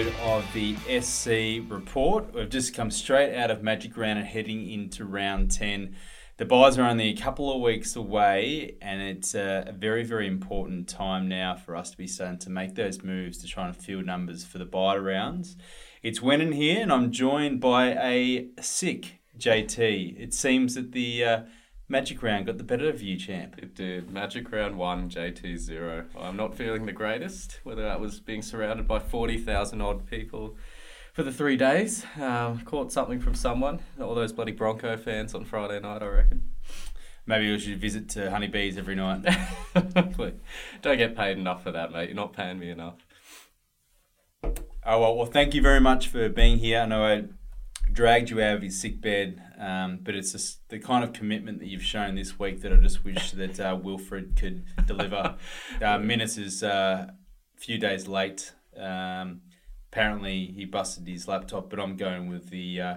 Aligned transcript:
Episode 0.00 0.22
of 0.22 0.52
the 0.54 0.76
SC 1.02 1.70
Report. 1.70 2.32
We've 2.32 2.48
just 2.48 2.74
come 2.74 2.90
straight 2.90 3.36
out 3.36 3.50
of 3.50 3.62
Magic 3.62 3.98
Round 3.98 4.18
and 4.18 4.26
heading 4.26 4.66
into 4.70 5.04
round 5.04 5.50
10. 5.50 5.94
The 6.38 6.46
buys 6.46 6.78
are 6.78 6.88
only 6.88 7.10
a 7.10 7.16
couple 7.16 7.54
of 7.54 7.60
weeks 7.60 7.96
away, 7.96 8.76
and 8.80 9.02
it's 9.02 9.34
a, 9.34 9.74
very, 9.76 10.02
very 10.04 10.26
important 10.26 10.88
time 10.88 11.28
now 11.28 11.54
for 11.54 11.76
us 11.76 11.90
to 11.90 11.98
be 11.98 12.06
starting 12.06 12.38
to 12.38 12.50
make 12.50 12.76
those 12.76 13.02
moves 13.02 13.36
to 13.38 13.46
try 13.46 13.66
and 13.66 13.76
field 13.76 14.06
numbers 14.06 14.42
for 14.42 14.56
the 14.56 14.64
buy 14.64 14.96
rounds. 14.96 15.58
It's 16.02 16.20
Wenin 16.20 16.54
here, 16.54 16.80
and 16.80 16.90
I'm 16.90 17.12
joined 17.12 17.60
by 17.60 17.88
a 17.92 18.48
sick 18.58 19.20
JT. 19.38 20.18
It 20.18 20.32
seems 20.32 20.76
that 20.76 20.92
the 20.92 21.24
uh, 21.24 21.42
Magic 21.90 22.22
Round 22.22 22.46
got 22.46 22.56
the 22.56 22.62
better 22.62 22.88
of 22.88 23.02
you, 23.02 23.16
champ. 23.16 23.56
It 23.58 23.74
did. 23.74 24.12
Magic 24.12 24.52
round 24.52 24.78
one, 24.78 25.10
JT 25.10 25.58
zero. 25.58 26.04
I'm 26.16 26.36
not 26.36 26.54
feeling 26.54 26.86
the 26.86 26.92
greatest, 26.92 27.58
whether 27.64 27.82
that 27.82 27.98
was 27.98 28.20
being 28.20 28.42
surrounded 28.42 28.86
by 28.86 29.00
40,000 29.00 29.80
odd 29.80 30.06
people 30.06 30.56
for 31.12 31.24
the 31.24 31.32
three 31.32 31.56
days. 31.56 32.06
Um, 32.16 32.60
caught 32.60 32.92
something 32.92 33.18
from 33.18 33.34
someone. 33.34 33.80
All 34.00 34.14
those 34.14 34.32
bloody 34.32 34.52
Bronco 34.52 34.96
fans 34.96 35.34
on 35.34 35.44
Friday 35.44 35.80
night, 35.80 36.00
I 36.00 36.06
reckon. 36.06 36.50
Maybe 37.26 37.50
we 37.50 37.58
should 37.58 37.80
visit 37.80 38.08
to 38.10 38.30
Honeybees 38.30 38.78
every 38.78 38.94
night. 38.94 39.26
Don't 39.74 40.96
get 40.96 41.16
paid 41.16 41.38
enough 41.38 41.64
for 41.64 41.72
that, 41.72 41.90
mate. 41.90 42.10
You're 42.10 42.14
not 42.14 42.32
paying 42.32 42.60
me 42.60 42.70
enough. 42.70 43.04
Oh 44.44 45.00
well, 45.00 45.16
well, 45.16 45.26
thank 45.26 45.54
you 45.54 45.60
very 45.60 45.80
much 45.80 46.06
for 46.06 46.28
being 46.28 46.58
here. 46.58 46.82
I 46.82 46.86
know 46.86 47.04
I 47.04 47.24
dragged 47.92 48.30
you 48.30 48.40
out 48.40 48.58
of 48.58 48.62
your 48.62 48.70
sick 48.70 49.00
bed, 49.00 49.42
um, 49.60 49.98
but 50.02 50.14
it's 50.14 50.32
just 50.32 50.66
the 50.70 50.78
kind 50.78 51.04
of 51.04 51.12
commitment 51.12 51.58
that 51.58 51.68
you've 51.68 51.82
shown 51.82 52.14
this 52.14 52.38
week 52.38 52.62
that 52.62 52.72
I 52.72 52.76
just 52.76 53.04
wish 53.04 53.32
that 53.32 53.60
uh, 53.60 53.78
Wilfred 53.80 54.34
could 54.34 54.64
deliver. 54.86 55.36
uh, 55.82 55.98
Minutes 55.98 56.38
is 56.38 56.62
uh, 56.62 57.08
a 57.08 57.60
few 57.60 57.76
days 57.76 58.08
late. 58.08 58.52
Um, 58.76 59.42
apparently, 59.92 60.46
he 60.46 60.64
busted 60.64 61.06
his 61.06 61.28
laptop, 61.28 61.68
but 61.68 61.78
I'm 61.78 61.96
going 61.96 62.30
with 62.30 62.48
the 62.48 62.80
uh, 62.80 62.96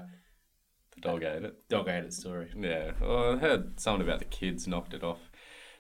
dog 1.02 1.24
ate 1.24 1.44
it. 1.44 1.68
dog 1.68 1.90
ate 1.90 2.06
it 2.06 2.14
story. 2.14 2.50
Yeah. 2.58 2.92
Well, 3.02 3.34
I 3.34 3.38
heard 3.38 3.78
something 3.78 4.08
about 4.08 4.20
the 4.20 4.26
kids 4.26 4.66
knocked 4.66 4.94
it 4.94 5.04
off. 5.04 5.32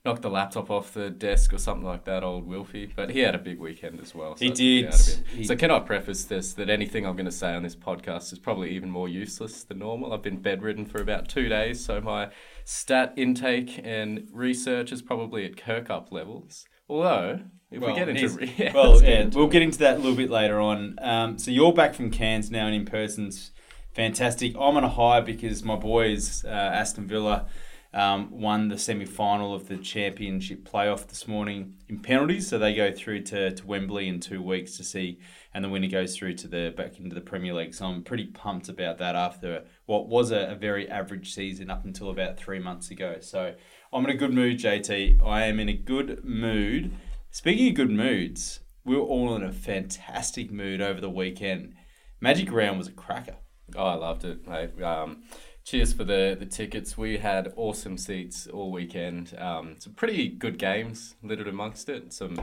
Knocked 0.05 0.21
the 0.21 0.29
laptop 0.29 0.69
off 0.69 0.93
the 0.93 1.09
desk 1.09 1.53
or 1.53 1.57
something 1.57 1.85
like 1.87 2.03
that, 2.03 2.25
old 2.25 2.45
Wilfie. 2.45 2.91
But 2.93 3.11
he 3.11 3.19
had 3.19 3.35
a 3.35 3.37
big 3.37 3.57
weekend 3.57 4.01
as 4.01 4.13
well. 4.13 4.35
He 4.37 4.49
did. 4.49 4.87
out 4.87 4.95
of 4.99 5.07
it. 5.07 5.23
He- 5.33 5.45
So 5.45 5.55
can 5.55 5.71
I 5.71 5.79
preface 5.79 6.25
this 6.25 6.51
that 6.55 6.69
anything 6.69 7.05
I'm 7.07 7.15
going 7.15 7.23
to 7.25 7.31
say 7.31 7.53
on 7.53 7.63
this 7.63 7.73
podcast 7.77 8.33
is 8.33 8.37
probably 8.39 8.71
even 8.71 8.89
more 8.89 9.07
useless 9.07 9.63
than 9.63 9.79
normal? 9.79 10.11
I've 10.13 10.21
been 10.21 10.41
bedridden 10.41 10.85
for 10.87 11.01
about 11.01 11.29
two 11.29 11.47
days, 11.47 11.85
so 11.85 12.01
my 12.01 12.31
stat 12.65 13.13
intake 13.15 13.79
and 13.81 14.27
research 14.33 14.91
is 14.91 15.01
probably 15.01 15.45
at 15.45 15.55
Kirkup 15.55 16.11
levels. 16.11 16.65
Although, 16.89 17.39
if 17.71 17.79
we 17.81 17.93
get 17.93 18.09
into 18.09 18.45
yeah, 18.57 18.73
well, 18.73 19.01
yeah, 19.01 19.21
into 19.21 19.37
we'll 19.37 19.47
it. 19.47 19.53
get 19.53 19.61
into 19.61 19.79
that 19.79 19.93
a 19.95 19.99
little 19.99 20.17
bit 20.17 20.29
later 20.29 20.59
on. 20.59 20.97
Um, 21.01 21.37
so 21.39 21.49
you're 21.49 21.71
back 21.71 21.93
from 21.95 22.11
Cairns 22.11 22.51
now, 22.51 22.65
and 22.67 22.75
in 22.75 22.83
person's 22.83 23.51
fantastic. 23.93 24.53
I'm 24.55 24.75
on 24.75 24.83
a 24.83 24.89
high 24.89 25.21
because 25.21 25.63
my 25.63 25.77
boys, 25.77 26.43
uh, 26.43 26.49
Aston 26.49 27.07
Villa, 27.07 27.45
um, 27.93 28.29
won 28.31 28.69
the 28.69 28.77
semi 28.77 29.05
final 29.05 29.53
of 29.53 29.67
the 29.67 29.77
championship 29.77 30.67
playoff 30.67 31.07
this 31.07 31.27
morning 31.27 31.75
in 31.87 31.99
penalties. 31.99 32.47
So 32.47 32.57
they 32.57 32.73
go 32.73 32.91
through 32.91 33.21
to, 33.23 33.51
to 33.51 33.67
Wembley 33.67 34.07
in 34.07 34.19
two 34.19 34.41
weeks 34.41 34.77
to 34.77 34.83
see, 34.83 35.19
and 35.53 35.63
the 35.63 35.69
winner 35.69 35.87
goes 35.87 36.15
through 36.15 36.33
to 36.35 36.47
the 36.47 36.73
back 36.75 36.99
into 36.99 37.13
the 37.13 37.21
Premier 37.21 37.53
League. 37.53 37.73
So 37.73 37.85
I'm 37.85 38.03
pretty 38.03 38.25
pumped 38.25 38.69
about 38.69 38.97
that 38.97 39.15
after 39.15 39.63
what 39.85 40.07
was 40.07 40.31
a, 40.31 40.51
a 40.51 40.55
very 40.55 40.89
average 40.89 41.33
season 41.33 41.69
up 41.69 41.85
until 41.85 42.09
about 42.09 42.37
three 42.37 42.59
months 42.59 42.89
ago. 42.89 43.17
So 43.21 43.53
I'm 43.91 44.05
in 44.05 44.11
a 44.11 44.17
good 44.17 44.33
mood, 44.33 44.57
JT. 44.57 45.21
I 45.23 45.43
am 45.45 45.59
in 45.59 45.69
a 45.69 45.73
good 45.73 46.25
mood. 46.25 46.91
Speaking 47.29 47.69
of 47.69 47.75
good 47.75 47.91
moods, 47.91 48.59
we 48.83 48.95
were 48.95 49.03
all 49.03 49.35
in 49.35 49.43
a 49.43 49.51
fantastic 49.51 50.51
mood 50.51 50.81
over 50.81 50.99
the 50.99 51.09
weekend. 51.09 51.75
Magic 52.19 52.51
Round 52.51 52.77
was 52.77 52.87
a 52.87 52.91
cracker. 52.91 53.35
Oh, 53.75 53.85
I 53.85 53.95
loved 53.95 54.25
it, 54.25 54.47
mate. 54.47 54.81
Um, 54.81 55.23
cheers 55.63 55.93
for 55.93 56.03
the, 56.03 56.35
the 56.37 56.45
tickets. 56.45 56.97
We 56.97 57.17
had 57.17 57.53
awesome 57.55 57.97
seats 57.97 58.47
all 58.47 58.69
weekend. 58.71 59.33
Um, 59.39 59.75
some 59.79 59.93
pretty 59.93 60.27
good 60.27 60.57
games 60.57 61.15
littered 61.23 61.47
amongst 61.47 61.87
it. 61.87 62.11
Some 62.11 62.37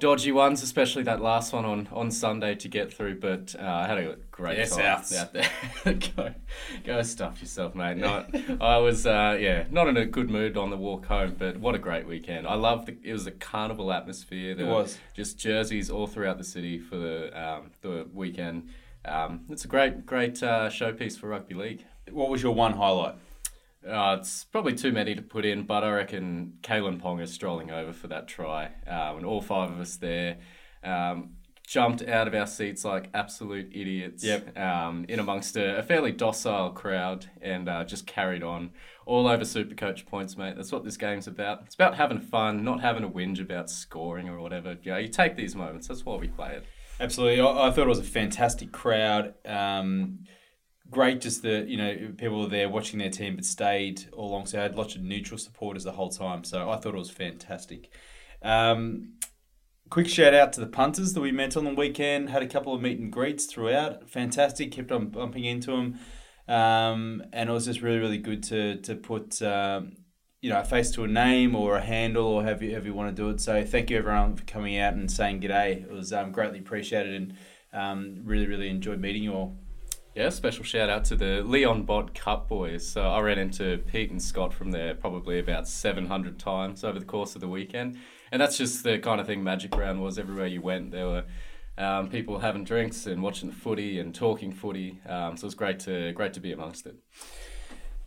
dodgy 0.00 0.32
ones, 0.32 0.62
especially 0.62 1.02
that 1.02 1.20
last 1.20 1.52
one 1.52 1.66
on, 1.66 1.88
on 1.92 2.10
Sunday 2.10 2.54
to 2.54 2.68
get 2.68 2.92
through. 2.92 3.20
But 3.20 3.54
uh, 3.60 3.62
I 3.64 3.86
had 3.86 3.98
a 3.98 4.16
great 4.30 4.56
Yeah, 4.58 4.64
time 4.64 5.00
Souths. 5.02 5.16
out 5.18 5.32
there. 5.34 5.94
go, 6.16 6.34
go 6.84 7.02
stuff 7.02 7.40
yourself, 7.42 7.74
mate. 7.74 7.98
Not, 7.98 8.34
I 8.62 8.78
was, 8.78 9.06
uh, 9.06 9.36
yeah, 9.38 9.64
not 9.70 9.88
in 9.88 9.98
a 9.98 10.06
good 10.06 10.30
mood 10.30 10.56
on 10.56 10.70
the 10.70 10.76
walk 10.78 11.06
home, 11.06 11.36
but 11.38 11.58
what 11.58 11.74
a 11.74 11.78
great 11.78 12.06
weekend. 12.06 12.46
I 12.46 12.54
love 12.54 12.86
the, 12.86 12.96
it 13.02 13.12
was 13.12 13.26
a 13.26 13.32
carnival 13.32 13.92
atmosphere. 13.92 14.54
There 14.54 14.66
It 14.66 14.70
was. 14.70 14.98
just 15.14 15.38
jerseys 15.38 15.90
all 15.90 16.06
throughout 16.06 16.38
the 16.38 16.44
city 16.44 16.78
for 16.78 16.96
the 16.96 17.30
um, 17.38 17.70
the 17.82 18.06
weekend. 18.14 18.70
Um, 19.04 19.40
it's 19.50 19.64
a 19.64 19.68
great 19.68 20.06
great 20.06 20.42
uh, 20.42 20.68
showpiece 20.70 21.18
for 21.18 21.28
rugby 21.28 21.54
league. 21.54 21.84
What 22.12 22.28
was 22.28 22.42
your 22.42 22.54
one 22.54 22.74
highlight? 22.74 23.14
Uh, 23.86 24.16
it's 24.20 24.44
probably 24.44 24.74
too 24.74 24.92
many 24.92 25.14
to 25.14 25.22
put 25.22 25.44
in, 25.44 25.64
but 25.64 25.82
I 25.82 25.90
reckon 25.90 26.54
Kalyn 26.62 27.00
Ponga 27.00 27.26
strolling 27.26 27.70
over 27.70 27.92
for 27.92 28.06
that 28.08 28.28
try, 28.28 28.66
um, 28.86 29.16
and 29.18 29.26
all 29.26 29.40
five 29.42 29.70
of 29.70 29.80
us 29.80 29.96
there 29.96 30.38
um, 30.84 31.30
jumped 31.66 32.02
out 32.02 32.28
of 32.28 32.34
our 32.34 32.46
seats 32.46 32.84
like 32.84 33.10
absolute 33.12 33.70
idiots. 33.72 34.22
Yep. 34.22 34.56
Um, 34.56 35.04
in 35.08 35.18
amongst 35.18 35.56
a, 35.56 35.78
a 35.78 35.82
fairly 35.82 36.12
docile 36.12 36.70
crowd, 36.70 37.26
and 37.40 37.68
uh, 37.68 37.82
just 37.82 38.06
carried 38.06 38.44
on 38.44 38.70
all 39.04 39.26
over 39.26 39.42
Supercoach 39.42 40.06
points, 40.06 40.36
mate. 40.36 40.54
That's 40.54 40.70
what 40.70 40.84
this 40.84 40.96
game's 40.96 41.26
about. 41.26 41.62
It's 41.66 41.74
about 41.74 41.96
having 41.96 42.20
fun, 42.20 42.62
not 42.62 42.80
having 42.80 43.02
a 43.02 43.10
whinge 43.10 43.40
about 43.40 43.68
scoring 43.68 44.28
or 44.28 44.38
whatever. 44.40 44.76
You 44.82 44.92
know, 44.92 44.98
you 44.98 45.08
take 45.08 45.36
these 45.36 45.56
moments. 45.56 45.88
That's 45.88 46.04
why 46.04 46.16
we 46.16 46.28
play 46.28 46.54
it. 46.54 46.64
Absolutely. 47.00 47.40
I, 47.40 47.68
I 47.68 47.70
thought 47.72 47.86
it 47.86 47.88
was 47.88 47.98
a 47.98 48.04
fantastic 48.04 48.70
crowd. 48.70 49.34
Um, 49.44 50.20
great 50.92 51.20
just 51.20 51.42
the, 51.42 51.64
you 51.66 51.76
know, 51.76 52.12
people 52.16 52.40
were 52.40 52.48
there 52.48 52.68
watching 52.68 53.00
their 53.00 53.10
team 53.10 53.34
but 53.34 53.44
stayed 53.44 54.04
all 54.12 54.30
along. 54.30 54.46
So 54.46 54.60
I 54.60 54.62
had 54.62 54.76
lots 54.76 54.94
of 54.94 55.02
neutral 55.02 55.38
supporters 55.38 55.84
the 55.84 55.92
whole 55.92 56.10
time. 56.10 56.44
So 56.44 56.70
I 56.70 56.76
thought 56.76 56.94
it 56.94 56.98
was 56.98 57.10
fantastic. 57.10 57.90
Um, 58.42 59.14
quick 59.90 60.08
shout 60.08 60.34
out 60.34 60.52
to 60.52 60.60
the 60.60 60.66
punters 60.66 61.14
that 61.14 61.20
we 61.20 61.32
met 61.32 61.56
on 61.56 61.64
the 61.64 61.74
weekend. 61.74 62.30
Had 62.30 62.42
a 62.42 62.46
couple 62.46 62.74
of 62.74 62.80
meet 62.80 63.00
and 63.00 63.10
greets 63.10 63.46
throughout. 63.46 64.08
Fantastic. 64.08 64.70
Kept 64.70 64.92
on 64.92 65.08
bumping 65.08 65.44
into 65.44 65.72
them. 65.72 65.98
Um, 66.46 67.24
and 67.32 67.50
it 67.50 67.52
was 67.52 67.64
just 67.64 67.82
really, 67.82 67.98
really 67.98 68.18
good 68.18 68.42
to, 68.44 68.76
to 68.82 68.94
put, 68.94 69.40
um, 69.42 69.96
you 70.40 70.50
know, 70.50 70.60
a 70.60 70.64
face 70.64 70.90
to 70.92 71.04
a 71.04 71.08
name 71.08 71.56
or 71.56 71.76
a 71.76 71.82
handle 71.82 72.26
or 72.26 72.42
however 72.42 72.64
you, 72.64 72.70
however 72.72 72.86
you 72.86 72.94
want 72.94 73.16
to 73.16 73.22
do 73.22 73.30
it. 73.30 73.40
So 73.40 73.64
thank 73.64 73.90
you 73.90 73.96
everyone 73.96 74.36
for 74.36 74.44
coming 74.44 74.76
out 74.78 74.94
and 74.94 75.10
saying 75.10 75.40
g'day. 75.40 75.82
It 75.84 75.90
was 75.90 76.12
um, 76.12 76.32
greatly 76.32 76.58
appreciated 76.58 77.14
and 77.14 77.34
um, 77.72 78.20
really, 78.24 78.46
really 78.46 78.68
enjoyed 78.68 79.00
meeting 79.00 79.22
you 79.22 79.32
all. 79.32 79.56
Yeah, 80.14 80.28
special 80.28 80.62
shout 80.62 80.90
out 80.90 81.06
to 81.06 81.16
the 81.16 81.42
Leon 81.42 81.84
Bot 81.84 82.14
Cup 82.14 82.46
boys. 82.46 82.86
So 82.86 83.00
I 83.00 83.20
ran 83.20 83.38
into 83.38 83.78
Pete 83.78 84.10
and 84.10 84.20
Scott 84.20 84.52
from 84.52 84.70
there 84.70 84.94
probably 84.94 85.38
about 85.38 85.66
700 85.66 86.38
times 86.38 86.84
over 86.84 86.98
the 86.98 87.06
course 87.06 87.34
of 87.34 87.40
the 87.40 87.48
weekend. 87.48 87.96
And 88.30 88.38
that's 88.38 88.58
just 88.58 88.84
the 88.84 88.98
kind 88.98 89.22
of 89.22 89.26
thing 89.26 89.42
Magic 89.42 89.74
Round 89.74 90.02
was. 90.02 90.18
Everywhere 90.18 90.48
you 90.48 90.60
went, 90.60 90.90
there 90.90 91.06
were 91.06 91.24
um, 91.78 92.10
people 92.10 92.40
having 92.40 92.62
drinks 92.62 93.06
and 93.06 93.22
watching 93.22 93.48
the 93.48 93.56
footy 93.56 93.98
and 94.00 94.14
talking 94.14 94.52
footy. 94.52 95.00
Um, 95.08 95.38
so 95.38 95.44
it 95.44 95.48
was 95.48 95.54
great 95.54 95.78
to 95.80 96.12
great 96.12 96.34
to 96.34 96.40
be 96.40 96.52
amongst 96.52 96.84
it. 96.84 96.96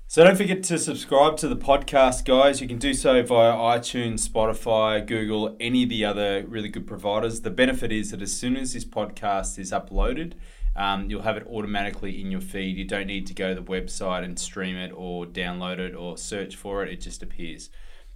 So 0.06 0.24
don't 0.24 0.36
forget 0.38 0.62
to 0.62 0.78
subscribe 0.78 1.38
to 1.38 1.48
the 1.48 1.56
podcast, 1.56 2.24
guys. 2.24 2.62
You 2.62 2.68
can 2.68 2.78
do 2.78 2.94
so 2.94 3.24
via 3.24 3.54
iTunes, 3.54 4.30
Spotify, 4.30 5.04
Google, 5.04 5.58
any 5.60 5.82
of 5.82 5.90
the 5.90 6.06
other 6.06 6.46
really 6.48 6.70
good 6.70 6.86
providers. 6.86 7.42
The 7.42 7.50
benefit 7.50 7.92
is 7.92 8.12
that 8.12 8.22
as 8.22 8.32
soon 8.32 8.56
as 8.58 8.74
this 8.74 8.86
podcast 8.86 9.58
is 9.58 9.72
uploaded, 9.72 10.34
um, 10.76 11.10
you'll 11.10 11.22
have 11.22 11.38
it 11.38 11.48
automatically 11.48 12.22
in 12.22 12.32
your 12.32 12.42
feed. 12.42 12.78
You 12.78 12.86
don't 12.86 13.08
need 13.08 13.28
to 13.28 13.34
go 13.34 13.54
to 13.54 13.56
the 13.56 13.66
website 13.66 14.24
and 14.24 14.38
stream 14.38 14.76
it 14.76 14.92
or 14.96 15.26
download 15.26 15.80
it 15.80 15.96
or 15.96 16.18
search 16.18 16.56
for 16.56 16.84
it. 16.84 16.92
It 16.92 17.02
just 17.02 17.24
appears. 17.24 17.70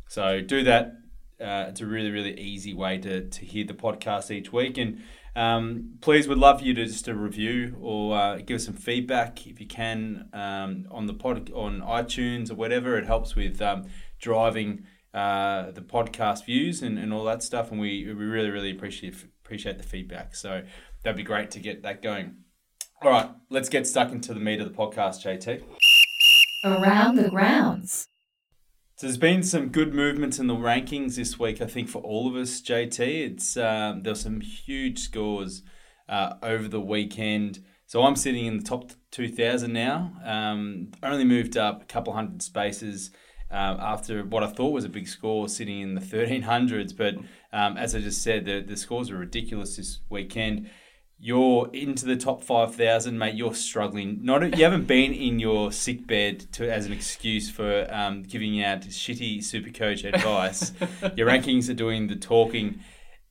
So 0.07 0.41
do 0.41 0.63
that. 0.63 0.93
Uh, 1.39 1.67
it's 1.69 1.79
a 1.79 1.85
really, 1.85 2.11
really 2.11 2.37
easy 2.37 2.73
way 2.73 2.97
to, 2.97 3.29
to 3.29 3.45
hear 3.45 3.65
the 3.65 3.73
podcast 3.73 4.29
each 4.29 4.51
week. 4.51 4.77
And 4.77 5.01
um, 5.37 5.93
please, 6.01 6.27
would 6.27 6.37
love 6.37 6.59
for 6.59 6.65
you 6.65 6.73
to 6.73 6.85
just 6.85 7.07
a 7.07 7.15
review 7.15 7.77
or 7.79 8.17
uh, 8.17 8.37
give 8.37 8.55
us 8.55 8.65
some 8.65 8.73
feedback 8.73 9.47
if 9.47 9.61
you 9.61 9.67
can 9.67 10.27
um, 10.33 10.85
on 10.91 11.05
the 11.05 11.13
pod 11.13 11.49
on 11.53 11.79
iTunes 11.79 12.51
or 12.51 12.55
whatever. 12.55 12.97
It 12.97 13.05
helps 13.05 13.35
with 13.35 13.61
um, 13.61 13.85
driving 14.19 14.83
uh, 15.13 15.71
the 15.71 15.81
podcast 15.81 16.45
views 16.45 16.81
and, 16.81 16.99
and 16.99 17.13
all 17.13 17.23
that 17.23 17.41
stuff. 17.41 17.71
And 17.71 17.79
we, 17.79 18.05
we 18.05 18.25
really, 18.25 18.49
really 18.49 18.71
appreciate 18.71 19.15
appreciate 19.45 19.77
the 19.77 19.83
feedback. 19.83 20.35
So 20.35 20.63
that'd 21.03 21.15
be 21.15 21.23
great 21.23 21.51
to 21.51 21.59
get 21.59 21.83
that 21.83 22.01
going. 22.01 22.35
All 23.01 23.11
right, 23.11 23.29
let's 23.49 23.69
get 23.69 23.87
stuck 23.87 24.11
into 24.11 24.33
the 24.33 24.41
meat 24.41 24.59
of 24.59 24.67
the 24.67 24.77
podcast, 24.77 25.23
JT. 25.23 25.63
Around 26.65 27.15
the 27.15 27.29
grounds. 27.29 28.09
So 28.97 29.07
there's 29.07 29.17
been 29.17 29.41
some 29.41 29.69
good 29.69 29.93
movements 29.93 30.37
in 30.37 30.47
the 30.47 30.55
rankings 30.55 31.15
this 31.15 31.39
week. 31.39 31.61
I 31.61 31.65
think 31.65 31.87
for 31.87 32.01
all 32.01 32.27
of 32.27 32.35
us, 32.35 32.61
JT, 32.61 32.99
it's 32.99 33.55
um, 33.55 34.03
there's 34.03 34.19
some 34.19 34.41
huge 34.41 34.99
scores 34.99 35.63
uh, 36.09 36.33
over 36.43 36.67
the 36.67 36.81
weekend. 36.81 37.63
So 37.85 38.03
I'm 38.03 38.17
sitting 38.17 38.45
in 38.45 38.57
the 38.57 38.65
top 38.65 38.91
2,000 39.11 39.71
now. 39.71 40.11
Um, 40.25 40.91
only 41.01 41.23
moved 41.23 41.55
up 41.55 41.83
a 41.83 41.85
couple 41.85 42.11
hundred 42.11 42.41
spaces 42.41 43.11
um, 43.49 43.77
after 43.79 44.25
what 44.25 44.43
I 44.43 44.47
thought 44.47 44.73
was 44.73 44.83
a 44.83 44.89
big 44.89 45.07
score, 45.07 45.47
sitting 45.47 45.79
in 45.79 45.95
the 45.95 46.01
1300s. 46.01 46.97
But 46.97 47.15
um, 47.53 47.77
as 47.77 47.95
I 47.95 48.01
just 48.01 48.21
said, 48.21 48.43
the 48.43 48.59
the 48.59 48.75
scores 48.75 49.09
are 49.09 49.17
ridiculous 49.17 49.77
this 49.77 50.01
weekend 50.09 50.69
you're 51.21 51.69
into 51.73 52.05
the 52.05 52.15
top 52.15 52.43
5000 52.43 53.17
mate 53.17 53.35
you're 53.35 53.53
struggling 53.53 54.19
not 54.23 54.57
you 54.57 54.63
haven't 54.63 54.87
been 54.87 55.13
in 55.13 55.37
your 55.37 55.71
sick 55.71 56.07
bed 56.07 56.51
to 56.53 56.71
as 56.71 56.85
an 56.85 56.93
excuse 56.93 57.49
for 57.49 57.87
um, 57.93 58.23
giving 58.23 58.61
out 58.63 58.81
shitty 58.81 59.43
super 59.43 59.69
coach 59.69 60.03
advice 60.03 60.71
your 61.15 61.27
rankings 61.27 61.69
are 61.69 61.73
doing 61.73 62.07
the 62.07 62.15
talking 62.15 62.79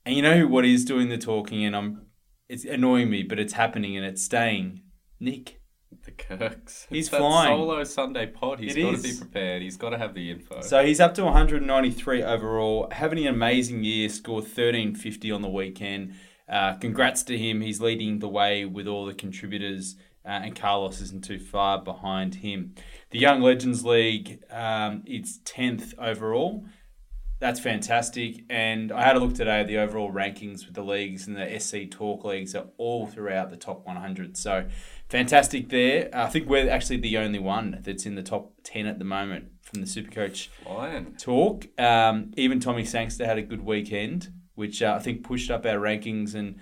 and 0.05 0.15
you 0.15 0.21
know 0.21 0.45
what 0.45 0.65
is 0.65 0.85
doing 0.85 1.09
the 1.09 1.17
talking 1.17 1.65
and 1.65 1.75
i'm 1.75 2.05
it's 2.47 2.63
annoying 2.63 3.09
me 3.09 3.23
but 3.23 3.39
it's 3.39 3.53
happening 3.53 3.97
and 3.97 4.05
it's 4.05 4.23
staying 4.23 4.81
nick 5.19 5.59
The 6.05 6.11
Kirks. 6.11 6.87
He's 6.89 7.07
It's 7.07 7.17
flying. 7.17 7.57
Solo 7.57 7.83
Sunday 7.83 8.27
pod. 8.27 8.59
He's 8.59 8.75
It 8.75 8.83
got 8.83 8.95
to 8.95 9.01
be 9.01 9.17
prepared. 9.17 9.61
He's 9.61 9.75
got 9.75 9.89
to 9.89 9.97
have 9.97 10.13
the 10.13 10.29
info. 10.31 10.61
So 10.61 10.85
he's 10.85 10.99
up 10.99 11.15
to 11.15 11.23
193 11.23 12.23
overall, 12.23 12.87
having 12.91 13.19
an 13.25 13.33
amazing 13.33 13.83
year, 13.83 14.07
scored 14.07 14.43
1350 14.43 15.31
on 15.31 15.41
the 15.41 15.49
weekend. 15.49 16.13
Uh, 16.49 16.73
congrats 16.75 17.23
to 17.23 17.37
him. 17.37 17.61
He's 17.61 17.79
leading 17.79 18.19
the 18.19 18.29
way 18.29 18.65
with 18.65 18.87
all 18.87 19.05
the 19.05 19.13
contributors, 19.13 19.95
uh, 20.25 20.29
and 20.29 20.55
Carlos 20.55 20.99
isn't 21.01 21.23
too 21.23 21.39
far 21.39 21.81
behind 21.81 22.35
him. 22.35 22.75
The 23.11 23.19
Young 23.19 23.41
Legends 23.41 23.85
League, 23.85 24.43
um, 24.51 25.03
it's 25.05 25.39
10th 25.39 25.93
overall. 25.99 26.65
That's 27.39 27.59
fantastic. 27.59 28.43
And 28.49 28.91
I 28.91 29.03
had 29.03 29.15
a 29.15 29.19
look 29.19 29.33
today 29.33 29.61
at 29.61 29.67
the 29.67 29.77
overall 29.77 30.11
rankings 30.11 30.65
with 30.65 30.75
the 30.75 30.83
leagues 30.83 31.25
and 31.25 31.37
the 31.37 31.57
SC 31.57 31.89
Talk 31.89 32.25
leagues 32.25 32.53
are 32.53 32.65
all 32.77 33.07
throughout 33.07 33.49
the 33.49 33.55
top 33.55 33.87
100. 33.87 34.35
So 34.35 34.65
fantastic 35.07 35.69
there. 35.69 36.09
I 36.13 36.27
think 36.27 36.49
we're 36.49 36.69
actually 36.69 36.97
the 36.97 37.17
only 37.17 37.39
one 37.39 37.79
that's 37.81 38.05
in 38.05 38.15
the 38.15 38.23
top 38.23 38.51
10 38.63 38.85
at 38.85 38.99
the 38.99 39.05
moment 39.05 39.51
from 39.61 39.79
the 39.79 39.87
Supercoach 39.87 40.49
Flying. 40.63 41.15
talk. 41.17 41.67
Um, 41.79 42.31
even 42.35 42.59
Tommy 42.59 42.83
Sangster 42.83 43.25
had 43.25 43.37
a 43.37 43.41
good 43.41 43.63
weekend, 43.63 44.33
which 44.59 44.83
uh, 44.83 44.93
I 44.95 44.99
think 45.01 45.23
pushed 45.23 45.49
up 45.49 45.65
our 45.65 45.77
rankings 45.77 46.35
and 46.35 46.59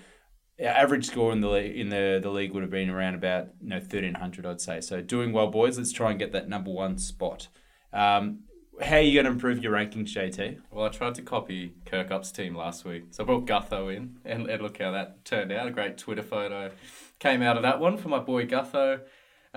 our 0.61 0.67
average 0.67 1.07
score 1.07 1.31
in 1.33 1.41
the 1.41 1.55
in 1.55 1.89
the, 1.89 2.19
the 2.21 2.29
league 2.29 2.53
would 2.53 2.61
have 2.61 2.71
been 2.71 2.89
around 2.89 3.15
about 3.15 3.47
you 3.59 3.69
know 3.69 3.79
thirteen 3.79 4.13
hundred, 4.13 4.45
I'd 4.45 4.61
say. 4.61 4.79
So 4.81 5.01
doing 5.01 5.33
well, 5.33 5.47
boys. 5.47 5.77
Let's 5.77 5.91
try 5.91 6.11
and 6.11 6.19
get 6.19 6.31
that 6.31 6.47
number 6.47 6.71
one 6.71 6.99
spot. 6.99 7.47
Um, 7.91 8.43
how 8.79 8.97
are 8.97 9.01
you 9.01 9.13
going 9.15 9.25
to 9.25 9.31
improve 9.31 9.63
your 9.63 9.73
rankings, 9.73 10.13
JT? 10.13 10.59
Well, 10.69 10.85
I 10.85 10.89
tried 10.89 11.15
to 11.15 11.23
copy 11.23 11.73
Kirkup's 11.87 12.31
team 12.31 12.55
last 12.55 12.85
week. 12.85 13.05
So 13.09 13.23
I 13.23 13.25
brought 13.25 13.47
Gutho 13.47 13.95
in, 13.95 14.17
and, 14.23 14.47
and 14.47 14.61
look 14.61 14.77
how 14.77 14.91
that 14.91 15.25
turned 15.25 15.51
out. 15.51 15.67
A 15.67 15.71
great 15.71 15.97
Twitter 15.97 16.21
photo 16.21 16.71
came 17.17 17.41
out 17.41 17.57
of 17.57 17.63
that 17.63 17.79
one 17.79 17.97
for 17.97 18.09
my 18.09 18.19
boy 18.19 18.45
Gutho. 18.45 19.01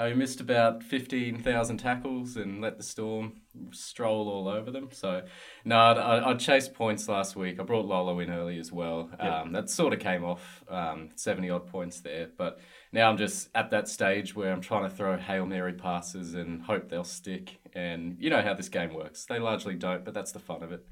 Uh, 0.00 0.14
missed 0.14 0.40
about 0.40 0.82
15,000 0.82 1.76
tackles 1.76 2.36
and 2.36 2.62
let 2.62 2.78
the 2.78 2.82
Storm 2.82 3.34
stroll 3.70 4.30
all 4.30 4.48
over 4.48 4.70
them. 4.70 4.88
So, 4.92 5.24
no, 5.66 5.76
I, 5.76 5.92
I, 5.92 6.30
I 6.30 6.34
chased 6.34 6.72
points 6.72 7.06
last 7.06 7.36
week. 7.36 7.60
I 7.60 7.64
brought 7.64 7.84
Lolo 7.84 8.18
in 8.20 8.30
early 8.30 8.58
as 8.58 8.72
well. 8.72 9.10
Um, 9.18 9.52
that 9.52 9.68
sort 9.68 9.92
of 9.92 9.98
came 9.98 10.24
off 10.24 10.64
um, 10.70 11.10
70 11.16 11.50
odd 11.50 11.66
points 11.66 12.00
there. 12.00 12.28
But 12.34 12.60
now 12.92 13.10
I'm 13.10 13.18
just 13.18 13.50
at 13.54 13.70
that 13.72 13.88
stage 13.88 14.34
where 14.34 14.50
I'm 14.50 14.62
trying 14.62 14.88
to 14.88 14.96
throw 14.96 15.18
Hail 15.18 15.44
Mary 15.44 15.74
passes 15.74 16.32
and 16.32 16.62
hope 16.62 16.88
they'll 16.88 17.04
stick. 17.04 17.58
And 17.74 18.16
you 18.18 18.30
know 18.30 18.40
how 18.40 18.54
this 18.54 18.70
game 18.70 18.94
works. 18.94 19.26
They 19.26 19.38
largely 19.38 19.74
don't, 19.74 20.02
but 20.02 20.14
that's 20.14 20.32
the 20.32 20.40
fun 20.40 20.62
of 20.62 20.72
it. 20.72 20.82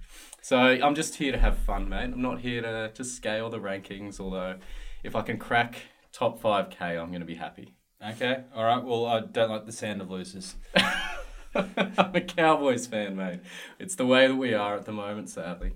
So 0.42 0.58
I'm 0.58 0.94
just 0.94 1.14
here 1.14 1.32
to 1.32 1.38
have 1.38 1.56
fun, 1.56 1.88
mate. 1.88 2.10
I'm 2.12 2.20
not 2.20 2.40
here 2.40 2.60
to, 2.60 2.90
to 2.92 3.04
scale 3.04 3.48
the 3.48 3.58
rankings, 3.58 4.20
although 4.20 4.56
if 5.02 5.16
I 5.16 5.22
can 5.22 5.38
crack 5.38 5.76
top 6.12 6.42
5K, 6.42 7.00
I'm 7.00 7.08
going 7.08 7.20
to 7.20 7.26
be 7.26 7.36
happy. 7.36 7.77
Okay, 8.00 8.44
all 8.54 8.62
right. 8.62 8.84
Well, 8.84 9.06
I 9.06 9.20
don't 9.20 9.50
like 9.50 9.66
the 9.66 9.72
sound 9.72 10.00
of 10.00 10.08
losers. 10.08 10.54
I'm 11.56 12.14
a 12.14 12.20
Cowboys 12.20 12.86
fan, 12.86 13.16
mate. 13.16 13.40
It's 13.80 13.96
the 13.96 14.06
way 14.06 14.28
that 14.28 14.36
we 14.36 14.54
are 14.54 14.76
at 14.76 14.84
the 14.84 14.92
moment, 14.92 15.30
sadly. 15.30 15.72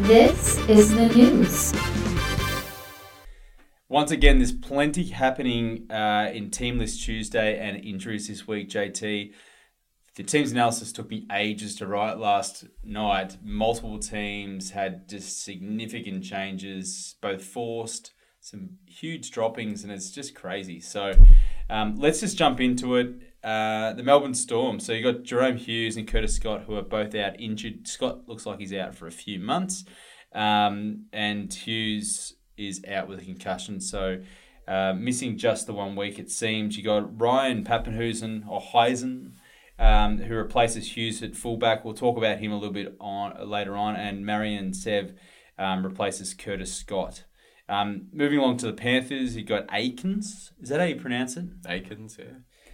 This 0.00 0.58
is 0.68 0.92
the 0.92 1.06
news. 1.14 1.72
Once 3.88 4.10
again, 4.10 4.38
there's 4.38 4.50
plenty 4.50 5.04
happening 5.04 5.88
uh, 5.88 6.32
in 6.34 6.50
Team 6.50 6.80
List 6.80 7.04
Tuesday 7.04 7.60
and 7.60 7.76
injuries 7.84 8.26
this 8.26 8.48
week, 8.48 8.68
JT. 8.68 9.32
The 10.16 10.22
team's 10.24 10.50
analysis 10.50 10.90
took 10.90 11.08
me 11.08 11.28
ages 11.30 11.76
to 11.76 11.86
write 11.86 12.18
last 12.18 12.64
night. 12.82 13.36
Multiple 13.44 14.00
teams 14.00 14.72
had 14.72 15.08
just 15.08 15.44
significant 15.44 16.24
changes, 16.24 17.14
both 17.22 17.44
forced, 17.44 18.12
some 18.42 18.70
huge 18.86 19.30
droppings, 19.30 19.84
and 19.84 19.92
it's 19.92 20.10
just 20.10 20.34
crazy. 20.34 20.80
So 20.80 21.12
um, 21.70 21.94
let's 21.96 22.20
just 22.20 22.36
jump 22.36 22.60
into 22.60 22.96
it. 22.96 23.14
Uh, 23.42 23.92
the 23.92 24.02
Melbourne 24.02 24.34
Storm. 24.34 24.80
So 24.80 24.92
you 24.92 25.02
got 25.02 25.22
Jahrome 25.22 25.56
Hughes 25.56 25.96
and 25.96 26.06
Curtis 26.06 26.34
Scott, 26.34 26.64
who 26.66 26.76
are 26.76 26.82
both 26.82 27.14
out 27.14 27.40
injured. 27.40 27.86
Scott 27.86 28.28
looks 28.28 28.44
like 28.44 28.58
he's 28.58 28.74
out 28.74 28.94
for 28.94 29.06
a 29.06 29.12
few 29.12 29.38
months, 29.38 29.84
um, 30.34 31.06
and 31.12 31.52
Hughes 31.52 32.34
is 32.56 32.84
out 32.88 33.08
with 33.08 33.20
a 33.20 33.24
concussion. 33.24 33.80
So 33.80 34.20
uh, 34.66 34.92
missing 34.92 35.38
just 35.38 35.66
the 35.66 35.72
one 35.72 35.94
week, 35.94 36.18
it 36.18 36.30
seems. 36.30 36.76
You 36.76 36.82
got 36.82 37.20
Ryan 37.20 37.64
Papenhuyzen 37.64 38.48
or 38.48 38.60
Heisen, 38.60 39.34
um, 39.78 40.18
who 40.18 40.34
replaces 40.34 40.96
Hughes 40.96 41.22
at 41.22 41.36
fullback. 41.36 41.84
We'll 41.84 41.94
talk 41.94 42.16
about 42.16 42.38
him 42.38 42.50
a 42.50 42.56
little 42.58 42.74
bit 42.74 42.96
on 43.00 43.48
later 43.48 43.76
on. 43.76 43.94
And 43.94 44.26
Marion 44.26 44.74
Sev 44.74 45.14
um, 45.58 45.84
replaces 45.86 46.34
Curtis 46.34 46.74
Scott. 46.74 47.24
Um, 47.72 48.08
moving 48.12 48.38
along 48.38 48.58
to 48.58 48.66
the 48.66 48.74
Panthers, 48.74 49.34
you 49.34 49.44
got 49.44 49.64
Aikens. 49.72 50.52
Is 50.60 50.68
that 50.68 50.78
how 50.78 50.84
you 50.84 50.96
pronounce 50.96 51.38
it? 51.38 51.46
Aikens, 51.66 52.18
yeah. 52.18 52.26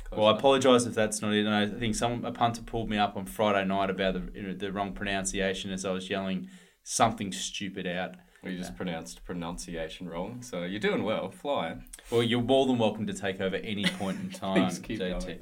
Close 0.03 0.19
Well, 0.19 0.27
I 0.27 0.37
apologise 0.37 0.87
if 0.87 0.95
that's 0.95 1.23
not 1.23 1.35
it. 1.35 1.47
And 1.47 1.55
I 1.55 1.67
think 1.69 1.95
some 1.95 2.25
a 2.25 2.33
punter 2.33 2.63
pulled 2.63 2.91
me 2.91 2.99
up 2.99 3.17
on 3.17 3.25
Friday 3.25 3.65
night 3.65 3.91
about 3.91 4.15
the 4.15 4.55
the 4.59 4.73
wrong 4.73 4.93
pronunciation 4.93 5.71
as 5.71 5.85
I 5.85 5.93
was 5.93 6.11
yelling 6.11 6.49
something 6.83 7.31
stupid 7.31 7.87
out. 7.87 8.17
We 8.45 8.57
just 8.57 8.77
pronounced 8.77 9.25
pronunciation 9.25 10.09
wrong, 10.09 10.43
so 10.43 10.63
you're 10.63 10.79
doing 10.79 11.03
well, 11.03 11.29
flying. 11.31 11.85
Well, 12.11 12.23
you're 12.23 12.41
more 12.41 12.67
than 12.67 12.79
welcome 12.79 13.07
to 13.09 13.13
take 13.13 13.41
over 13.41 13.57
any 13.57 13.85
point 13.85 14.21
in 14.21 14.31
time, 14.33 14.65
Please 14.69 14.79
keep 14.79 15.01
JT. 15.01 15.21
going. 15.25 15.39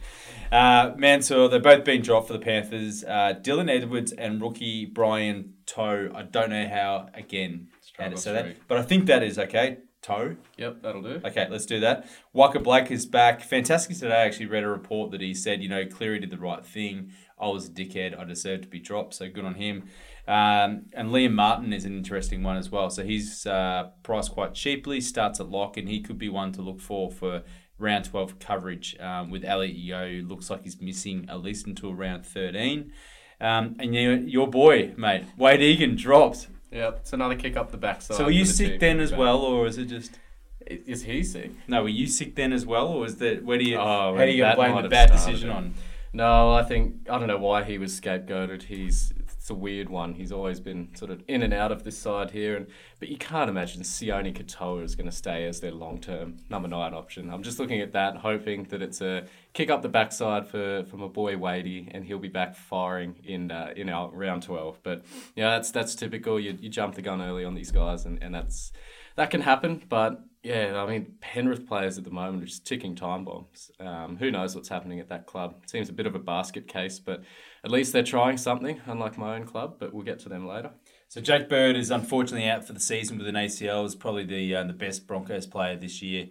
Uh, 0.50 0.94
Mansour, 0.96 1.48
they've 1.48 1.62
both 1.62 1.84
been 1.84 2.00
dropped 2.00 2.28
for 2.28 2.32
the 2.32 2.38
Panthers. 2.38 3.04
Uh, 3.04 3.34
Dylan 3.42 3.70
Edwards 3.70 4.12
and 4.12 4.40
rookie 4.40 4.86
Brian 4.86 5.52
Toe. 5.66 6.10
I 6.14 6.22
don't 6.22 6.48
know 6.48 6.66
how, 6.68 7.08
again, 7.12 7.68
how 7.98 8.08
to 8.08 8.16
say 8.16 8.32
that, 8.32 8.56
but 8.66 8.78
I 8.78 8.82
think 8.82 9.06
that 9.06 9.22
is 9.22 9.38
okay. 9.38 9.78
Toe. 10.02 10.36
Yep, 10.56 10.82
that'll 10.82 11.02
do. 11.02 11.20
Okay, 11.24 11.48
let's 11.50 11.66
do 11.66 11.80
that. 11.80 12.06
Waqa 12.34 12.62
Blake 12.62 12.92
is 12.92 13.06
back. 13.06 13.42
Fantastic 13.42 13.96
today. 13.98 14.14
I 14.14 14.24
actually 14.24 14.46
read 14.46 14.62
a 14.62 14.68
report 14.68 15.10
that 15.10 15.20
he 15.20 15.34
said, 15.34 15.62
you 15.62 15.68
know, 15.68 15.84
Cleary 15.84 16.20
did 16.20 16.30
the 16.30 16.38
right 16.38 16.64
thing. 16.64 17.10
I 17.40 17.48
was 17.48 17.66
a 17.66 17.70
dickhead. 17.70 18.16
I 18.16 18.22
deserved 18.22 18.62
to 18.62 18.68
be 18.68 18.78
dropped. 18.78 19.14
So 19.14 19.28
good 19.28 19.44
on 19.44 19.54
him. 19.54 19.88
Um, 20.28 20.86
and 20.92 21.10
Liam 21.10 21.32
Martin 21.32 21.72
is 21.72 21.84
an 21.84 21.96
interesting 21.96 22.42
one 22.42 22.56
as 22.56 22.70
well. 22.70 22.90
So 22.90 23.04
he's 23.04 23.46
uh, 23.46 23.90
priced 24.02 24.32
quite 24.32 24.54
cheaply, 24.54 25.00
starts 25.00 25.38
at 25.38 25.48
lock, 25.48 25.76
and 25.76 25.88
he 25.88 26.00
could 26.00 26.18
be 26.18 26.28
one 26.28 26.52
to 26.52 26.62
look 26.62 26.80
for 26.80 27.10
for 27.10 27.42
round 27.78 28.06
12 28.06 28.38
coverage 28.38 28.96
um, 28.98 29.30
with 29.30 29.44
Elliot 29.44 29.76
Yo. 29.76 30.08
who 30.08 30.22
Looks 30.22 30.50
like 30.50 30.64
he's 30.64 30.80
missing 30.80 31.26
at 31.28 31.42
least 31.42 31.66
until 31.66 31.94
round 31.94 32.26
13. 32.26 32.92
Um, 33.40 33.76
and 33.78 33.94
you, 33.94 34.12
your 34.12 34.48
boy, 34.48 34.94
mate, 34.96 35.24
Wade 35.36 35.60
Egan 35.60 35.94
dropped. 35.94 36.48
Yep, 36.72 36.98
it's 37.00 37.12
another 37.12 37.36
kick 37.36 37.56
up 37.56 37.70
the 37.70 37.76
backside. 37.76 38.16
So 38.16 38.24
were 38.24 38.30
you 38.30 38.44
the 38.44 38.52
sick 38.52 38.80
then 38.80 38.98
as 39.00 39.12
well, 39.12 39.38
or 39.38 39.66
is 39.66 39.78
it 39.78 39.86
just. 39.86 40.18
Is 40.66 41.04
he 41.04 41.22
sick? 41.22 41.52
No, 41.68 41.82
were 41.82 41.88
you 41.88 42.08
sick 42.08 42.34
then 42.34 42.52
as 42.52 42.66
well, 42.66 42.88
or 42.88 43.00
was 43.00 43.16
that 43.18 43.44
where 43.44 43.56
do 43.56 43.64
you 43.64 43.76
Oh, 43.76 44.16
how 44.16 44.24
do 44.24 44.32
you 44.32 44.44
blame 44.56 44.82
the 44.82 44.88
bad 44.88 45.12
decision 45.12 45.50
on? 45.50 45.74
No, 46.12 46.52
I 46.52 46.64
think 46.64 47.08
I 47.08 47.18
don't 47.18 47.28
know 47.28 47.38
why 47.38 47.62
he 47.62 47.78
was 47.78 48.00
scapegoated. 48.00 48.64
He's 48.64 49.12
it's 49.46 49.50
a 49.52 49.54
weird 49.54 49.88
one. 49.88 50.14
He's 50.14 50.32
always 50.32 50.58
been 50.58 50.88
sort 50.96 51.12
of 51.12 51.22
in 51.28 51.40
and 51.44 51.54
out 51.54 51.70
of 51.70 51.84
this 51.84 51.96
side 51.96 52.32
here, 52.32 52.56
and 52.56 52.66
but 52.98 53.08
you 53.08 53.16
can't 53.16 53.48
imagine 53.48 53.82
Sione 53.82 54.36
Katoa 54.36 54.82
is 54.82 54.96
going 54.96 55.08
to 55.08 55.14
stay 55.14 55.46
as 55.46 55.60
their 55.60 55.70
long 55.70 56.00
term 56.00 56.38
number 56.50 56.66
nine 56.66 56.92
option. 56.92 57.30
I'm 57.30 57.44
just 57.44 57.60
looking 57.60 57.80
at 57.80 57.92
that, 57.92 58.16
hoping 58.16 58.64
that 58.70 58.82
it's 58.82 59.00
a 59.00 59.28
kick 59.52 59.70
up 59.70 59.82
the 59.82 59.88
backside 59.88 60.48
for 60.48 60.82
for 60.90 60.96
my 60.96 61.06
boy 61.06 61.36
Wadey, 61.36 61.92
and 61.92 62.04
he'll 62.04 62.18
be 62.18 62.26
back 62.26 62.56
firing 62.56 63.14
in 63.22 63.52
uh, 63.52 63.72
in 63.76 63.88
our 63.88 64.10
round 64.10 64.42
twelve. 64.42 64.80
But 64.82 65.04
yeah, 65.36 65.50
that's 65.50 65.70
that's 65.70 65.94
typical. 65.94 66.40
You 66.40 66.58
you 66.60 66.68
jump 66.68 66.96
the 66.96 67.02
gun 67.02 67.22
early 67.22 67.44
on 67.44 67.54
these 67.54 67.70
guys, 67.70 68.04
and, 68.04 68.20
and 68.20 68.34
that's 68.34 68.72
that 69.14 69.30
can 69.30 69.42
happen. 69.42 69.80
But 69.88 70.24
yeah, 70.42 70.82
I 70.82 70.88
mean 70.88 71.14
Penrith 71.20 71.66
players 71.66 71.98
at 71.98 72.04
the 72.04 72.10
moment 72.10 72.42
are 72.42 72.46
just 72.46 72.66
ticking 72.66 72.94
time 72.94 73.24
bombs. 73.24 73.70
Um, 73.78 74.16
who 74.16 74.30
knows 74.30 74.54
what's 74.54 74.68
happening 74.68 75.00
at 75.00 75.08
that 75.08 75.26
club? 75.26 75.56
Seems 75.66 75.88
a 75.88 75.92
bit 75.92 76.06
of 76.06 76.14
a 76.14 76.20
basket 76.20 76.68
case, 76.68 76.98
but 76.98 77.22
at 77.66 77.70
least 77.72 77.92
they're 77.92 78.02
trying 78.02 78.38
something, 78.38 78.80
unlike 78.86 79.18
my 79.18 79.36
own 79.36 79.44
club. 79.44 79.76
But 79.78 79.92
we'll 79.92 80.04
get 80.04 80.18
to 80.20 80.28
them 80.30 80.46
later. 80.46 80.70
So 81.08 81.20
Jack 81.20 81.48
Bird 81.48 81.76
is 81.76 81.90
unfortunately 81.90 82.48
out 82.48 82.66
for 82.66 82.72
the 82.72 82.80
season 82.80 83.18
with 83.18 83.26
an 83.26 83.34
ACL. 83.34 83.84
Is 83.84 83.94
probably 83.94 84.24
the 84.24 84.54
uh, 84.56 84.64
the 84.64 84.72
best 84.72 85.06
Broncos 85.06 85.46
player 85.46 85.76
this 85.76 86.00
year. 86.00 86.28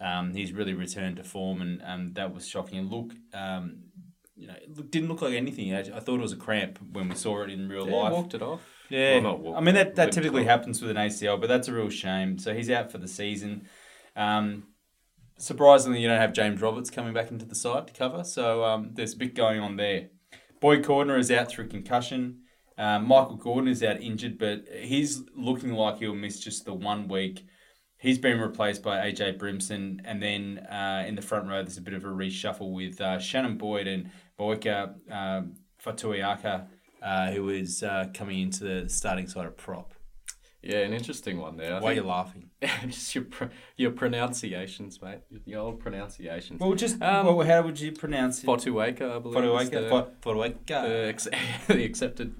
Um, 0.00 0.32
he's 0.34 0.52
really 0.52 0.74
returned 0.74 1.16
to 1.16 1.24
form, 1.24 1.60
and 1.60 1.82
um, 1.84 2.12
that 2.14 2.32
was 2.34 2.48
shocking. 2.48 2.78
And 2.78 2.90
look, 2.90 3.12
um, 3.34 3.84
you 4.34 4.46
know, 4.46 4.54
it 4.54 4.76
look, 4.76 4.90
didn't 4.90 5.08
look 5.08 5.22
like 5.22 5.34
anything. 5.34 5.74
I, 5.74 5.80
I 5.80 6.00
thought 6.00 6.16
it 6.18 6.22
was 6.22 6.32
a 6.32 6.36
cramp 6.36 6.78
when 6.92 7.08
we 7.08 7.14
saw 7.14 7.42
it 7.42 7.50
in 7.50 7.68
real 7.68 7.88
Yeah, 7.88 7.96
life. 7.96 8.12
walked 8.12 8.34
it 8.34 8.42
off. 8.42 8.60
Yeah, 8.88 9.14
Well, 9.14 9.22
not 9.22 9.40
walked 9.40 9.58
I 9.58 9.60
mean 9.62 9.74
that, 9.74 9.96
that 9.96 10.12
typically 10.12 10.42
off. 10.42 10.48
happens 10.48 10.80
with 10.80 10.90
an 10.90 10.96
ACL, 10.98 11.40
but 11.40 11.48
that's 11.48 11.66
a 11.68 11.72
real 11.72 11.88
shame. 11.90 12.38
So 12.38 12.54
he's 12.54 12.70
out 12.70 12.92
for 12.92 12.98
the 12.98 13.08
season. 13.08 13.66
Um, 14.14 14.64
surprisingly, 15.38 16.00
you 16.00 16.08
don't 16.08 16.20
have 16.20 16.32
James 16.32 16.60
Roberts 16.60 16.90
coming 16.90 17.12
back 17.14 17.30
into 17.30 17.44
the 17.46 17.54
side 17.54 17.86
to 17.88 17.92
cover, 17.92 18.22
so 18.24 18.64
um, 18.64 18.90
there's 18.94 19.14
a 19.14 19.16
bit 19.16 19.34
going 19.34 19.60
on 19.60 19.76
there. 19.76 20.08
Boyd 20.60 20.84
Cordner 20.84 21.18
is 21.18 21.30
out 21.30 21.50
through 21.50 21.68
concussion. 21.68 22.40
Um, 22.78 23.06
Michael 23.08 23.36
Gordon 23.36 23.68
is 23.68 23.82
out 23.82 24.00
injured, 24.00 24.38
but 24.38 24.64
he's 24.70 25.22
looking 25.34 25.72
like 25.72 25.98
he'll 25.98 26.14
miss 26.14 26.40
just 26.40 26.64
the 26.64 26.74
one 26.74 27.08
week. 27.08 27.44
He's 27.98 28.18
been 28.18 28.38
replaced 28.38 28.82
by 28.82 29.10
AJ 29.10 29.38
Brimson, 29.38 30.00
and 30.04 30.22
then 30.22 30.58
uh, 30.70 31.04
in 31.06 31.14
the 31.14 31.22
front 31.22 31.48
row, 31.48 31.62
there's 31.62 31.78
a 31.78 31.82
bit 31.82 31.94
of 31.94 32.04
a 32.04 32.08
reshuffle 32.08 32.72
with 32.72 33.00
uh, 33.00 33.18
Shannon 33.18 33.56
Boyd 33.56 33.86
and 33.86 34.10
Boyka 34.38 34.94
um, 35.10 35.54
Fotuaika, 35.82 36.66
uh, 37.02 37.30
who 37.30 37.48
is 37.48 37.82
uh, 37.82 38.06
coming 38.12 38.40
into 38.40 38.64
the 38.64 38.88
starting 38.88 39.26
side 39.26 39.46
of 39.46 39.56
prop. 39.56 39.95
Yeah, 40.68 40.78
an 40.78 40.92
interesting 40.92 41.38
one 41.38 41.56
there. 41.56 41.74
I 41.76 41.80
Why 41.80 41.92
are 41.92 41.94
you 41.94 42.02
laughing? 42.02 42.50
just 42.88 43.14
your 43.14 43.24
pr- 43.24 43.44
your 43.76 43.90
pronunciations, 43.92 45.00
mate. 45.00 45.20
Your 45.44 45.60
old 45.60 45.80
pronunciations. 45.80 46.60
Well, 46.60 46.74
just 46.74 47.00
Um, 47.00 47.26
well, 47.26 47.46
how 47.46 47.62
would 47.62 47.78
you 47.80 47.92
pronounce 47.92 48.42
it? 48.42 48.46
Fotueka, 48.46 49.16
I 49.16 49.18
believe. 49.18 49.44
is 49.44 49.70
Fotuaika. 49.70 49.70
the- 49.70 49.88
Fo- 49.88 50.10
Fotuaika. 50.22 50.66
the, 50.66 51.06
ex- 51.08 51.28
the 51.68 51.84
accepted 51.84 52.34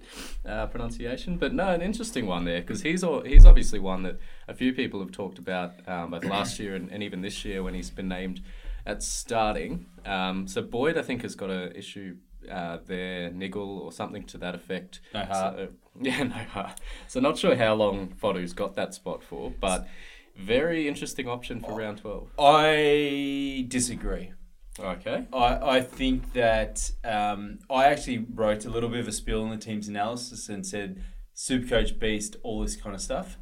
uh, 0.44 0.66
pronunciation. 0.66 1.36
But 1.38 1.52
no, 1.54 1.68
an 1.68 1.82
interesting 1.82 2.26
one 2.26 2.44
there 2.44 2.60
because 2.60 2.82
he's 2.82 3.04
all, 3.04 3.22
he's 3.22 3.46
obviously 3.46 3.78
one 3.78 4.02
that 4.02 4.18
a 4.48 4.54
few 4.54 4.72
people 4.72 5.00
have 5.00 5.12
talked 5.12 5.38
about 5.38 5.72
um, 5.88 6.10
both 6.10 6.24
last 6.24 6.58
year 6.58 6.74
and, 6.74 6.90
and 6.90 7.02
even 7.02 7.20
this 7.20 7.44
year 7.44 7.62
when 7.62 7.74
he's 7.74 7.90
been 7.90 8.08
named 8.08 8.40
at 8.84 9.02
starting. 9.02 9.86
Um, 10.04 10.46
so 10.46 10.62
Boyd, 10.62 10.96
I 10.96 11.02
think, 11.02 11.22
has 11.22 11.34
got 11.34 11.50
an 11.50 11.72
issue 11.74 12.16
uh, 12.50 12.78
there, 12.86 13.30
niggle 13.30 13.78
or 13.78 13.92
something 13.92 14.24
to 14.24 14.38
that 14.38 14.54
effect. 14.54 15.00
No 15.14 15.24
heart. 15.24 15.56
So, 15.56 15.68
yeah, 16.00 16.22
no 16.22 16.34
heart. 16.34 16.80
So 17.08 17.20
not 17.20 17.38
sure 17.38 17.56
how 17.56 17.74
long 17.74 18.14
Fotu's 18.20 18.52
got 18.52 18.74
that 18.74 18.94
spot 18.94 19.22
for, 19.22 19.52
but 19.60 19.88
very 20.36 20.86
interesting 20.88 21.28
option 21.28 21.60
for 21.60 21.72
round 21.78 21.98
twelve. 21.98 22.30
I 22.38 23.64
disagree. 23.68 24.32
Okay. 24.78 25.26
I, 25.32 25.76
I 25.78 25.80
think 25.80 26.32
that 26.34 26.90
um, 27.04 27.60
I 27.70 27.86
actually 27.86 28.26
wrote 28.34 28.66
a 28.66 28.70
little 28.70 28.90
bit 28.90 29.00
of 29.00 29.08
a 29.08 29.12
spiel 29.12 29.42
on 29.42 29.50
the 29.50 29.56
team's 29.56 29.88
analysis 29.88 30.48
and 30.48 30.66
said 30.66 31.02
Supercoach 31.34 31.98
beast, 31.98 32.36
all 32.42 32.60
this 32.60 32.76
kind 32.76 32.94
of 32.94 33.00
stuff. 33.00 33.38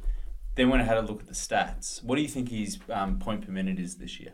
Then 0.55 0.69
when 0.69 0.79
I 0.79 0.83
had 0.85 0.97
a 0.97 1.01
look 1.01 1.21
at 1.21 1.27
the 1.27 1.33
stats, 1.33 2.01
what 2.03 2.15
do 2.15 2.21
you 2.21 2.29
think 2.29 2.49
his 2.49 2.79
um, 2.89 3.19
point 3.19 3.45
per 3.45 3.51
minute 3.51 3.79
is 3.79 3.95
this 3.95 4.19
year? 4.19 4.33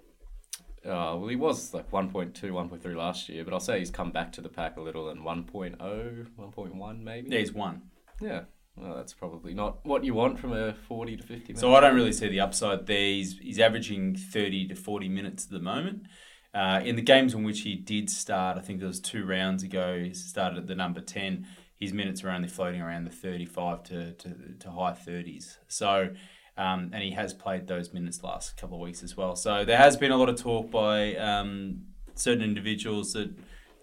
Uh, 0.83 1.15
well, 1.17 1.27
he 1.27 1.35
was 1.35 1.73
like 1.73 1.91
1.2, 1.91 2.33
1.3 2.33 2.95
last 2.95 3.29
year, 3.29 3.43
but 3.43 3.53
I'll 3.53 3.59
say 3.59 3.79
he's 3.79 3.91
come 3.91 4.11
back 4.11 4.31
to 4.33 4.41
the 4.41 4.49
pack 4.49 4.77
a 4.77 4.81
little 4.81 5.09
and 5.09 5.21
1.0, 5.21 5.77
1.1 5.77 7.03
maybe. 7.03 7.29
Yeah, 7.29 7.39
he's 7.39 7.53
one. 7.53 7.83
Yeah. 8.19 8.41
Well, 8.75 8.95
that's 8.95 9.13
probably 9.13 9.53
not 9.53 9.85
what 9.85 10.03
you 10.03 10.13
want 10.13 10.39
from 10.39 10.53
a 10.53 10.73
40 10.73 11.17
to 11.17 11.23
50 11.23 11.55
So 11.55 11.75
I 11.75 11.81
don't 11.81 11.95
really 11.95 12.13
see 12.13 12.29
the 12.29 12.39
upside 12.39 12.87
there. 12.87 12.97
He's, 12.97 13.37
he's 13.37 13.59
averaging 13.59 14.15
30 14.15 14.69
to 14.69 14.75
40 14.75 15.09
minutes 15.09 15.45
at 15.45 15.51
the 15.51 15.59
moment. 15.59 16.03
Uh, 16.53 16.81
in 16.83 16.95
the 16.95 17.01
games 17.01 17.33
in 17.33 17.43
which 17.43 17.61
he 17.61 17.75
did 17.75 18.09
start, 18.09 18.57
I 18.57 18.61
think 18.61 18.79
there 18.79 18.87
was 18.87 18.99
two 18.99 19.25
rounds 19.25 19.63
ago, 19.63 19.99
he 20.03 20.13
started 20.13 20.57
at 20.57 20.67
the 20.67 20.75
number 20.75 21.01
10. 21.01 21.45
His 21.79 21.93
minutes 21.93 22.23
are 22.23 22.29
only 22.29 22.47
floating 22.47 22.81
around 22.81 23.05
the 23.05 23.11
35 23.11 23.83
to, 23.83 24.13
to, 24.13 24.35
to 24.59 24.71
high 24.71 24.93
30s. 24.93 25.57
So, 25.67 26.09
um, 26.61 26.91
and 26.93 27.03
he 27.03 27.11
has 27.11 27.33
played 27.33 27.67
those 27.67 27.91
minutes 27.91 28.23
last 28.23 28.55
couple 28.55 28.77
of 28.77 28.81
weeks 28.81 29.01
as 29.01 29.17
well. 29.17 29.35
So 29.35 29.65
there 29.65 29.77
has 29.77 29.97
been 29.97 30.11
a 30.11 30.17
lot 30.17 30.29
of 30.29 30.39
talk 30.39 30.69
by 30.69 31.15
um, 31.15 31.81
certain 32.13 32.43
individuals 32.43 33.13
that 33.13 33.33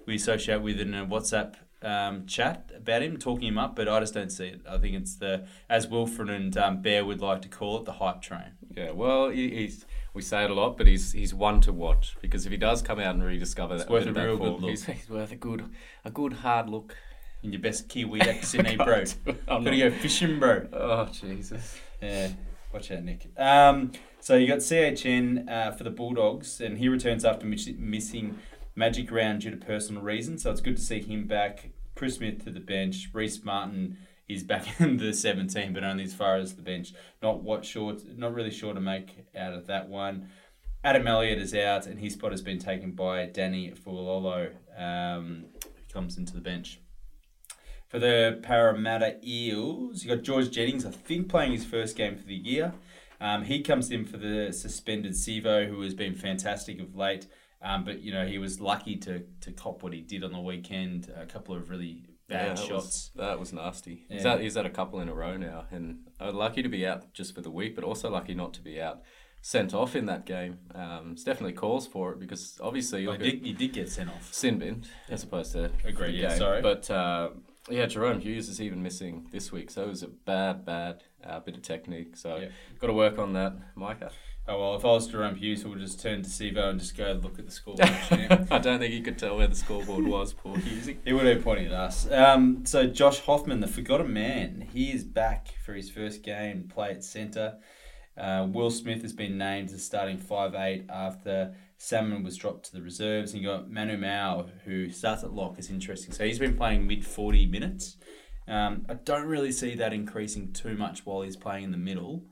we 0.07 0.15
associate 0.15 0.63
with 0.63 0.81
in 0.81 0.95
a 0.95 1.05
WhatsApp 1.05 1.55
um, 1.83 2.27
chat 2.27 2.71
about 2.77 3.03
him, 3.03 3.17
talking 3.17 3.49
him 3.49 3.59
up, 3.59 3.75
but 3.75 3.89
I 3.89 3.99
just 3.99 4.15
don't 4.15 4.31
see 4.31 4.47
it. 4.47 4.61
I 4.69 4.79
think 4.79 4.95
it's 4.95 5.17
the, 5.17 5.47
as 5.69 5.89
Wilfred 5.89 6.31
and 6.31 6.57
um, 6.57 6.81
Bear 6.81 7.05
would 7.05 7.21
like 7.21 7.43
to 7.43 7.49
call 7.49 7.79
it, 7.79 7.85
the 7.85 7.93
hype 7.93 8.23
train. 8.23 8.53
Yeah, 8.77 8.93
well, 8.93 9.29
he, 9.31 9.51
he's 9.51 9.85
we 10.15 10.23
say 10.23 10.45
it 10.45 10.51
a 10.51 10.55
lot, 10.55 10.77
but 10.77 10.87
he's 10.87 11.13
he's 11.13 11.35
one 11.35 11.61
to 11.63 11.73
watch 11.73 12.17
because 12.21 12.47
if 12.47 12.53
he 12.53 12.59
does 12.59 12.81
come 12.81 13.01
out 13.01 13.15
and 13.15 13.25
rediscover 13.25 13.77
that, 13.77 13.91
worth 13.91 14.07
a 14.07 14.13
real 14.13 14.37
good 14.37 14.61
look. 14.61 14.71
He's, 14.71 14.85
he's 14.85 15.11
worth 15.11 15.33
a 15.33 15.37
good 15.37 15.65
a 16.05 16.11
good 16.11 16.33
hard 16.33 16.69
look. 16.71 16.97
In 17.43 17.53
your 17.53 17.61
best 17.61 17.89
Kiwi 17.89 18.21
accent, 18.33 18.79
bro. 18.79 19.05
I'm 19.49 19.65
Gotta 19.65 19.77
go 19.77 19.91
fishing, 19.91 20.39
bro. 20.39 20.67
Oh 20.73 21.07
Jesus! 21.07 21.79
Yeah, 22.01 22.31
watch 22.73 22.91
out, 22.91 23.05
Nick. 23.05 23.31
Um, 23.37 23.93
so 24.21 24.37
you 24.37 24.47
got 24.47 24.59
CHN 24.59 25.49
uh, 25.51 25.73
for 25.73 25.85
the 25.85 25.91
Bulldogs, 25.91 26.61
and 26.61 26.79
he 26.79 26.89
returns 26.89 27.25
after 27.25 27.47
miss- 27.47 27.69
missing 27.79 28.39
Magic 28.75 29.11
Round 29.11 29.41
due 29.41 29.51
to 29.51 29.57
personal 29.57 30.03
reasons. 30.03 30.43
So 30.43 30.51
it's 30.51 30.61
good 30.61 30.77
to 30.77 30.83
see 30.83 31.01
him 31.01 31.27
back. 31.27 31.71
Chris 31.95 32.17
Smith 32.17 32.45
to 32.45 32.51
the 32.51 32.61
bench. 32.61 33.11
Rhyse 33.13 33.45
Martin 33.45 33.99
is 34.29 34.45
back 34.45 34.67
in 34.81 34.99
the 34.99 35.13
17, 35.13 35.73
but 35.73 35.85
only 35.85 36.05
as 36.05 36.15
far 36.15 36.37
as 36.37 36.55
the 36.55 36.63
bench. 36.63 36.93
Not 37.23 37.43
what 37.43 37.65
short, 37.65 38.03
not 38.17 38.35
really 38.35 38.51
sure 38.51 38.75
to 38.75 38.81
make 38.81 39.27
out 39.37 39.53
of 39.53 39.67
that 39.67 39.89
one. 39.89 40.29
Adam 40.85 41.09
Elliott 41.09 41.39
is 41.39 41.55
out, 41.55 41.87
and 41.87 41.99
his 41.99 42.13
spot 42.13 42.31
has 42.31 42.41
been 42.41 42.59
taken 42.59 42.93
by 42.93 43.27
Danny 43.27 43.73
Fulolo, 43.73 44.53
um, 44.79 45.47
who 45.65 45.93
comes 45.93 46.19
into 46.19 46.35
the 46.35 46.41
bench. 46.41 46.81
For 47.89 47.99
the 47.99 48.39
Parramatta 48.43 49.17
Eels, 49.27 50.05
you 50.05 50.15
got 50.15 50.23
George 50.23 50.51
Jennings, 50.51 50.85
I 50.85 50.91
think, 50.91 51.29
playing 51.29 51.53
his 51.53 51.65
first 51.65 51.97
game 51.97 52.17
for 52.17 52.27
the 52.27 52.35
year. 52.35 52.75
Um, 53.21 53.45
he 53.45 53.63
comes 53.63 53.91
in 53.91 54.05
for 54.05 54.19
the 54.19 54.53
suspended 54.53 55.13
Sivo, 55.13 55.67
who 55.67 55.81
has 55.83 55.95
been 55.95 56.15
fantastic 56.15 56.81
of 56.81 56.95
late. 56.95 57.27
Um, 57.61 57.83
but 57.85 58.03
you 58.03 58.13
know 58.13 58.25
he 58.25 58.39
was 58.39 58.61
lucky 58.61 58.95
to 58.99 59.25
to 59.41 59.51
cop 59.53 59.83
what 59.83 59.93
he 59.93 60.01
did 60.01 60.23
on 60.23 60.33
the 60.33 60.39
weekend. 60.39 61.13
A 61.17 61.27
couple 61.27 61.57
of 61.57 61.71
really 61.71 62.05
Yeah, 62.29 62.49
bad 62.49 62.57
that 62.57 62.63
shots. 62.63 62.71
Was, 62.71 63.11
that 63.17 63.41
was 63.41 63.53
nasty. 63.53 64.05
He's, 64.09 64.23
Yeah. 64.25 64.35
at, 64.35 64.41
he's 64.43 64.57
at 64.57 64.65
a 64.67 64.71
couple 64.71 65.01
in 65.01 65.09
a 65.09 65.15
row 65.15 65.37
now, 65.37 65.65
and 65.73 66.01
uh, 66.21 66.31
lucky 66.31 66.63
to 66.63 66.69
be 66.69 66.87
out 66.87 67.13
just 67.15 67.35
for 67.35 67.41
the 67.41 67.51
week, 67.51 67.75
but 67.75 67.83
also 67.83 68.11
lucky 68.11 68.35
not 68.35 68.55
to 68.55 68.61
be 68.63 68.81
out 68.81 69.01
sent 69.41 69.73
off 69.75 69.97
in 69.97 70.07
that 70.07 70.25
game. 70.27 70.59
Um, 70.75 71.13
it's 71.13 71.25
definitely 71.25 71.55
calls 71.55 71.87
for 71.87 72.13
it 72.13 72.21
because 72.21 72.59
obviously 72.63 73.03
you 73.03 73.09
Well, 73.09 73.17
look 73.19 73.27
he 73.27 73.39
at 73.39 73.43
did, 73.43 73.59
did 73.59 73.73
get 73.73 73.89
sent 73.89 74.11
off. 74.11 74.33
sin 74.33 74.59
bin 74.59 74.85
as 75.09 75.23
opposed 75.25 75.53
to 75.53 75.71
Agreed, 75.85 76.15
yeah, 76.17 76.35
sorry. 76.37 76.61
But 76.63 76.89
uh, 76.91 77.31
yeah, 77.71 77.87
Jahrome 77.87 78.21
Hughes 78.21 78.49
is 78.49 78.61
even 78.61 78.83
missing 78.83 79.29
this 79.33 79.51
week, 79.53 79.71
so 79.71 79.83
it 79.85 79.89
was 79.89 80.03
a 80.03 80.09
bad, 80.09 80.65
bad 80.65 81.03
uh, 81.25 81.41
bit 81.41 81.57
of 81.57 81.63
technique. 81.63 82.17
So 82.17 82.37
Yeah. 82.37 82.49
got 82.79 82.87
to 82.89 82.93
work 82.93 83.19
on 83.19 83.33
that, 83.35 83.55
Maika. 83.77 84.11
Oh 84.51 84.59
well, 84.59 84.75
if 84.77 84.85
I 84.85 84.89
was 84.89 85.07
Jahrome 85.11 85.37
Hughes, 85.37 85.65
I 85.65 85.69
would 85.69 85.79
just 85.79 86.01
turn 86.01 86.23
to 86.23 86.29
Sivo 86.31 86.71
and 86.71 86.81
just 86.81 86.97
go 86.97 87.13
look 87.23 87.39
at 87.39 87.45
the 87.45 87.53
scoreboard. 87.53 87.91
I 88.51 88.59
don't 88.59 88.79
think 88.79 88.95
he 88.95 89.03
could 89.03 89.19
tell 89.19 89.37
where 89.37 89.47
the 89.47 89.55
scoreboard 89.55 90.07
was, 90.07 90.33
poor 90.33 90.57
Hughes. 90.57 90.89
He 91.05 91.13
would 91.13 91.27
have 91.27 91.45
pointed 91.45 91.67
at 91.67 91.73
us. 91.79 92.11
Um, 92.11 92.65
so 92.65 92.87
Josh 92.87 93.21
Hoffman, 93.21 93.61
the 93.61 93.67
forgotten 93.67 94.11
man, 94.13 94.67
he 94.73 94.91
is 94.91 95.05
back 95.05 95.49
for 95.67 95.75
his 95.75 95.91
first 95.91 96.23
game, 96.23 96.67
play 96.73 96.93
at 96.93 97.05
centre. 97.05 97.59
Uh, 98.17 98.47
Will 98.51 98.71
Smith 98.71 99.03
has 99.03 99.13
been 99.13 99.37
named 99.37 99.71
as 99.71 99.85
starting 99.85 100.17
five 100.17 100.55
eight 100.55 100.87
after 100.89 101.55
Salmon 101.79 102.25
was 102.25 102.37
dropped 102.37 102.67
to 102.67 102.73
the 102.73 102.83
reserves. 102.83 103.33
And 103.33 103.43
you 103.43 103.49
got 103.49 103.71
Manu 103.71 103.97
Ma'u, 103.97 104.51
who 104.65 104.91
starts 104.91 105.23
at 105.23 105.33
lock. 105.33 105.55
It's 105.59 105.71
interesting. 105.71 106.13
So 106.13 106.25
he's 106.25 106.39
been 106.39 106.57
playing 106.57 106.87
mid 106.87 107.07
40 107.07 107.47
minutes. 107.47 107.97
Um, 108.47 108.85
I 108.89 108.95
don't 108.95 109.27
really 109.27 109.53
see 109.53 109.75
that 109.77 109.93
increasing 109.93 110.53
too 110.53 110.75
much 110.75 111.07
while 111.07 111.23
he's 111.23 111.37
playing 111.37 111.65
in 111.65 111.71
the 111.71 111.79
middle 111.79 112.25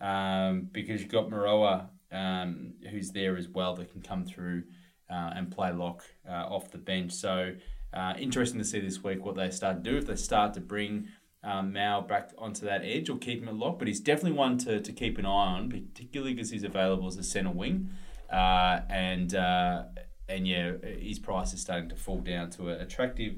um, 0.00 0.68
because 0.70 1.00
you've 1.00 1.10
got 1.10 1.30
Maroa, 1.30 1.88
um, 2.12 2.74
who's 2.90 3.10
there 3.10 3.36
as 3.36 3.48
well, 3.48 3.74
that 3.76 3.90
can 3.90 4.02
come 4.02 4.24
through 4.24 4.64
uh, 5.10 5.30
and 5.34 5.50
play 5.50 5.72
lock 5.72 6.04
uh, 6.28 6.32
off 6.32 6.70
the 6.70 6.78
bench. 6.78 7.12
So 7.12 7.54
uh, 7.92 8.14
interesting 8.18 8.58
to 8.58 8.64
see 8.64 8.80
this 8.80 9.02
week 9.02 9.24
what 9.24 9.34
they 9.34 9.50
start 9.50 9.82
to 9.82 9.90
do. 9.90 9.96
If 9.96 10.06
they 10.06 10.16
start 10.16 10.54
to 10.54 10.60
bring 10.60 11.08
um, 11.42 11.72
Ma'u 11.72 12.06
back 12.06 12.32
onto 12.38 12.66
that 12.66 12.82
edge 12.84 13.08
or 13.08 13.16
keep 13.16 13.42
him 13.42 13.48
at 13.48 13.56
lock, 13.56 13.78
but 13.78 13.88
he's 13.88 14.00
definitely 14.00 14.32
one 14.32 14.58
to, 14.58 14.80
to 14.80 14.92
keep 14.92 15.18
an 15.18 15.26
eye 15.26 15.28
on, 15.28 15.70
particularly 15.70 16.34
because 16.34 16.50
he's 16.50 16.64
available 16.64 17.08
as 17.08 17.16
a 17.16 17.24
centre 17.24 17.50
wing. 17.50 17.90
Uh, 18.32 18.80
and 18.88 19.34
uh, 19.34 19.84
and 20.28 20.48
yeah, 20.48 20.72
his 20.98 21.18
price 21.18 21.52
is 21.52 21.60
starting 21.60 21.88
to 21.90 21.96
fall 21.96 22.20
down 22.20 22.50
to 22.50 22.70
an 22.70 22.80
attractive 22.80 23.34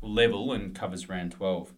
level 0.00 0.52
and 0.52 0.74
covers 0.74 1.08
round 1.08 1.32
12. 1.32 1.74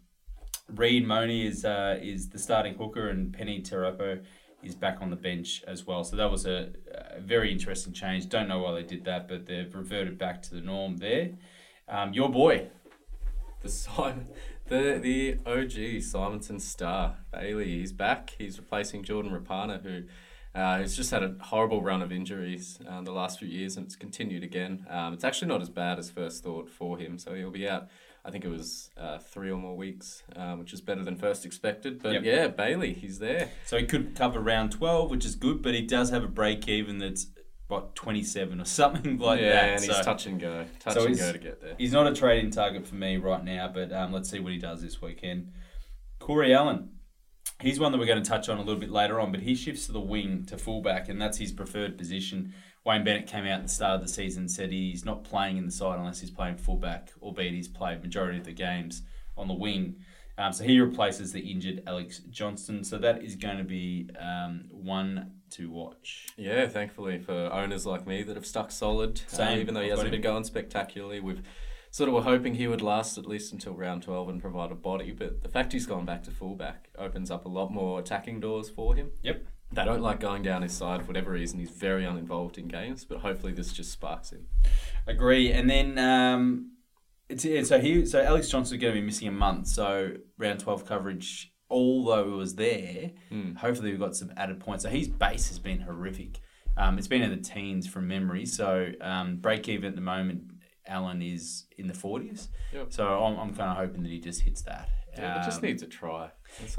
Reed 0.68 1.06
Mahoney 1.06 1.46
is 1.46 1.64
uh, 1.64 1.98
is 2.00 2.28
the 2.28 2.38
starting 2.38 2.74
hooker, 2.74 3.08
and 3.08 3.32
Peni 3.32 3.68
Terepo 3.68 4.22
is 4.62 4.74
back 4.74 4.98
on 5.00 5.10
the 5.10 5.16
bench 5.16 5.64
as 5.66 5.86
well. 5.86 6.04
So 6.04 6.16
that 6.16 6.30
was 6.30 6.46
a, 6.46 6.70
a 7.16 7.20
very 7.20 7.50
interesting 7.50 7.92
change. 7.92 8.28
Don't 8.28 8.46
know 8.46 8.60
why 8.60 8.72
they 8.72 8.82
did 8.82 9.04
that, 9.06 9.26
but 9.26 9.46
they've 9.46 9.74
reverted 9.74 10.18
back 10.18 10.42
to 10.42 10.54
the 10.54 10.60
norm 10.60 10.98
there. 10.98 11.30
Um, 11.88 12.12
your 12.12 12.28
boy, 12.28 12.68
The 13.62 13.68
Simon, 13.68 14.28
the 14.68 15.00
the 15.02 15.38
OG 15.44 16.02
Simonsson 16.02 16.60
star 16.60 17.16
Bailey. 17.32 17.78
He's 17.80 17.92
back. 17.92 18.36
He's 18.38 18.58
replacing 18.58 19.02
Jordan 19.02 19.32
Rapana, 19.32 19.82
who 19.82 20.04
uh, 20.54 20.78
has 20.78 20.96
just 20.96 21.10
had 21.10 21.22
a 21.22 21.34
horrible 21.40 21.82
run 21.82 22.02
of 22.02 22.10
injuries 22.12 22.78
uh, 22.88 23.00
the 23.02 23.12
last 23.12 23.38
few 23.38 23.48
years, 23.48 23.76
and 23.76 23.86
it's 23.86 23.96
continued 23.96 24.42
again. 24.42 24.84
Um, 24.90 25.14
it's 25.14 25.24
actually 25.24 25.48
not 25.48 25.62
as 25.62 25.70
bad 25.70 25.98
as 25.98 26.10
first 26.10 26.42
thought 26.42 26.68
for 26.68 26.98
him, 26.98 27.18
so 27.18 27.34
he'll 27.34 27.50
be 27.50 27.68
out. 27.68 27.88
I 28.24 28.30
think 28.30 28.44
it 28.44 28.48
was 28.50 28.90
uh, 28.98 29.18
three 29.18 29.50
or 29.50 29.56
more 29.56 29.76
weeks, 29.76 30.22
um, 30.36 30.58
which 30.58 30.72
is 30.74 30.80
better 30.80 31.02
than 31.04 31.16
first 31.16 31.46
expected. 31.46 32.02
But 32.02 32.14
Yep. 32.14 32.22
yeah, 32.24 32.48
Bailey, 32.48 32.92
he's 32.92 33.18
there. 33.18 33.48
so 33.64 33.78
he 33.78 33.86
could 33.86 34.14
cover 34.14 34.40
round 34.40 34.72
12, 34.72 35.10
which 35.10 35.24
is 35.24 35.36
good, 35.36 35.62
but 35.62 35.72
he 35.72 35.82
does 35.82 36.10
have 36.10 36.22
a 36.24 36.28
break 36.28 36.68
even 36.68 36.98
that's 36.98 37.28
what 37.68 37.94
27 37.94 38.60
or 38.60 38.64
something 38.66 39.16
like 39.18 39.40
yeah, 39.40 39.52
that. 39.52 39.68
and 39.76 39.84
he's 39.84 40.00
touch 40.00 40.26
and 40.26 40.38
go, 40.40 40.66
touch 40.80 40.94
So 40.94 41.00
and 41.06 41.14
he's- 41.14 41.24
go 41.24 41.32
to 41.32 41.38
get 41.38 41.62
there. 41.62 41.76
He's 41.78 41.92
not 41.92 42.06
a 42.08 42.12
trading 42.14 42.50
target 42.50 42.86
for 42.86 42.96
me 42.96 43.16
right 43.16 43.42
now, 43.44 43.70
but 43.72 43.90
um, 43.92 44.12
let's 44.12 44.28
see 44.28 44.40
what 44.40 44.52
he 44.52 44.58
does 44.58 44.82
this 44.82 45.00
weekend. 45.00 45.52
Corey 46.18 46.52
Allen, 46.52 46.90
he's 47.60 47.78
one 47.78 47.92
that 47.92 47.98
we're 47.98 48.06
going 48.06 48.22
to 48.22 48.28
touch 48.28 48.48
on 48.48 48.58
a 48.58 48.60
little 48.60 48.80
bit 48.80 48.90
later 48.90 49.20
on, 49.20 49.30
but 49.30 49.40
he 49.40 49.54
shifts 49.54 49.86
to 49.86 49.92
the 49.92 50.00
wing 50.00 50.44
to 50.46 50.56
fullback, 50.58 51.08
and 51.08 51.20
that's 51.20 51.38
his 51.38 51.52
preferred 51.52 51.96
position. 51.98 52.54
Wayne 52.84 53.04
Bennett 53.04 53.26
came 53.26 53.44
out 53.44 53.60
at 53.60 53.62
the 53.62 53.68
start 53.68 53.96
of 53.96 54.06
the 54.06 54.12
season 54.12 54.42
and 54.44 54.50
said 54.50 54.72
he's 54.72 55.04
not 55.04 55.24
playing 55.24 55.58
in 55.58 55.66
the 55.66 55.72
side 55.72 55.98
unless 55.98 56.20
he's 56.20 56.30
playing 56.30 56.56
fullback, 56.56 57.12
albeit 57.20 57.52
he's 57.52 57.68
played 57.68 58.02
majority 58.02 58.38
of 58.38 58.44
the 58.44 58.52
games 58.52 59.02
on 59.36 59.48
the 59.48 59.54
wing. 59.54 59.96
Um, 60.38 60.52
so 60.54 60.64
he 60.64 60.80
replaces 60.80 61.32
the 61.32 61.40
injured 61.40 61.82
Alex 61.86 62.20
Johnston. 62.30 62.82
So 62.82 62.96
that 62.98 63.22
is 63.22 63.36
going 63.36 63.58
to 63.58 63.64
be 63.64 64.08
um, 64.18 64.64
one 64.70 65.32
to 65.50 65.70
watch. 65.70 66.28
Yeah, 66.38 66.66
thankfully 66.66 67.18
for 67.18 67.52
owners 67.52 67.84
like 67.84 68.06
me 68.06 68.22
that 68.22 68.36
have 68.36 68.46
stuck 68.46 68.70
solid. 68.70 69.20
uh, 69.38 69.56
even 69.56 69.74
though 69.74 69.80
he 69.80 69.86
I've 69.86 69.98
hasn't 69.98 70.12
been 70.12 70.22
going 70.22 70.44
spectacularly, 70.44 71.20
we've 71.20 71.42
sort 71.90 72.08
of 72.08 72.14
were 72.14 72.22
hoping 72.22 72.54
he 72.54 72.68
would 72.68 72.82
last 72.82 73.18
at 73.18 73.26
least 73.26 73.52
until 73.52 73.74
round 73.74 74.02
12 74.02 74.28
and 74.28 74.40
provide 74.40 74.70
a 74.70 74.76
body. 74.76 75.10
But 75.12 75.42
the 75.42 75.48
fact 75.48 75.72
he's 75.72 75.86
gone 75.86 76.04
back 76.04 76.22
to 76.24 76.30
fullback 76.30 76.88
opens 76.98 77.30
up 77.30 77.44
a 77.44 77.48
lot 77.48 77.72
more 77.72 77.98
attacking 77.98 78.40
doors 78.40 78.70
for 78.70 78.94
him. 78.94 79.10
Yep. 79.22 79.44
They 79.72 79.84
don't 79.84 80.02
like 80.02 80.18
going 80.18 80.42
down 80.42 80.62
his 80.62 80.72
side 80.72 81.02
for 81.02 81.08
whatever 81.08 81.30
reason. 81.30 81.60
He's 81.60 81.70
very 81.70 82.04
uninvolved 82.04 82.58
in 82.58 82.66
games, 82.66 83.04
but 83.04 83.18
hopefully 83.18 83.52
this 83.52 83.72
just 83.72 83.92
sparks 83.92 84.30
him. 84.30 84.46
Agree. 85.06 85.52
And 85.52 85.70
then 85.70 85.96
um, 85.98 86.72
it's 87.28 87.44
yeah, 87.44 87.62
so 87.62 87.80
he 87.80 88.04
so 88.04 88.20
Alex 88.20 88.48
Johnston's 88.48 88.80
going 88.80 88.94
to 88.94 89.00
be 89.00 89.06
missing 89.06 89.28
a 89.28 89.32
month. 89.32 89.68
So 89.68 90.14
round 90.38 90.58
twelve 90.58 90.86
coverage, 90.86 91.52
although 91.70 92.32
it 92.32 92.36
was 92.36 92.56
there, 92.56 93.12
hopefully 93.58 93.92
we've 93.92 94.00
got 94.00 94.16
some 94.16 94.32
added 94.36 94.58
points. 94.58 94.82
So 94.82 94.90
his 94.90 95.08
base 95.08 95.48
has 95.48 95.60
been 95.60 95.80
horrific. 95.80 96.40
Um, 96.76 96.98
it's 96.98 97.06
been 97.06 97.22
in 97.22 97.30
the 97.30 97.36
teens 97.36 97.86
from 97.86 98.08
memory. 98.08 98.46
So 98.46 98.90
um, 99.00 99.36
break 99.36 99.68
even 99.68 99.88
at 99.88 99.94
the 99.94 100.00
moment, 100.00 100.50
Allan 100.90 101.22
is 101.22 101.64
in 101.78 101.86
the 101.86 101.94
forties. 101.94 102.48
Yep. 102.74 102.92
So 102.92 103.06
I'm, 103.06 103.38
I'm 103.38 103.54
kind 103.54 103.70
of 103.70 103.76
hoping 103.76 104.02
that 104.02 104.10
he 104.10 104.18
just 104.20 104.42
hits 104.42 104.62
that. 104.62 104.88
Yeah, 105.16 105.40
it 105.40 105.44
just 105.44 105.58
Um, 105.58 105.68
needs 105.68 105.82
a 105.82 105.86
try. 105.86 106.30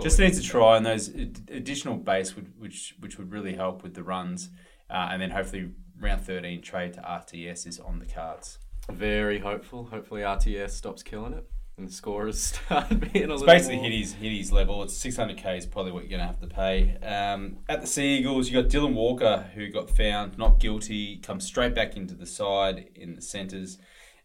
Just 0.02 0.20
needs 0.20 0.38
a 0.38 0.44
try, 0.44 0.78
and 0.78 0.86
those 0.86 1.08
additional 1.08 1.96
base 1.96 2.36
would 2.36 2.52
which 2.60 2.96
which 3.00 3.18
would 3.18 3.32
really 3.32 3.56
help 3.56 3.84
with 3.84 3.94
the 3.94 4.04
runs, 4.04 4.50
uh, 4.90 5.10
and 5.12 5.22
then 5.22 5.32
hopefully 5.32 5.72
round 6.00 6.22
thirteen 6.22 6.62
trade 6.62 6.94
to 6.94 7.02
RTS 7.02 7.68
is 7.68 7.80
on 7.80 8.00
the 8.00 8.06
cards. 8.06 8.60
Very 8.90 9.40
hopeful. 9.40 9.86
Hopefully 9.86 10.22
RTS 10.22 10.72
stops 10.72 11.04
killing 11.04 11.34
it 11.34 11.46
and 11.78 11.88
the 11.88 11.94
scorers 11.94 12.42
start 12.66 12.90
being 12.90 13.00
a 13.30 13.34
It's 13.34 13.42
little 13.42 13.46
basically 13.46 13.78
more... 13.78 13.86
hit 13.86 13.94
his 14.00 14.14
hit 14.14 14.32
his 14.32 14.52
level. 14.52 14.84
It's 14.84 14.96
six 14.96 15.18
hundred 15.18 15.38
k 15.38 15.58
is 15.58 15.66
probably 15.66 15.92
what 15.92 16.04
you're 16.04 16.18
gonna 16.18 16.28
have 16.28 16.40
to 16.42 16.48
pay. 16.48 16.98
Um, 17.00 17.58
at 17.68 17.82
the 17.82 17.88
Sea 17.88 18.18
Eagles, 18.20 18.50
you 18.50 18.62
got 18.62 18.70
Dylan 18.72 18.94
Walker 18.94 19.50
who 19.56 19.70
got 19.70 19.90
found 19.90 20.38
not 20.38 20.60
guilty, 20.60 21.18
comes 21.18 21.46
straight 21.46 21.76
back 21.76 21.98
into 21.98 22.14
the 22.14 22.26
side 22.26 22.90
in 22.96 23.16
the 23.16 23.22
centres. 23.22 23.78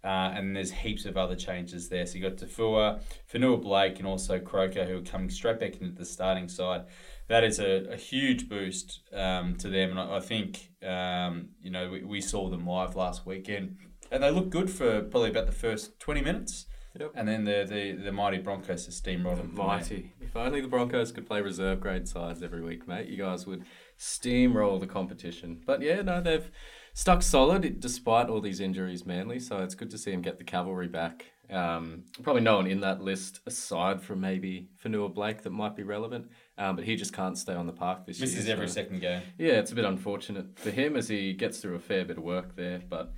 Uh, 0.07 0.31
and 0.37 0.55
there's 0.55 0.71
heaps 0.71 1.05
of 1.05 1.17
other 1.17 1.35
changes 1.35 1.89
there. 1.89 2.07
So 2.07 2.17
you 2.17 2.23
got 2.23 2.37
Tafua, 2.39 3.01
Fonua 3.29 3.61
Blake, 3.61 3.99
and 3.99 4.07
also 4.07 4.39
Croker 4.39 4.85
who 4.85 4.99
are 4.99 5.03
coming 5.13 5.31
straight 5.31 5.59
back 5.59 5.81
into 5.81 5.99
the 5.99 6.05
starting 6.05 6.49
side. 6.49 6.83
That 7.27 7.43
is 7.43 7.59
a, 7.59 7.73
a 7.91 7.97
huge 7.97 8.49
boost 8.49 9.01
um, 9.13 9.57
to 9.57 9.69
them, 9.69 9.91
and 9.91 9.99
I, 9.99 10.19
I 10.19 10.21
think 10.21 10.71
um, 10.97 11.33
you 11.61 11.73
know 11.73 11.91
we, 11.91 12.05
we 12.05 12.21
saw 12.21 12.49
them 12.49 12.65
live 12.65 12.95
last 12.95 13.27
weekend, 13.27 13.79
and 14.13 14.23
they 14.23 14.31
looked 14.31 14.51
good 14.51 14.71
for 14.71 15.03
probably 15.03 15.31
about 15.31 15.47
the 15.47 15.61
first 15.67 15.99
twenty 15.99 16.23
minutes. 16.23 16.67
Yep. 16.99 17.13
And 17.15 17.29
then 17.29 17.45
the, 17.45 17.67
the, 17.69 18.05
the 18.05 18.13
mighty 18.13 18.39
Broncos 18.39 18.87
has 18.87 18.99
steamrolled 18.99 19.37
them. 19.37 19.53
Mighty. 19.55 20.15
If 20.19 20.35
only 20.35 20.63
the 20.63 20.69
Broncos 20.69 21.13
could 21.13 21.27
play 21.27 21.43
reserve 21.43 21.79
grade 21.79 22.09
sides 22.09 22.43
every 22.43 22.63
week, 22.63 22.89
mate. 22.89 23.09
You 23.09 23.19
guys 23.19 23.47
would 23.47 23.65
steamroll 23.99 24.81
the 24.81 24.87
competition. 24.87 25.61
But 25.67 25.83
yeah, 25.83 26.01
no, 26.01 26.23
they've 26.23 26.51
stuck 26.97 27.21
solid 27.23 27.79
despite 27.79 28.31
all 28.31 28.41
these 28.41 28.59
injuries, 28.59 29.05
Manly. 29.05 29.39
So 29.39 29.59
it's 29.59 29.75
good 29.75 29.91
to 29.91 29.99
see 29.99 30.13
him 30.13 30.23
get 30.23 30.39
the 30.39 30.45
cavalry 30.45 30.89
back. 30.89 31.27
Um, 31.51 32.05
probably 32.23 32.41
no 32.41 32.57
one 32.57 32.67
in 32.67 32.81
that 32.81 33.03
list 33.03 33.41
aside 33.47 34.01
from 34.03 34.23
maybe 34.23 34.71
Fonua 34.83 35.15
Blake 35.15 35.43
that 35.43 35.51
might 35.51 35.77
be 35.77 35.83
relevant. 35.83 36.31
Um, 36.57 36.75
but 36.75 36.87
he 36.87 36.97
just 36.97 37.13
can't 37.13 37.37
stay 37.37 37.53
on 37.53 37.67
the 37.67 37.73
park 37.73 38.07
this 38.07 38.19
Misses 38.19 38.35
year. 38.35 38.41
Misses 38.41 38.51
every 38.51 38.69
so- 38.69 38.75
second 38.75 39.01
game. 39.01 39.23
Yeah, 39.39 39.53
it's 39.53 39.73
a 39.73 39.75
bit 39.75 39.85
unfortunate 39.85 40.59
for 40.59 40.71
him 40.71 40.97
as 40.97 41.07
he 41.07 41.35
gets 41.35 41.59
through 41.59 41.75
a 41.75 41.81
fair 41.81 42.07
bit 42.07 42.17
of 42.17 42.25
work 42.25 42.57
there. 42.57 42.81
But 42.89 43.13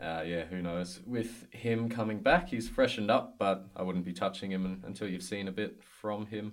uh, 0.00 0.22
yeah, 0.24 0.44
who 0.44 0.62
knows? 0.62 1.00
With 1.04 1.52
him 1.52 1.88
coming 1.88 2.20
back, 2.20 2.50
he's 2.50 2.68
freshened 2.68 3.10
up, 3.10 3.34
but 3.36 3.66
I 3.74 3.82
wouldn't 3.82 4.04
be 4.04 4.12
touching 4.12 4.52
him 4.52 4.80
until 4.86 5.08
you've 5.08 5.24
seen 5.24 5.48
a 5.48 5.52
bit 5.52 5.82
from 5.82 6.26
him. 6.26 6.52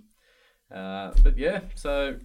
Uh, 0.73 1.11
but 1.23 1.37
yeah, 1.37 1.59
so 1.75 2.17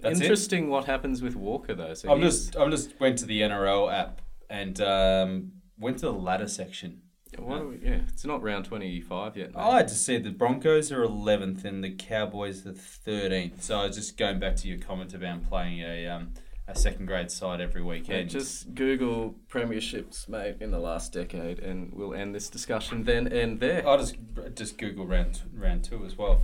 That's 0.00 0.20
it? 0.20 0.24
interesting 0.24 0.68
what 0.68 0.84
happens 0.84 1.22
with 1.22 1.34
Walker 1.36 1.74
though. 1.74 1.94
So 1.94 2.10
I'm 2.12 2.20
just 2.20 2.56
I'm 2.56 2.70
just 2.70 2.98
went 3.00 3.18
to 3.18 3.26
the 3.26 3.40
NRL 3.40 3.92
app 3.92 4.20
and 4.50 4.80
um, 4.80 5.52
went 5.78 5.98
to 5.98 6.06
the 6.06 6.12
ladder 6.12 6.48
section. 6.48 7.00
what 7.38 7.62
are 7.62 7.66
we, 7.68 7.78
yeah, 7.82 8.00
it's 8.08 8.24
not 8.24 8.42
round 8.42 8.64
twenty 8.66 9.00
five 9.00 9.36
yet. 9.36 9.54
mate. 9.54 9.60
I 9.60 9.76
had 9.78 9.88
to 9.88 9.94
see 9.94 10.18
the 10.18 10.30
Broncos 10.30 10.92
are 10.92 11.02
11th 11.04 11.64
and 11.64 11.82
the 11.82 11.90
Cowboys 11.94 12.66
are 12.66 12.72
13th. 12.72 13.62
So 13.62 13.78
I 13.80 13.86
was 13.86 13.96
just 13.96 14.16
going 14.16 14.38
back 14.38 14.56
to 14.56 14.68
your 14.68 14.78
comment 14.78 15.14
about 15.14 15.48
playing 15.48 15.80
a 15.80 16.06
um, 16.06 16.34
a 16.68 16.74
second 16.74 17.06
grade 17.06 17.30
side 17.30 17.60
every 17.60 17.82
Yeah, 17.82 17.88
weekend. 17.88 18.30
just 18.30 18.74
Google 18.74 19.34
premierships, 19.50 20.28
mate, 20.30 20.56
in 20.60 20.70
the 20.70 20.78
last 20.78 21.12
decade, 21.12 21.58
and 21.58 21.92
we'll 21.92 22.14
end 22.14 22.34
this 22.34 22.48
discussion 22.48 23.04
then 23.04 23.26
and 23.26 23.60
there. 23.60 23.86
I'll 23.86 23.98
just 23.98 24.16
just 24.54 24.78
Google 24.78 25.06
round 25.06 25.42
round 25.54 25.84
two 25.84 26.04
as 26.06 26.16
well. 26.16 26.40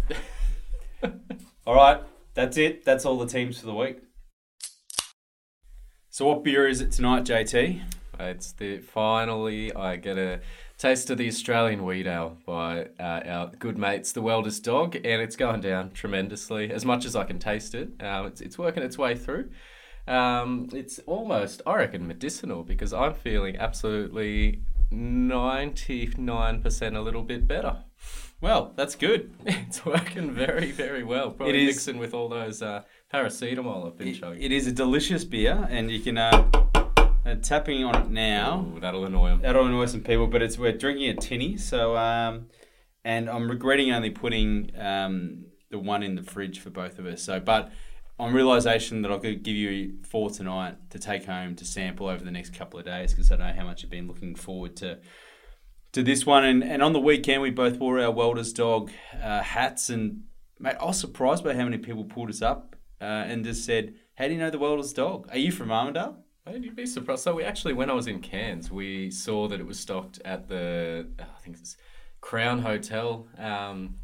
all 1.66 1.74
right, 1.74 2.00
that's 2.35 2.57
it. 2.57 2.85
That's 2.85 3.05
all 3.05 3.19
the 3.19 3.27
teams 3.27 3.59
for 3.61 3.66
the 3.66 3.75
week. 3.75 3.99
So 6.09 6.27
what 6.27 6.43
beer 6.43 6.69
is 6.69 6.81
it 6.81 6.93
tonight, 6.93 7.25
JT? 7.25 7.83
It's 8.19 8.53
the 8.53 8.79
finally 8.79 9.73
I 9.75 9.97
get 9.97 10.19
a 10.19 10.40
taste 10.77 11.11
of 11.11 11.19
the 11.19 11.29
Australian 11.29 11.85
Wheat 11.85 12.07
Ale 12.07 12.37
by 12.47 12.88
uh, 12.99 13.21
our 13.25 13.53
good 13.59 13.79
mates, 13.79 14.12
the 14.12 14.23
Welders 14.23 14.61
Dog, 14.61 14.97
and 14.97 15.23
it's 15.23 15.37
going 15.37 15.61
down 15.61 15.90
tremendously. 15.93 16.71
As 16.71 16.85
much 16.85 17.05
as 17.05 17.16
I 17.16 17.25
can 17.25 17.38
taste 17.38 17.75
it, 17.75 17.90
um, 18.03 18.27
it's 18.27 18.40
it's 18.40 18.59
working 18.59 18.83
its 18.83 18.99
way 18.99 19.14
through. 19.14 19.51
Um, 20.07 20.69
it's 20.73 20.99
almost, 21.01 21.62
I 21.66 21.77
reckon, 21.77 22.07
medicinal 22.07 22.64
because 22.64 22.93
I'm 22.93 23.14
feeling 23.14 23.57
absolutely 23.57 24.62
ninety 24.90 26.12
nine 26.19 26.62
percent 26.62 26.97
a 26.97 27.01
little 27.01 27.23
bit 27.23 27.47
better. 27.47 27.85
Well, 28.40 28.72
that's 28.76 28.94
good. 28.94 29.31
It's 29.46 29.85
working 29.85 30.33
very 30.33 30.70
very 30.72 31.03
well. 31.05 31.31
Probably 31.31 31.55
It 31.55 31.61
is- 31.68 31.74
mixing 31.76 31.98
with 31.98 32.14
all 32.14 32.29
those 32.29 32.62
uh, 32.62 32.83
paracetamol 33.12 33.87
I've 33.87 33.98
been 33.98 34.09
It, 34.09 34.20
chugging. 34.20 34.42
it 34.42 34.53
is 34.53 34.66
a 34.66 34.72
delicious 34.72 35.24
beer, 35.24 35.66
and 35.70 35.90
you 35.90 36.00
can 36.00 36.18
uh, 36.18 36.50
uh, 37.26 37.35
tapping 37.42 37.85
on 37.85 37.94
it 38.03 38.11
now. 38.11 38.66
Ooh, 38.76 38.81
that'll 38.81 39.05
annoy 39.05 39.29
them. 39.31 39.42
That'll 39.42 39.66
annoy 39.66 39.87
some 39.87 40.00
people, 40.03 40.26
but 40.26 40.42
it's 40.42 40.59
we're 40.59 40.72
drinking 40.72 41.09
a 41.11 41.14
tinny. 41.14 41.57
So, 41.57 41.96
um, 41.96 42.46
and 43.05 43.29
I'm 43.31 43.48
regretting 43.50 43.92
only 43.92 44.11
putting 44.11 44.72
um, 44.79 45.44
the 45.70 45.79
one 45.79 46.03
in 46.03 46.14
the 46.16 46.22
fridge 46.22 46.61
for 46.61 46.70
both 46.70 46.98
of 46.98 47.07
us. 47.07 47.22
So, 47.22 47.40
but 47.40 47.70
on 48.18 48.33
realization 48.35 49.03
that 49.03 49.11
I 49.12 49.18
could 49.18 49.42
give 49.42 49.55
you 49.57 49.94
four 50.03 50.31
tonight 50.31 50.76
to 50.90 50.98
take 50.98 51.24
home 51.26 51.55
to 51.57 51.64
sample 51.64 52.07
over 52.09 52.22
the 52.24 52.31
next 52.31 52.53
couple 52.55 52.79
of 52.79 52.85
days 52.85 53.12
because 53.12 53.31
I 53.31 53.37
know 53.37 53.53
how 53.57 53.64
much 53.64 53.83
you've 53.83 53.90
been 53.90 54.07
looking 54.09 54.35
forward 54.35 54.76
to 54.76 54.98
to 55.92 56.03
this 56.03 56.26
one. 56.26 56.44
And, 56.44 56.62
and 56.62 56.83
on 56.83 56.92
the 56.92 57.00
weekend, 57.00 57.42
we 57.42 57.50
both 57.50 57.79
wore 57.79 58.00
our 58.00 58.11
Welders 58.11 58.53
Dog 58.53 58.90
uh, 59.22 59.42
hats. 59.42 59.90
And 59.90 60.24
mate, 60.59 60.76
I 60.81 60.85
was 60.85 60.98
surprised 60.98 61.44
by 61.44 61.55
how 61.55 61.64
many 61.64 61.79
people 61.79 62.05
pulled 62.05 62.31
us 62.31 62.42
up 62.42 62.76
uh, 63.00 63.05
and 63.05 63.44
just 63.44 63.64
said, 63.64 63.94
"How 64.16 64.26
do 64.26 64.33
you 64.35 64.38
know 64.38 64.50
the 64.50 64.59
Welders 64.59 64.92
Dog? 64.92 65.29
Are 65.31 65.38
you 65.38 65.53
from 65.53 65.68
Armidale?" 65.68 66.16
You'd 66.50 66.74
be 66.74 66.87
surprised. 66.87 67.22
So 67.22 67.35
we 67.35 67.44
actually, 67.44 67.74
when 67.74 67.90
I 67.90 67.92
was 67.92 68.09
in 68.09 68.20
Cairns, 68.20 68.72
we 68.72 69.11
saw 69.11 69.46
that 69.48 69.61
it 69.61 69.66
was 69.66 69.79
stocked 69.79 70.20
at 70.24 70.48
the 70.48 71.07
I 71.18 71.40
think 71.40 71.59
it's 71.59 71.76
Crown 72.20 72.61
Hotel. 72.61 73.29
Um, 73.38 73.96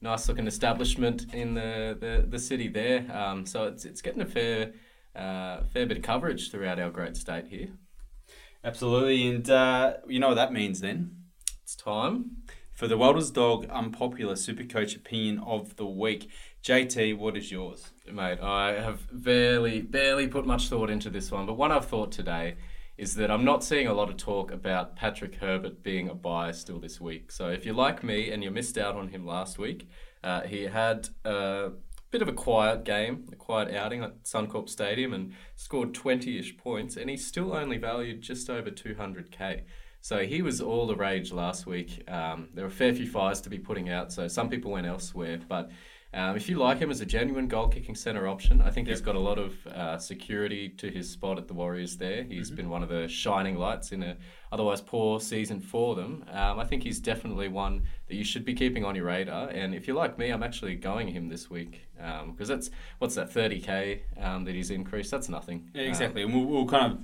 nice 0.00 0.28
looking 0.28 0.46
establishment 0.46 1.34
in 1.34 1.54
the, 1.54 1.96
the, 2.00 2.26
the 2.26 2.38
city 2.38 2.68
there. 2.68 3.04
Um, 3.12 3.44
so 3.44 3.64
it's 3.64 3.84
it's 3.84 4.00
getting 4.00 4.22
a 4.22 4.26
fair 4.26 4.72
uh, 5.14 5.64
fair 5.64 5.86
bit 5.86 5.98
of 5.98 6.02
coverage 6.02 6.50
throughout 6.50 6.78
our 6.78 6.90
great 6.90 7.16
state 7.16 7.48
here. 7.48 7.68
Absolutely, 8.64 9.28
and 9.28 9.50
uh, 9.50 9.94
you 10.06 10.20
know 10.20 10.28
what 10.28 10.34
that 10.34 10.52
means 10.52 10.80
then? 10.80 11.16
It's 11.70 11.76
time. 11.76 12.38
For 12.72 12.88
the 12.88 12.98
Welders 12.98 13.30
Dog 13.30 13.64
Unpopular 13.66 14.34
Supercoach 14.34 14.96
Opinion 14.96 15.38
of 15.38 15.76
the 15.76 15.86
Week. 15.86 16.28
JT, 16.64 17.16
what 17.16 17.36
is 17.36 17.52
yours? 17.52 17.92
Mate, 18.10 18.40
I 18.40 18.72
have 18.72 19.06
barely, 19.12 19.80
barely 19.80 20.26
put 20.26 20.46
much 20.46 20.68
thought 20.68 20.90
into 20.90 21.10
this 21.10 21.30
one, 21.30 21.46
but 21.46 21.56
one 21.56 21.70
I've 21.70 21.86
thought 21.86 22.10
today 22.10 22.56
is 22.98 23.14
that 23.14 23.30
I'm 23.30 23.44
not 23.44 23.62
seeing 23.62 23.86
a 23.86 23.94
lot 23.94 24.10
of 24.10 24.16
talk 24.16 24.50
about 24.50 24.96
Patrick 24.96 25.36
Herbert 25.36 25.84
being 25.84 26.08
a 26.08 26.14
buy 26.14 26.50
still 26.50 26.80
this 26.80 27.00
week. 27.00 27.30
So 27.30 27.50
if 27.50 27.64
you're 27.64 27.72
like 27.72 28.02
me 28.02 28.32
and 28.32 28.42
you 28.42 28.50
missed 28.50 28.76
out 28.76 28.96
on 28.96 29.06
him 29.06 29.24
last 29.24 29.56
week, 29.56 29.88
uh, 30.24 30.40
he 30.40 30.64
had 30.64 31.10
a 31.24 31.70
bit 32.10 32.20
of 32.20 32.26
a 32.26 32.32
quiet 32.32 32.82
game, 32.82 33.28
a 33.30 33.36
quiet 33.36 33.72
outing 33.72 34.02
at 34.02 34.24
Suncorp 34.24 34.68
Stadium 34.68 35.12
and 35.12 35.34
scored 35.54 35.94
20-ish 35.94 36.56
points, 36.56 36.96
and 36.96 37.08
he's 37.08 37.24
still 37.24 37.54
only 37.54 37.78
valued 37.78 38.22
just 38.22 38.50
over 38.50 38.72
200k. 38.72 39.62
So 40.00 40.24
he 40.24 40.42
was 40.42 40.60
all 40.60 40.86
the 40.86 40.96
rage 40.96 41.32
last 41.32 41.66
week. 41.66 42.02
Um, 42.10 42.48
there 42.54 42.64
were 42.64 42.68
a 42.70 42.72
fair 42.72 42.94
few 42.94 43.06
fires 43.06 43.40
to 43.42 43.50
be 43.50 43.58
putting 43.58 43.88
out, 43.90 44.12
so 44.12 44.28
some 44.28 44.48
people 44.48 44.70
went 44.70 44.86
elsewhere, 44.86 45.38
but 45.48 45.70
um, 46.12 46.34
if 46.34 46.48
you 46.48 46.56
like 46.56 46.78
him 46.78 46.90
as 46.90 47.00
a 47.00 47.06
genuine 47.06 47.46
goal 47.46 47.68
kicking 47.68 47.94
centre 47.94 48.26
option, 48.26 48.60
I 48.60 48.70
think 48.70 48.88
he's 48.88 49.00
got 49.00 49.14
a 49.14 49.20
lot 49.20 49.38
of 49.38 49.64
uh, 49.68 49.96
security 49.98 50.68
to 50.70 50.90
his 50.90 51.08
spot 51.08 51.38
at 51.38 51.46
the 51.46 51.54
Warriors 51.54 51.98
there. 51.98 52.24
He's 52.24 52.48
Mm-hmm. 52.48 52.56
been 52.56 52.68
one 52.70 52.82
of 52.82 52.88
the 52.88 53.06
shining 53.06 53.56
lights 53.56 53.92
in 53.92 54.02
a 54.02 54.16
otherwise 54.50 54.80
poor 54.80 55.20
season 55.20 55.60
for 55.60 55.94
them. 55.94 56.24
Um, 56.32 56.58
I 56.58 56.64
think 56.64 56.82
he's 56.82 56.98
definitely 56.98 57.46
one 57.46 57.84
that 58.08 58.16
you 58.16 58.24
should 58.24 58.44
be 58.44 58.54
keeping 58.54 58.84
on 58.84 58.96
your 58.96 59.04
radar. 59.04 59.50
And 59.50 59.72
if 59.72 59.86
you 59.86 59.94
like 59.94 60.18
me, 60.18 60.30
I'm 60.30 60.42
actually 60.42 60.74
going 60.74 61.06
him 61.06 61.28
this 61.28 61.48
week 61.48 61.82
because 62.26 62.48
that's 62.48 62.70
what's 62.98 63.14
that 63.14 63.30
30k 63.32 64.00
um, 64.20 64.44
that 64.46 64.56
he's 64.56 64.70
increased. 64.72 65.12
That's 65.12 65.28
nothing. 65.28 65.70
Yeah, 65.74 65.82
Um, 65.82 65.88
exactly. 65.90 66.22
and 66.22 66.34
we'll, 66.34 66.46
we'll 66.46 66.66
kind 66.66 66.92
of 66.92 66.98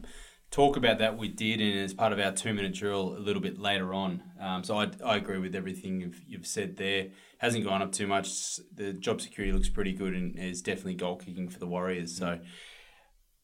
talk 0.51 0.77
about 0.77 0.99
that. 0.99 1.19
We 1.19 1.29
did, 1.29 1.61
and 1.61 1.79
as 1.81 1.93
part 1.93 2.13
of 2.13 2.19
our 2.19 2.33
two 2.33 2.55
minute 2.55 2.75
drill 2.75 3.17
a 3.17 3.21
little 3.21 3.43
bit 3.43 3.59
later 3.59 3.93
on. 3.93 4.23
Um, 4.41 4.65
so 4.65 4.79
I, 4.79 4.91
I 5.05 5.17
agree 5.17 5.39
with 5.39 5.55
everything 5.55 6.01
you've, 6.01 6.21
you've 6.27 6.47
said 6.47 6.77
there. 6.77 7.09
Hasn't 7.39 7.65
gone 7.65 7.83
up 7.83 7.93
too 7.93 8.07
much. 8.07 8.29
The 8.75 8.93
job 8.95 9.21
security 9.21 9.53
looks 9.53 9.69
pretty 9.69 9.93
good 9.93 10.15
and 10.15 10.39
is 10.39 10.63
definitely 10.63 10.95
goal 10.95 11.17
kicking 11.17 11.49
for 11.49 11.59
the 11.59 11.67
Warriors. 11.67 12.17
So 12.17 12.39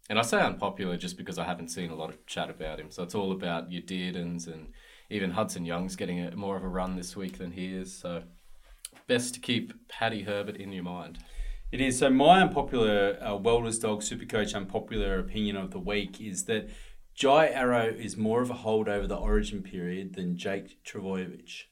And 0.08 0.18
I 0.18 0.22
say 0.22 0.40
unpopular 0.40 0.96
just 0.96 1.16
because 1.16 1.38
I 1.38 1.44
haven't 1.44 1.68
seen 1.68 1.90
a 1.90 1.94
lot 1.94 2.10
of 2.10 2.26
chat 2.26 2.50
about 2.50 2.80
him. 2.80 2.90
So 2.90 3.02
it's 3.02 3.14
all 3.14 3.32
about 3.32 3.70
your 3.70 3.82
Deardens 3.82 4.46
and 4.46 4.68
even 5.10 5.30
Hudson 5.30 5.64
Young's 5.64 5.96
getting 5.96 6.20
a, 6.20 6.34
more 6.36 6.56
of 6.56 6.64
a 6.64 6.68
run 6.68 6.96
this 6.96 7.14
week 7.16 7.38
than 7.38 7.52
he 7.52 7.74
is. 7.74 7.98
So 7.98 8.22
best 9.06 9.34
to 9.34 9.40
keep 9.40 9.72
Paddy 9.88 10.22
Herbert 10.22 10.56
in 10.56 10.72
your 10.72 10.84
mind. 10.84 11.18
It 11.70 11.80
is. 11.80 11.98
So 11.98 12.10
my 12.10 12.42
unpopular 12.42 13.18
uh, 13.22 13.36
Welders 13.36 13.78
Dog 13.78 14.00
Supercoach 14.02 14.54
unpopular 14.54 15.18
opinion 15.18 15.56
of 15.56 15.70
the 15.70 15.78
week 15.78 16.20
is 16.20 16.44
that 16.44 16.68
Jai 17.14 17.48
Arrow 17.48 17.86
is 17.86 18.16
more 18.16 18.42
of 18.42 18.50
a 18.50 18.54
hold 18.54 18.88
over 18.88 19.06
the 19.06 19.16
Origin 19.16 19.62
period 19.62 20.14
than 20.14 20.36
Jake 20.36 20.82
Trbojevic. 20.84 21.64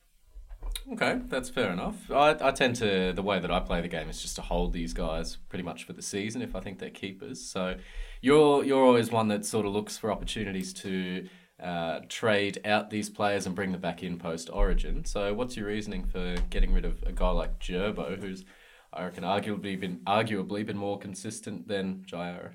Okay, 0.93 1.21
that's 1.29 1.49
fair 1.49 1.73
enough. 1.73 2.11
I, 2.11 2.37
I 2.41 2.51
tend 2.51 2.77
to 2.77 3.13
the 3.13 3.23
way 3.23 3.39
that 3.41 3.51
I 3.51 3.61
play 3.61 3.81
the 3.81 3.89
game 3.89 4.09
is 4.09 4.21
just 4.21 4.37
to 4.37 4.43
hold 4.43 4.73
these 4.73 4.93
guys 4.93 5.37
pretty 5.49 5.63
much 5.65 5.85
for 5.85 5.93
the 5.93 6.03
season 6.03 6.43
if 6.43 6.55
I 6.55 6.61
think 6.61 6.79
they're 6.79 6.91
keepers. 6.91 7.41
So 7.41 7.77
you're 8.21 8.65
you're 8.65 8.85
always 8.85 9.11
one 9.11 9.29
that 9.29 9.45
sort 9.45 9.67
of 9.67 9.73
looks 9.73 9.97
for 9.97 10.13
opportunities 10.13 10.73
to 10.75 11.29
uh, 11.63 12.01
trade 12.09 12.61
out 12.65 12.91
these 12.91 13.09
players 13.09 13.47
and 13.47 13.55
bring 13.55 13.73
them 13.73 13.81
back 13.81 14.03
in 14.03 14.19
post 14.19 14.51
Origin. 14.53 15.05
So 15.05 15.35
what's 15.35 15.57
your 15.57 15.67
reasoning 15.67 16.05
for 16.05 16.37
getting 16.51 16.73
rid 16.73 16.85
of 16.85 17.03
a 17.05 17.13
guy 17.13 17.31
like 17.31 17.59
Gerbo, 17.61 18.21
who's 18.21 18.45
I 18.93 19.05
reckon 19.05 19.25
arguably 19.25 19.79
been 19.79 20.01
arguably 20.07 20.67
been 20.67 20.79
more 20.79 20.99
consistent 20.99 21.69
than 21.69 22.05
Jairo? 22.11 22.51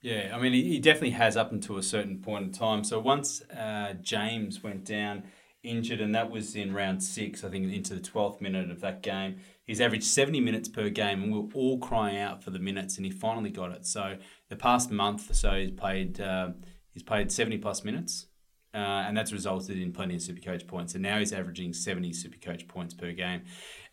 Yeah, 0.00 0.32
I 0.32 0.38
mean, 0.38 0.52
he, 0.52 0.78
definitely 0.78 1.10
has 1.10 1.36
up 1.36 1.50
until 1.50 1.76
a 1.76 1.82
certain 1.82 2.18
point 2.18 2.44
in 2.44 2.52
time. 2.52 2.84
So 2.84 3.00
once 3.00 3.42
uh, 3.50 3.94
James 4.00 4.62
went 4.62 4.84
down 4.84 5.24
injured, 5.64 6.00
and 6.00 6.14
that 6.14 6.30
was 6.30 6.54
in 6.54 6.72
round 6.72 7.02
six, 7.02 7.42
I 7.42 7.48
think, 7.48 7.72
into 7.72 7.94
the 7.94 8.00
12th 8.00 8.40
minute 8.40 8.70
of 8.70 8.80
that 8.80 9.02
game, 9.02 9.38
he's 9.64 9.80
averaged 9.80 10.04
70 10.04 10.40
minutes 10.40 10.68
per 10.68 10.88
game, 10.88 11.24
and 11.24 11.32
we 11.32 11.40
were 11.40 11.48
all 11.52 11.78
crying 11.78 12.16
out 12.16 12.44
for 12.44 12.50
the 12.50 12.60
minutes, 12.60 12.96
and 12.96 13.04
he 13.04 13.10
finally 13.10 13.50
got 13.50 13.72
it. 13.72 13.86
So 13.86 14.18
the 14.48 14.56
past 14.56 14.92
month 14.92 15.30
or 15.30 15.34
so, 15.34 15.50
he's 15.54 15.72
played, 15.72 16.20
uh, 16.20 16.50
he's 16.92 17.02
played 17.02 17.32
70 17.32 17.58
plus 17.58 17.82
minutes. 17.82 18.26
Uh, 18.74 19.02
and 19.08 19.16
that's 19.16 19.32
resulted 19.32 19.78
in 19.78 19.92
plenty 19.92 20.14
of 20.14 20.20
Supercoach 20.20 20.68
points. 20.68 20.94
And 20.94 21.02
now 21.02 21.18
he's 21.18 21.32
averaging 21.32 21.72
70 21.72 22.10
Supercoach 22.12 22.68
points 22.68 22.92
per 22.92 23.12
game. 23.12 23.42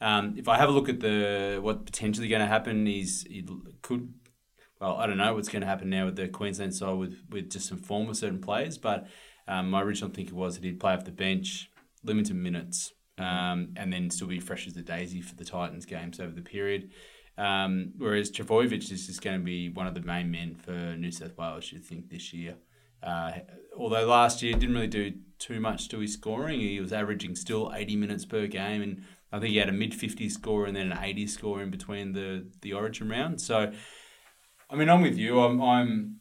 Um, 0.02 0.36
if 0.38 0.50
I 0.50 0.58
have 0.58 0.68
a 0.68 0.72
look 0.74 0.90
at 0.90 1.00
the 1.00 1.60
what 1.62 1.86
potentially 1.86 2.28
going 2.28 2.42
to 2.42 2.46
happen, 2.46 2.86
he's 2.86 3.24
he 3.24 3.48
could 3.82 4.14
well, 4.80 4.98
I 4.98 5.08
don't 5.08 5.18
know 5.18 5.34
what's 5.34 5.50
going 5.50 5.62
to 5.62 5.68
happen 5.68 5.90
now 5.90 6.06
with 6.06 6.16
the 6.16 6.28
Queensland 6.28 6.76
side 6.76 6.94
with, 6.94 7.18
with 7.30 7.52
just 7.52 7.68
some 7.68 7.78
form 7.78 8.10
of 8.10 8.18
certain 8.18 8.42
players, 8.42 8.78
but 8.78 9.08
um, 9.48 9.70
my 9.70 9.82
original 9.82 10.10
thinking 10.10 10.36
was 10.36 10.56
that 10.56 10.64
he'd 10.64 10.80
play 10.80 10.94
off 10.94 11.06
the 11.06 11.12
bench, 11.12 11.70
limited 12.04 12.36
minutes, 12.36 12.94
um, 13.18 13.74
and 13.76 13.94
then 13.94 14.10
still 14.10 14.28
be 14.28 14.40
fresh 14.40 14.68
as 14.68 14.74
the 14.74 14.82
daisy 14.82 15.22
for 15.22 15.36
the 15.36 15.46
Titans 15.46 15.86
games 15.86 16.20
over 16.20 16.32
the 16.32 16.42
period. 16.42 16.90
Um, 17.38 17.94
whereas 17.98 18.32
Trbojevic 18.32 18.92
is 18.92 19.08
just 19.08 19.22
going 19.22 19.40
to 19.40 19.44
be 19.44 19.70
one 19.70 19.88
of 19.88 19.94
the 19.94 20.02
main 20.02 20.32
men 20.32 20.56
for 20.56 20.72
New 20.72 21.12
South 21.12 21.38
Wales, 21.38 21.72
you 21.72 21.80
think, 21.80 22.10
this 22.10 22.34
year. 22.34 22.56
Uh, 23.04 23.34
although 23.78 24.06
last 24.06 24.42
year 24.42 24.54
didn't 24.54 24.74
really 24.74 24.88
do 24.88 25.14
too 25.38 25.60
much 25.60 25.90
to 25.90 26.00
his 26.00 26.14
scoring, 26.14 26.60
he 26.60 26.80
was 26.80 26.94
averaging 26.94 27.36
still 27.36 27.72
80 27.74 27.96
minutes 27.98 28.26
per 28.26 28.48
game, 28.48 28.82
and 28.82 29.04
I 29.32 29.40
think 29.40 29.52
he 29.52 29.58
had 29.58 29.70
a 29.70 29.74
mid 29.74 29.94
50 29.94 30.30
score 30.30 30.66
and 30.66 30.76
then 30.76 30.92
an 30.92 30.98
80 31.00 31.28
score 31.28 31.62
in 31.62 31.70
between 31.70 32.14
the, 32.14 32.48
the 32.62 32.74
Origin 32.74 33.10
round. 33.10 33.42
So, 33.42 33.72
I 34.70 34.76
mean, 34.76 34.90
I'm 34.90 35.02
with 35.02 35.18
you. 35.18 35.40
I'm, 35.40 35.62
I'm 35.62 36.20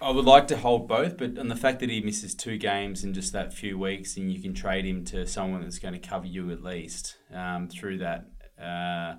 I 0.00 0.10
would 0.10 0.24
like 0.24 0.46
to 0.48 0.56
hold 0.56 0.86
both, 0.86 1.16
but 1.16 1.38
on 1.38 1.48
the 1.48 1.56
fact 1.56 1.80
that 1.80 1.90
he 1.90 2.00
misses 2.00 2.34
two 2.34 2.56
games 2.56 3.02
in 3.02 3.14
just 3.14 3.32
that 3.32 3.52
few 3.52 3.76
weeks, 3.76 4.16
and 4.16 4.32
you 4.32 4.40
can 4.40 4.54
trade 4.54 4.84
him 4.84 5.04
to 5.06 5.26
someone 5.26 5.62
that's 5.62 5.80
going 5.80 5.94
to 5.94 6.00
cover 6.00 6.26
you 6.26 6.50
at 6.52 6.62
least 6.62 7.16
um, 7.34 7.68
through 7.68 7.98
that, 7.98 8.26
uh, 8.62 9.16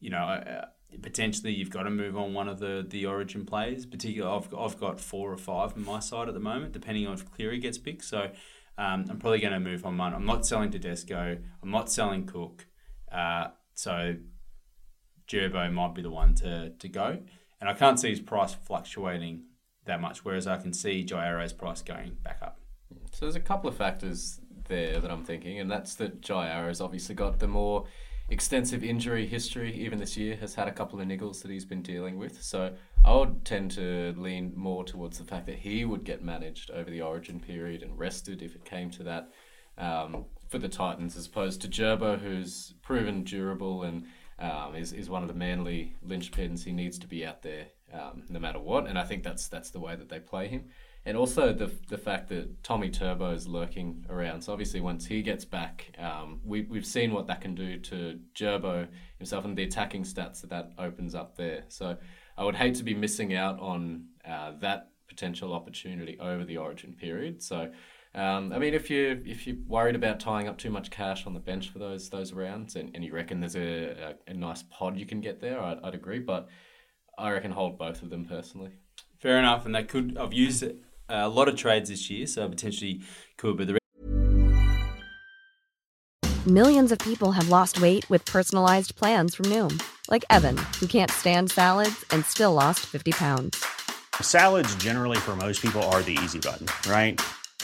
you 0.00 0.10
know, 0.10 0.24
uh, 0.24 0.64
potentially 1.00 1.52
you've 1.52 1.70
got 1.70 1.84
to 1.84 1.90
move 1.90 2.16
on 2.16 2.34
one 2.34 2.48
of 2.48 2.58
the 2.58 2.84
the 2.88 3.06
Origin 3.06 3.46
players. 3.46 3.86
Particularly, 3.86 4.36
I've 4.36 4.52
I've 4.52 4.80
got 4.80 5.00
four 5.00 5.32
or 5.32 5.36
five 5.36 5.74
on 5.74 5.84
my 5.84 6.00
side 6.00 6.26
at 6.26 6.34
the 6.34 6.40
moment, 6.40 6.72
depending 6.72 7.06
on 7.06 7.14
if 7.14 7.30
Cleary 7.30 7.60
gets 7.60 7.78
picked. 7.78 8.04
So 8.04 8.30
um, 8.78 9.04
I'm 9.08 9.18
probably 9.18 9.38
going 9.38 9.52
to 9.52 9.60
move 9.60 9.86
on 9.86 9.96
one. 9.96 10.12
I'm 10.12 10.26
not 10.26 10.44
selling 10.44 10.70
Tedesco. 10.70 11.38
I'm 11.62 11.70
not 11.70 11.90
selling 11.90 12.26
Cook. 12.26 12.66
Uh, 13.12 13.48
so 13.74 14.16
Gerbo 15.28 15.72
might 15.72 15.94
be 15.94 16.02
the 16.02 16.10
one 16.10 16.34
to 16.36 16.70
to 16.70 16.88
go, 16.88 17.18
and 17.60 17.70
I 17.70 17.74
can't 17.74 17.98
see 17.98 18.10
his 18.10 18.20
price 18.20 18.54
fluctuating 18.54 19.44
that 19.86 20.00
much. 20.00 20.24
Whereas 20.24 20.46
I 20.46 20.56
can 20.58 20.72
see 20.72 21.04
Jairo's 21.04 21.52
price 21.52 21.82
going 21.82 22.16
back 22.22 22.38
up. 22.42 22.60
So 23.12 23.24
there's 23.26 23.36
a 23.36 23.40
couple 23.40 23.68
of 23.68 23.76
factors 23.76 24.40
there 24.68 25.00
that 25.00 25.10
I'm 25.10 25.24
thinking, 25.24 25.60
and 25.60 25.70
that's 25.70 25.94
that 25.96 26.20
Jai 26.20 26.48
Arrow's 26.48 26.80
obviously 26.80 27.14
got 27.14 27.38
the 27.38 27.48
more 27.48 27.86
extensive 28.28 28.82
injury 28.82 29.26
history. 29.26 29.74
Even 29.74 29.98
this 29.98 30.16
year, 30.16 30.36
has 30.36 30.54
had 30.54 30.68
a 30.68 30.72
couple 30.72 31.00
of 31.00 31.06
niggles 31.06 31.42
that 31.42 31.50
he's 31.50 31.64
been 31.64 31.82
dealing 31.82 32.18
with. 32.18 32.42
So 32.42 32.74
I 33.04 33.14
would 33.14 33.44
tend 33.44 33.70
to 33.72 34.14
lean 34.16 34.52
more 34.56 34.84
towards 34.84 35.18
the 35.18 35.24
fact 35.24 35.46
that 35.46 35.58
he 35.58 35.84
would 35.84 36.04
get 36.04 36.22
managed 36.22 36.70
over 36.70 36.90
the 36.90 37.02
Origin 37.02 37.40
period 37.40 37.82
and 37.82 37.98
rested 37.98 38.42
if 38.42 38.54
it 38.54 38.64
came 38.64 38.90
to 38.90 39.02
that 39.04 39.30
um, 39.78 40.24
for 40.48 40.58
the 40.58 40.68
Titans, 40.68 41.16
as 41.16 41.26
opposed 41.26 41.60
to 41.62 41.68
Gerbo, 41.68 42.18
who's 42.18 42.74
proven 42.82 43.22
durable 43.22 43.82
and 43.84 44.04
um, 44.38 44.74
is 44.74 44.92
is 44.92 45.08
one 45.08 45.22
of 45.22 45.28
the 45.28 45.34
manly 45.34 45.96
linchpins. 46.06 46.64
He 46.64 46.72
needs 46.72 46.98
to 46.98 47.06
be 47.06 47.24
out 47.24 47.42
there 47.42 47.66
um, 47.92 48.24
no 48.28 48.38
matter 48.38 48.58
what, 48.58 48.86
and 48.86 48.98
I 48.98 49.04
think 49.04 49.22
that's 49.22 49.48
that's 49.48 49.70
the 49.70 49.80
way 49.80 49.96
that 49.96 50.08
they 50.08 50.20
play 50.20 50.48
him. 50.48 50.66
And 51.04 51.16
also 51.16 51.52
the 51.52 51.70
the 51.88 51.98
fact 51.98 52.28
that 52.28 52.62
Tommy 52.62 52.90
Turbo 52.90 53.32
is 53.32 53.46
lurking 53.46 54.04
around. 54.10 54.42
So 54.42 54.52
obviously, 54.52 54.80
once 54.80 55.06
he 55.06 55.22
gets 55.22 55.44
back, 55.44 55.92
um, 55.98 56.40
we 56.44 56.62
we've 56.62 56.86
seen 56.86 57.12
what 57.12 57.26
that 57.28 57.40
can 57.40 57.54
do 57.54 57.78
to 57.78 58.18
Gerbo 58.34 58.88
himself 59.18 59.44
and 59.44 59.56
the 59.56 59.62
attacking 59.62 60.02
stats 60.02 60.40
that 60.42 60.50
that 60.50 60.72
opens 60.78 61.14
up 61.14 61.36
there. 61.36 61.64
So 61.68 61.96
I 62.36 62.44
would 62.44 62.56
hate 62.56 62.74
to 62.76 62.84
be 62.84 62.94
missing 62.94 63.34
out 63.34 63.58
on 63.60 64.06
uh, 64.28 64.52
that 64.60 64.90
potential 65.08 65.54
opportunity 65.54 66.18
over 66.20 66.44
the 66.44 66.58
Origin 66.58 66.92
period. 66.92 67.42
So. 67.42 67.70
Um, 68.16 68.50
I 68.50 68.58
mean, 68.58 68.72
if 68.72 68.88
you 68.88 69.22
if 69.26 69.46
you're 69.46 69.58
worried 69.68 69.94
about 69.94 70.20
tying 70.20 70.48
up 70.48 70.56
too 70.56 70.70
much 70.70 70.90
cash 70.90 71.26
on 71.26 71.34
the 71.34 71.40
bench 71.40 71.68
for 71.68 71.78
those 71.78 72.08
those 72.08 72.32
rounds, 72.32 72.74
and, 72.74 72.90
and 72.94 73.04
you 73.04 73.12
reckon 73.12 73.40
there's 73.40 73.56
a, 73.56 74.14
a, 74.26 74.30
a 74.30 74.34
nice 74.34 74.62
pod 74.62 74.96
you 74.96 75.04
can 75.04 75.20
get 75.20 75.42
there, 75.42 75.60
I'd, 75.60 75.78
I'd 75.84 75.94
agree. 75.94 76.20
But 76.20 76.48
I 77.18 77.30
reckon 77.30 77.50
hold 77.50 77.78
both 77.78 78.02
of 78.02 78.08
them 78.08 78.24
personally. 78.24 78.70
Fair 79.18 79.38
enough, 79.38 79.66
and 79.66 79.74
they 79.74 79.84
could. 79.84 80.16
I've 80.16 80.32
used 80.32 80.64
uh, 80.64 80.68
a 81.08 81.28
lot 81.28 81.46
of 81.46 81.56
trades 81.56 81.90
this 81.90 82.08
year, 82.08 82.26
so 82.26 82.48
potentially 82.48 83.02
could. 83.36 83.58
But 83.58 83.66
the 83.66 83.78
Millions 86.46 86.92
of 86.92 86.98
people 87.00 87.32
have 87.32 87.50
lost 87.50 87.82
weight 87.82 88.08
with 88.08 88.24
personalized 88.24 88.96
plans 88.96 89.34
from 89.34 89.46
Noom, 89.46 89.82
like 90.08 90.24
Evan, 90.30 90.56
who 90.80 90.86
can't 90.86 91.10
stand 91.10 91.50
salads 91.50 92.04
and 92.12 92.24
still 92.24 92.54
lost 92.54 92.86
50 92.86 93.12
pounds. 93.12 93.64
Salads, 94.22 94.74
generally, 94.76 95.18
for 95.18 95.36
most 95.36 95.60
people, 95.60 95.82
are 95.82 96.02
the 96.02 96.16
easy 96.22 96.38
button, 96.38 96.68
right? 96.88 97.20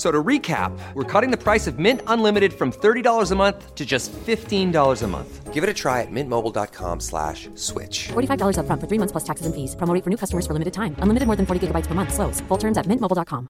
F- 0.00 0.06
So 0.06 0.10
to 0.10 0.22
recap, 0.22 0.72
we're 0.94 1.04
cutting 1.04 1.30
the 1.30 1.36
price 1.36 1.66
of 1.66 1.78
Mint 1.78 2.00
Unlimited 2.06 2.52
from 2.54 2.72
$30 2.72 3.32
a 3.32 3.34
month 3.34 3.74
to 3.74 3.84
just 3.84 4.10
$15 4.12 5.02
a 5.02 5.06
month. 5.06 5.52
Give 5.52 5.62
it 5.62 5.68
a 5.68 5.74
try 5.74 6.00
at 6.00 6.10
mintmobile.com 6.10 7.00
slash 7.00 7.50
switch. 7.54 8.08
$45 8.08 8.56
upfront 8.56 8.80
for 8.80 8.86
three 8.88 8.96
months 8.98 9.12
plus 9.12 9.24
taxes 9.24 9.44
and 9.44 9.54
fees. 9.54 9.76
Promo 9.76 10.02
for 10.02 10.08
new 10.08 10.16
customers 10.16 10.46
for 10.46 10.54
limited 10.54 10.72
time. 10.72 10.94
Unlimited 11.00 11.26
more 11.26 11.36
than 11.36 11.44
40 11.44 11.66
gigabytes 11.66 11.86
per 11.86 11.94
month. 11.94 12.14
Slows. 12.14 12.40
Full 12.48 12.56
terms 12.58 12.78
at 12.78 12.86
mintmobile.com. 12.86 13.46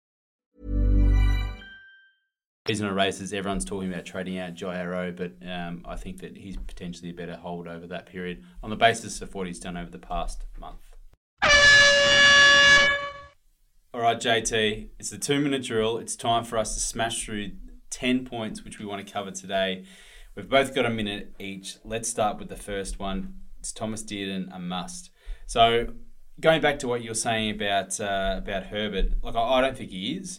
reason 2.69 2.87
of 2.87 2.95
races, 2.97 3.33
everyone's 3.33 3.65
talking 3.65 3.93
about 3.93 4.05
trading 4.05 4.39
out 4.39 4.55
Jairo, 4.55 5.15
but 5.15 5.33
um, 5.49 5.85
I 5.89 5.97
think 5.97 6.21
that 6.21 6.37
he's 6.37 6.57
potentially 6.57 7.11
a 7.11 7.15
better 7.15 7.37
hold 7.37 7.67
over 7.69 7.87
that 7.89 8.07
period 8.07 8.43
on 8.63 8.71
the 8.71 8.77
basis 8.77 9.23
of 9.23 9.35
what 9.35 9.47
he's 9.47 9.61
done 9.61 9.77
over 9.77 9.91
the 9.91 9.99
past 9.99 10.45
month. 10.59 10.83
All 13.93 14.01
right, 14.01 14.21
JT, 14.21 14.91
it's 15.01 15.11
the 15.11 15.19
two 15.19 15.41
minute 15.41 15.65
drill. 15.65 15.99
It's 15.99 16.15
time 16.15 16.45
for 16.45 16.59
us 16.59 16.75
to 16.75 16.81
smash 16.81 17.25
through 17.25 17.51
10 17.91 18.25
points, 18.25 18.65
which 18.65 18.79
we 18.79 18.87
want 18.87 19.05
to 19.05 19.13
cover 19.13 19.33
today. 19.33 19.85
We've 20.37 20.49
both 20.49 20.77
got 20.77 20.87
a 20.87 20.91
minute 20.91 21.35
each. 21.41 21.75
Let's 21.85 22.09
start 22.09 22.39
with 22.39 22.49
the 22.49 22.57
first 22.57 23.01
one. 23.01 23.35
It's 23.59 23.73
Thomas 23.73 24.05
Dearden, 24.05 24.55
a 24.55 24.61
must. 24.61 25.11
So, 25.47 25.89
going 26.39 26.61
back 26.61 26.79
to 26.79 26.89
what 26.89 27.03
you 27.03 27.11
were 27.11 27.15
saying 27.17 27.51
about 27.51 27.99
uh, 27.99 28.37
about 28.39 28.67
Herbert, 28.67 29.15
like 29.25 29.35
I, 29.35 29.41
I 29.41 29.61
don't 29.61 29.77
think 29.77 29.91
he 29.91 30.13
is. 30.13 30.39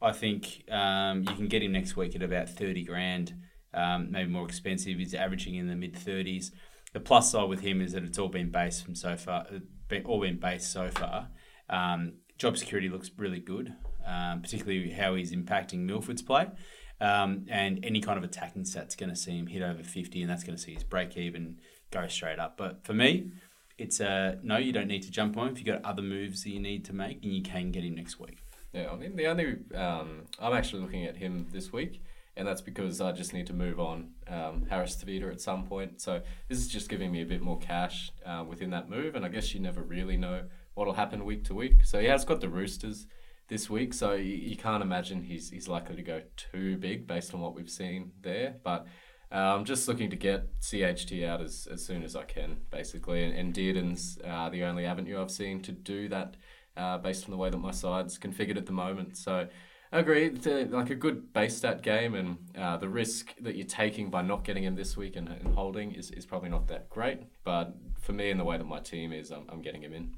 I 0.00 0.12
think 0.12 0.62
um, 0.70 1.22
you 1.22 1.34
can 1.34 1.48
get 1.48 1.60
him 1.60 1.72
next 1.72 1.96
week 1.96 2.14
at 2.14 2.22
about 2.22 2.50
30 2.50 2.84
grand, 2.84 3.34
um, 3.74 4.12
maybe 4.12 4.30
more 4.30 4.46
expensive. 4.46 4.96
He's 4.98 5.12
averaging 5.12 5.56
in 5.56 5.66
the 5.66 5.74
mid 5.74 5.94
30s. 5.94 6.52
The 6.92 7.00
plus 7.00 7.32
side 7.32 7.48
with 7.48 7.62
him 7.62 7.80
is 7.80 7.94
that 7.94 8.04
it's 8.04 8.20
all 8.20 8.28
been 8.28 8.52
based 8.52 8.84
from 8.84 8.94
so 8.94 9.16
far, 9.16 9.46
uh, 9.52 9.96
all 10.04 10.20
been 10.20 10.38
based 10.38 10.72
so 10.72 10.88
far. 10.88 11.30
Um, 11.68 12.18
job 12.42 12.58
security 12.58 12.88
looks 12.88 13.12
really 13.16 13.38
good, 13.38 13.72
um, 14.04 14.42
particularly 14.42 14.90
how 14.90 15.14
he's 15.14 15.30
impacting 15.30 15.78
Milford's 15.78 16.22
play. 16.22 16.48
Um, 17.00 17.46
and 17.48 17.84
any 17.84 18.00
kind 18.00 18.18
of 18.18 18.24
attacking 18.24 18.64
set's 18.64 18.96
going 18.96 19.10
to 19.10 19.16
see 19.16 19.38
him 19.38 19.46
hit 19.46 19.62
over 19.62 19.84
50, 19.84 20.20
and 20.22 20.28
that's 20.28 20.42
going 20.42 20.56
to 20.56 20.62
see 20.62 20.74
his 20.74 20.82
break 20.82 21.16
even 21.16 21.58
go 21.92 22.08
straight 22.08 22.40
up. 22.40 22.56
But 22.56 22.84
for 22.84 22.94
me, 22.94 23.30
it's 23.78 24.00
a 24.00 24.38
no, 24.42 24.56
you 24.56 24.72
don't 24.72 24.88
need 24.88 25.02
to 25.02 25.10
jump 25.10 25.36
on 25.36 25.48
if 25.48 25.58
you've 25.58 25.66
got 25.66 25.84
other 25.84 26.02
moves 26.02 26.42
that 26.42 26.50
you 26.50 26.58
need 26.58 26.84
to 26.86 26.92
make, 26.92 27.22
and 27.22 27.32
you 27.32 27.42
can 27.42 27.70
get 27.70 27.84
him 27.84 27.94
next 27.94 28.18
week. 28.18 28.38
Yeah, 28.72 28.90
I 28.90 28.96
mean 28.96 29.14
the 29.14 29.26
only 29.26 29.58
um, 29.74 30.24
I'm 30.40 30.52
actually 30.52 30.82
looking 30.82 31.06
at 31.06 31.16
him 31.16 31.46
this 31.52 31.72
week, 31.72 32.02
and 32.36 32.46
that's 32.46 32.60
because 32.60 33.00
I 33.00 33.12
just 33.12 33.32
need 33.32 33.46
to 33.48 33.52
move 33.52 33.78
on 33.78 34.10
um, 34.28 34.66
Harris 34.68 34.96
Tavita 34.96 35.30
at 35.30 35.40
some 35.40 35.64
point. 35.66 36.00
So 36.00 36.22
this 36.48 36.58
is 36.58 36.68
just 36.68 36.88
giving 36.88 37.10
me 37.12 37.22
a 37.22 37.26
bit 37.26 37.40
more 37.40 37.58
cash 37.58 38.12
uh, 38.26 38.44
within 38.48 38.70
that 38.70 38.88
move, 38.88 39.14
and 39.14 39.24
I 39.24 39.28
guess 39.28 39.54
you 39.54 39.60
never 39.60 39.82
really 39.82 40.16
know 40.16 40.42
what'll 40.74 40.94
happen 40.94 41.24
week 41.24 41.44
to 41.44 41.54
week. 41.54 41.84
So 41.84 42.00
he 42.00 42.06
has 42.06 42.24
got 42.24 42.40
the 42.40 42.48
Roosters 42.48 43.06
this 43.48 43.68
week, 43.68 43.92
so 43.94 44.12
you, 44.14 44.34
you 44.34 44.56
can't 44.56 44.82
imagine 44.82 45.22
he's 45.22 45.50
he's 45.50 45.68
likely 45.68 45.96
to 45.96 46.02
go 46.02 46.22
too 46.36 46.78
big 46.78 47.06
based 47.06 47.34
on 47.34 47.40
what 47.40 47.54
we've 47.54 47.70
seen 47.70 48.12
there, 48.22 48.56
but. 48.64 48.86
uh, 49.32 49.56
I'm 49.56 49.64
just 49.64 49.88
looking 49.88 50.10
to 50.10 50.16
get 50.16 50.60
CHT 50.60 51.26
out 51.26 51.40
as, 51.40 51.66
as 51.72 51.82
soon 51.82 52.02
as 52.02 52.14
I 52.14 52.24
can, 52.24 52.58
basically. 52.70 53.24
And, 53.24 53.34
and 53.34 53.54
Dearden's 53.54 54.18
uh, 54.22 54.50
the 54.50 54.62
only 54.64 54.84
avenue 54.84 55.18
I've 55.22 55.30
seen 55.30 55.62
to 55.62 55.72
do 55.72 56.06
that 56.10 56.36
uh, 56.76 56.98
based 56.98 57.24
on 57.24 57.30
the 57.30 57.38
way 57.38 57.48
that 57.48 57.56
my 57.56 57.70
side's 57.70 58.18
configured 58.18 58.58
at 58.58 58.66
the 58.66 58.72
moment. 58.72 59.16
So 59.16 59.48
I 59.90 59.98
agree, 59.98 60.26
it's 60.26 60.46
a, 60.46 60.64
like 60.64 60.90
a 60.90 60.94
good 60.94 61.32
base 61.32 61.56
stat 61.56 61.82
game, 61.82 62.14
and 62.14 62.36
uh, 62.58 62.76
the 62.76 62.88
risk 62.88 63.34
that 63.40 63.56
you're 63.56 63.66
taking 63.66 64.10
by 64.10 64.22
not 64.22 64.44
getting 64.44 64.64
him 64.64 64.74
this 64.74 64.96
week 64.96 65.16
and, 65.16 65.28
and 65.28 65.54
holding 65.54 65.92
is, 65.92 66.10
is 66.10 66.26
probably 66.26 66.48
not 66.48 66.66
that 66.68 66.88
great. 66.90 67.20
But 67.44 67.74
for 68.00 68.12
me 68.12 68.30
and 68.30 68.40
the 68.40 68.44
way 68.44 68.58
that 68.58 68.66
my 68.66 68.80
team 68.80 69.12
is, 69.12 69.30
I'm, 69.30 69.44
I'm 69.48 69.62
getting 69.62 69.82
him 69.82 69.92
in. 69.94 70.14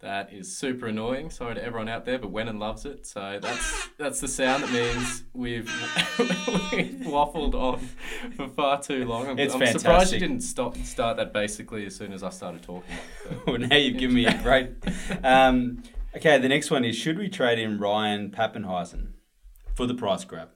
That 0.00 0.30
is 0.30 0.54
super 0.54 0.88
annoying. 0.88 1.30
Sorry 1.30 1.54
to 1.54 1.64
everyone 1.64 1.88
out 1.88 2.04
there, 2.04 2.18
but 2.18 2.30
Wenin 2.30 2.58
loves 2.58 2.84
it. 2.84 3.06
So 3.06 3.38
that's 3.40 3.88
that's 3.96 4.20
the 4.20 4.28
sound 4.28 4.62
that 4.62 4.70
means 4.70 5.24
we've, 5.32 5.64
we've 6.18 7.00
waffled 7.06 7.54
on 7.54 7.88
for 8.36 8.46
far 8.48 8.82
too 8.82 9.06
long. 9.06 9.26
I'm, 9.26 9.38
It's 9.38 9.54
I'm 9.54 9.66
surprised 9.66 10.12
you 10.12 10.20
didn't 10.20 10.42
stop 10.42 10.76
start 10.78 11.16
that 11.16 11.32
basically 11.32 11.86
as 11.86 11.96
soon 11.96 12.12
as 12.12 12.22
I 12.22 12.28
started 12.28 12.62
talking. 12.62 12.94
So. 13.24 13.40
well, 13.46 13.58
now 13.58 13.76
you've 13.76 13.96
given 13.96 14.14
me 14.14 14.26
a 14.26 14.34
break. 14.42 14.68
Um, 15.24 15.82
okay, 16.14 16.36
the 16.38 16.48
next 16.48 16.70
one 16.70 16.84
is 16.84 16.94
should 16.94 17.16
we 17.16 17.30
trade 17.30 17.58
in 17.58 17.78
Ryan 17.78 18.30
Papenhuyzen 18.30 19.12
for 19.74 19.86
the 19.86 19.94
price 19.94 20.24
grab? 20.24 20.50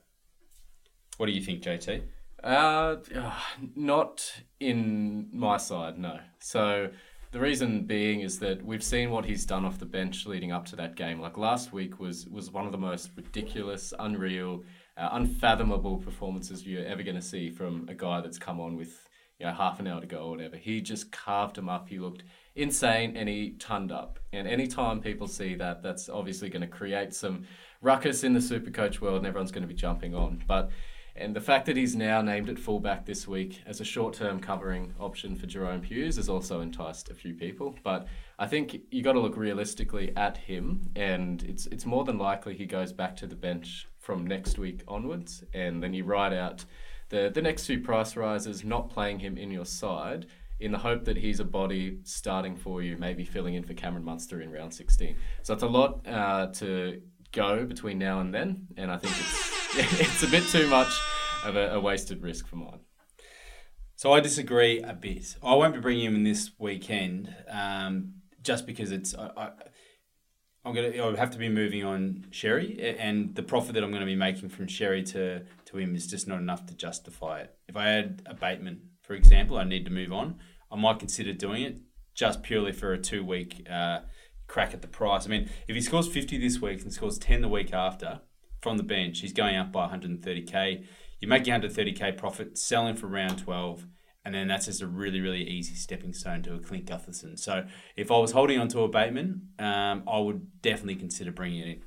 What 1.17 1.25
do 1.25 1.31
you 1.31 1.41
think, 1.41 1.63
JT? 1.63 2.03
Uh, 2.43 2.97
uh, 3.15 3.33
not 3.75 4.43
in 4.59 5.29
my 5.33 5.57
side, 5.57 5.97
no. 5.97 6.19
So 6.39 6.89
the 7.31 7.39
reason 7.39 7.85
being 7.85 8.21
is 8.21 8.39
that 8.39 8.63
we've 8.63 8.83
seen 8.83 9.09
what 9.09 9.25
he's 9.25 9.45
done 9.45 9.63
off 9.63 9.79
the 9.79 9.85
bench 9.85 10.25
leading 10.25 10.51
up 10.51 10.65
to 10.65 10.75
that 10.75 10.95
game. 10.95 11.21
Like 11.21 11.37
last 11.37 11.71
week 11.71 11.99
was 11.99 12.27
was 12.27 12.51
one 12.51 12.65
of 12.65 12.73
the 12.73 12.77
most 12.77 13.11
ridiculous, 13.15 13.93
unreal, 13.99 14.63
uh, 14.97 15.09
unfathomable 15.13 15.97
performances 15.97 16.67
you're 16.67 16.85
ever 16.85 17.03
going 17.03 17.15
to 17.15 17.21
see 17.21 17.49
from 17.49 17.87
a 17.89 17.93
guy 17.93 18.19
that's 18.19 18.37
come 18.37 18.59
on 18.59 18.75
with 18.75 19.07
you 19.39 19.45
know 19.45 19.53
half 19.53 19.79
an 19.79 19.87
hour 19.87 20.01
to 20.01 20.07
go 20.07 20.23
or 20.23 20.31
whatever. 20.31 20.57
He 20.57 20.81
just 20.81 21.11
carved 21.11 21.57
him 21.57 21.69
up. 21.69 21.87
He 21.87 21.99
looked 21.99 22.23
insane 22.55 23.15
and 23.15 23.29
he 23.29 23.51
turned 23.51 23.93
up. 23.93 24.19
And 24.33 24.45
anytime 24.45 24.99
people 24.99 25.27
see 25.27 25.55
that, 25.55 25.81
that's 25.81 26.09
obviously 26.09 26.49
going 26.49 26.63
to 26.63 26.67
create 26.67 27.13
some 27.13 27.45
ruckus 27.81 28.25
in 28.25 28.33
the 28.33 28.41
super 28.41 28.71
coach 28.71 28.99
world, 28.99 29.17
and 29.17 29.25
everyone's 29.25 29.51
going 29.51 29.63
to 29.63 29.67
be 29.67 29.73
jumping 29.73 30.13
on. 30.13 30.43
But 30.47 30.69
and 31.21 31.35
the 31.35 31.41
fact 31.41 31.67
that 31.67 31.77
he's 31.77 31.95
now 31.95 32.21
named 32.21 32.49
at 32.49 32.57
fullback 32.57 33.05
this 33.05 33.27
week 33.27 33.61
as 33.67 33.79
a 33.79 33.85
short 33.85 34.15
term 34.15 34.39
covering 34.39 34.93
option 34.99 35.35
for 35.35 35.45
Jahrome 35.45 35.85
Hughes 35.85 36.15
has 36.15 36.27
also 36.27 36.61
enticed 36.61 37.09
a 37.09 37.13
few 37.13 37.35
people. 37.35 37.75
But 37.83 38.07
I 38.39 38.47
think 38.47 38.81
you 38.89 39.03
got 39.03 39.13
to 39.13 39.19
look 39.19 39.37
realistically 39.37 40.13
at 40.17 40.35
him, 40.37 40.89
and 40.95 41.43
it's 41.43 41.67
it's 41.67 41.85
more 41.85 42.03
than 42.03 42.17
likely 42.17 42.55
he 42.55 42.65
goes 42.65 42.91
back 42.91 43.15
to 43.17 43.27
the 43.27 43.35
bench 43.35 43.87
from 43.99 44.25
next 44.25 44.57
week 44.57 44.81
onwards, 44.87 45.43
and 45.53 45.81
then 45.81 45.93
you 45.93 46.03
ride 46.03 46.33
out 46.33 46.65
the 47.09 47.31
the 47.33 47.41
next 47.41 47.67
few 47.67 47.79
price 47.79 48.15
rises, 48.15 48.63
not 48.63 48.89
playing 48.89 49.19
him 49.19 49.37
in 49.37 49.51
your 49.51 49.65
side. 49.65 50.25
In 50.59 50.71
the 50.71 50.77
hope 50.77 51.05
that 51.05 51.17
he's 51.17 51.39
a 51.39 51.45
body 51.45 51.97
starting 52.03 52.55
for 52.55 52.83
you, 52.83 52.95
maybe 52.95 53.25
filling 53.25 53.55
in 53.55 53.63
for 53.63 53.73
Cameron 53.73 54.05
Munster 54.05 54.41
in 54.41 54.51
round 54.51 54.71
16. 54.71 55.15
So 55.41 55.55
it's 55.55 55.63
a 55.63 55.67
lot 55.67 56.07
uh, 56.07 56.47
to 56.53 57.01
go 57.31 57.65
between 57.65 57.97
now 57.97 58.19
and 58.19 58.31
then, 58.31 58.67
and 58.77 58.91
I 58.91 58.97
think 58.97 59.15
it's 59.19 59.60
it's 59.75 60.21
a 60.21 60.27
bit 60.27 60.43
too 60.49 60.67
much 60.67 60.91
of 61.45 61.55
a, 61.55 61.75
a 61.75 61.79
wasted 61.79 62.21
risk 62.21 62.45
for 62.45 62.57
mine. 62.57 62.81
So 63.95 64.11
I 64.11 64.19
disagree 64.19 64.81
a 64.81 64.93
bit. 64.93 65.37
I 65.41 65.55
won't 65.55 65.73
be 65.73 65.79
bringing 65.79 66.03
him 66.03 66.15
in 66.15 66.23
this 66.23 66.51
weekend, 66.59 67.33
um, 67.49 68.15
just 68.43 68.65
because 68.65 68.91
it's. 68.91 69.15
I, 69.15 69.31
I, 69.37 69.49
I'm 70.65 70.75
gonna. 70.75 70.89
I 70.89 71.15
have 71.15 71.31
to 71.31 71.37
be 71.37 71.47
moving 71.47 71.85
on 71.85 72.25
Sherry, 72.31 72.97
and 72.99 73.33
the 73.33 73.43
profit 73.43 73.75
that 73.75 73.83
I'm 73.83 73.91
going 73.91 74.01
to 74.01 74.05
be 74.05 74.15
making 74.15 74.49
from 74.49 74.67
Sherry 74.67 75.03
to 75.03 75.43
to 75.65 75.77
him 75.77 75.95
is 75.95 76.05
just 76.05 76.27
not 76.27 76.39
enough 76.39 76.65
to 76.65 76.75
justify 76.75 77.39
it. 77.39 77.55
If 77.69 77.77
I 77.77 77.87
had 77.87 78.23
a 78.25 78.33
Bateman, 78.33 78.89
for 79.01 79.13
example, 79.13 79.57
I 79.57 79.63
need 79.63 79.85
to 79.85 79.91
move 79.91 80.11
on. 80.11 80.39
I 80.69 80.75
might 80.75 80.99
consider 80.99 81.31
doing 81.31 81.63
it 81.63 81.77
just 82.13 82.43
purely 82.43 82.73
for 82.73 82.91
a 82.91 82.97
two 82.97 83.23
week 83.23 83.65
uh, 83.71 83.99
crack 84.47 84.73
at 84.73 84.81
the 84.81 84.89
price. 84.89 85.25
I 85.25 85.29
mean, 85.29 85.49
if 85.69 85.75
he 85.77 85.81
scores 85.81 86.09
50 86.09 86.37
this 86.39 86.61
week 86.61 86.81
and 86.81 86.91
scores 86.91 87.17
10 87.17 87.39
the 87.39 87.47
week 87.47 87.73
after 87.73 88.19
from 88.61 88.77
the 88.77 88.83
bench, 88.83 89.19
he's 89.19 89.33
going 89.33 89.55
up 89.55 89.71
by 89.71 89.87
130k. 89.87 90.85
You 91.19 91.27
make 91.27 91.45
your 91.45 91.57
130k 91.59 92.17
profit, 92.17 92.57
selling 92.57 92.95
for 92.95 93.07
round 93.07 93.39
12, 93.39 93.85
and 94.23 94.33
then 94.33 94.47
that's 94.47 94.65
just 94.65 94.81
a 94.81 94.87
really, 94.87 95.19
really 95.19 95.43
easy 95.43 95.75
stepping 95.75 96.13
stone 96.13 96.43
to 96.43 96.55
a 96.55 96.59
Clint 96.59 96.85
Gutherson. 96.85 97.37
So 97.37 97.65
if 97.95 98.11
I 98.11 98.17
was 98.17 98.31
holding 98.31 98.59
on 98.59 98.67
to 98.69 98.81
a 98.81 98.87
Bateman, 98.87 99.49
um, 99.59 100.03
I 100.07 100.19
would 100.19 100.61
definitely 100.61 100.95
consider 100.95 101.31
bringing 101.31 101.59
it 101.59 101.67
in. 101.67 101.81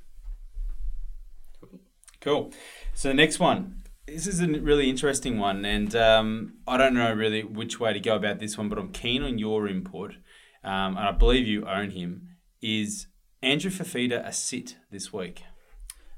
Cool. 2.20 2.52
So 2.94 3.08
the 3.08 3.14
next 3.14 3.38
one. 3.38 3.80
This 4.06 4.26
is 4.26 4.38
a 4.40 4.46
really 4.46 4.90
interesting 4.90 5.38
one, 5.38 5.64
and 5.64 5.96
um, 5.96 6.58
I 6.66 6.76
don't 6.76 6.92
know 6.92 7.10
really 7.14 7.42
which 7.42 7.80
way 7.80 7.94
to 7.94 8.00
go 8.00 8.16
about 8.16 8.38
this 8.38 8.58
one, 8.58 8.68
but 8.68 8.78
I'm 8.78 8.92
keen 8.92 9.22
on 9.22 9.38
your 9.38 9.66
input, 9.66 10.16
um, 10.62 10.98
and 10.98 11.08
I 11.08 11.12
believe 11.12 11.46
you 11.46 11.64
own 11.66 11.92
him. 11.92 12.28
Is 12.60 13.06
Andrew 13.42 13.70
Fifita 13.70 14.26
a 14.26 14.30
sit 14.30 14.76
this 14.90 15.10
week? 15.10 15.44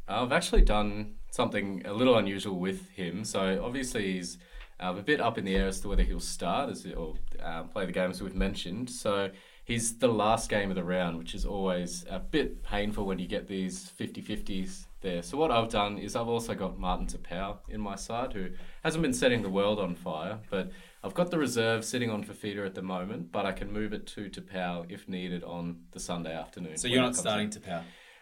I've 0.09 0.33
actually 0.33 0.63
done 0.63 1.15
something 1.31 1.83
a 1.85 1.93
little 1.93 2.17
unusual 2.17 2.59
with 2.59 2.89
him. 2.91 3.25
So 3.25 3.61
obviously 3.63 4.15
he's 4.15 4.39
uh, 4.81 4.95
a 4.97 5.03
bit 5.03 5.21
up 5.21 5.39
in 5.39 5.45
the 5.45 5.57
air 5.57 5.69
as 5.69 5.81
to 5.81 5.89
whether 5.89 6.03
he'll 6.03 6.21
start 6.21 6.71
as 6.71 6.87
or 6.87 7.15
uh, 7.43 7.65
play 7.65 7.87
the 7.87 7.93
games 7.93 8.23
we've 8.23 8.35
mentioned. 8.35 8.89
So 8.89 9.31
he's 9.65 9.99
the 9.99 10.09
last 10.09 10.49
game 10.49 10.71
of 10.71 10.77
the 10.77 10.85
round, 10.85 11.19
which 11.19 11.35
is 11.35 11.45
always 11.45 12.05
a 12.09 12.19
bit 12.19 12.63
painful 12.63 13.05
when 13.05 13.19
you 13.19 13.27
get 13.27 13.49
these 13.49 13.91
50-50s 13.99 14.87
there. 15.01 15.23
So 15.23 15.37
what 15.37 15.51
I've 15.51 15.69
done 15.69 15.99
is 15.99 16.15
I've 16.15 16.29
also 16.29 16.55
got 16.55 16.79
Martin 16.79 17.07
Taupau 17.07 17.59
in 17.69 17.81
my 17.81 17.97
side, 17.97 18.33
who 18.33 18.49
hasn't 18.85 19.03
been 19.03 19.13
setting 19.13 19.43
the 19.43 19.51
world 19.51 19.79
on 19.79 19.95
fire, 19.95 20.39
but 20.51 20.71
I've 21.03 21.15
got 21.15 21.31
the 21.31 21.39
reserve 21.39 21.85
sitting 21.85 22.11
on 22.11 22.25
Fifita 22.25 22.65
at 22.65 22.75
the 22.75 22.83
moment, 22.83 23.33
but 23.33 23.45
I 23.45 23.53
can 23.53 23.73
move 23.73 23.93
it 23.93 24.07
to 24.09 24.29
Taupau 24.31 24.87
if 24.89 25.09
needed 25.09 25.43
on 25.45 25.81
the 25.93 26.01
Sunday 26.01 26.35
afternoon. 26.35 26.77
So 26.77 26.89
you're 26.89 27.03
not 27.03 27.17
starting 27.17 27.51
in. 27.51 27.51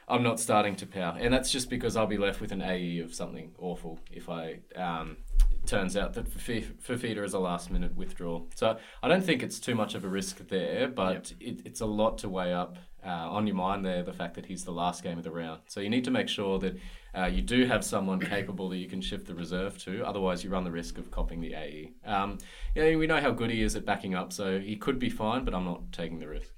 I'm 0.08 0.22
not 0.22 0.38
starting 0.38 0.76
to 0.76 0.86
power, 0.86 1.16
and 1.18 1.32
that's 1.32 1.50
just 1.50 1.70
because 1.70 1.96
I'll 1.96 2.06
be 2.06 2.18
left 2.18 2.40
with 2.40 2.52
an 2.52 2.62
AE 2.62 2.98
of 2.98 3.14
something 3.14 3.52
awful 3.58 3.98
if 4.10 4.28
I. 4.28 4.60
Um, 4.76 5.18
it 5.50 5.66
turns 5.66 5.96
out 5.96 6.12
that 6.14 6.28
Fafi- 6.30 6.74
Fifita 6.74 7.24
is 7.24 7.32
a 7.32 7.38
last 7.38 7.70
minute 7.70 7.96
withdrawal, 7.96 8.48
so 8.54 8.76
I 9.02 9.08
don't 9.08 9.24
think 9.24 9.42
it's 9.42 9.58
too 9.58 9.74
much 9.74 9.94
of 9.94 10.04
a 10.04 10.08
risk 10.08 10.48
there. 10.48 10.88
But 10.88 11.32
it, 11.40 11.62
it's 11.64 11.80
a 11.80 11.86
lot 11.86 12.18
to 12.18 12.28
weigh 12.28 12.52
up 12.52 12.76
uh, 13.04 13.08
on 13.08 13.46
your 13.46 13.56
mind 13.56 13.84
there. 13.84 14.02
The 14.02 14.12
fact 14.12 14.34
that 14.34 14.46
he's 14.46 14.64
the 14.64 14.72
last 14.72 15.02
game 15.02 15.16
of 15.16 15.24
the 15.24 15.30
round, 15.30 15.62
so 15.68 15.80
you 15.80 15.88
need 15.88 16.04
to 16.04 16.10
make 16.10 16.28
sure 16.28 16.58
that 16.58 16.76
uh, 17.16 17.26
you 17.26 17.40
do 17.40 17.64
have 17.64 17.82
someone 17.82 18.20
capable 18.34 18.68
that 18.68 18.76
you 18.76 18.88
can 18.88 19.00
shift 19.00 19.26
the 19.26 19.34
reserve 19.34 19.78
to. 19.84 20.04
Otherwise, 20.04 20.44
you 20.44 20.50
run 20.50 20.64
the 20.64 20.70
risk 20.70 20.98
of 20.98 21.10
copying 21.10 21.40
the 21.40 21.54
AE. 21.54 21.92
Um, 22.04 22.38
yeah, 22.74 22.94
we 22.96 23.06
know 23.06 23.20
how 23.20 23.30
good 23.30 23.50
he 23.50 23.62
is 23.62 23.74
at 23.74 23.86
backing 23.86 24.14
up, 24.14 24.34
so 24.34 24.58
he 24.58 24.76
could 24.76 24.98
be 24.98 25.08
fine, 25.08 25.46
but 25.46 25.54
I'm 25.54 25.64
not 25.64 25.92
taking 25.92 26.18
the 26.18 26.28
risk. 26.28 26.52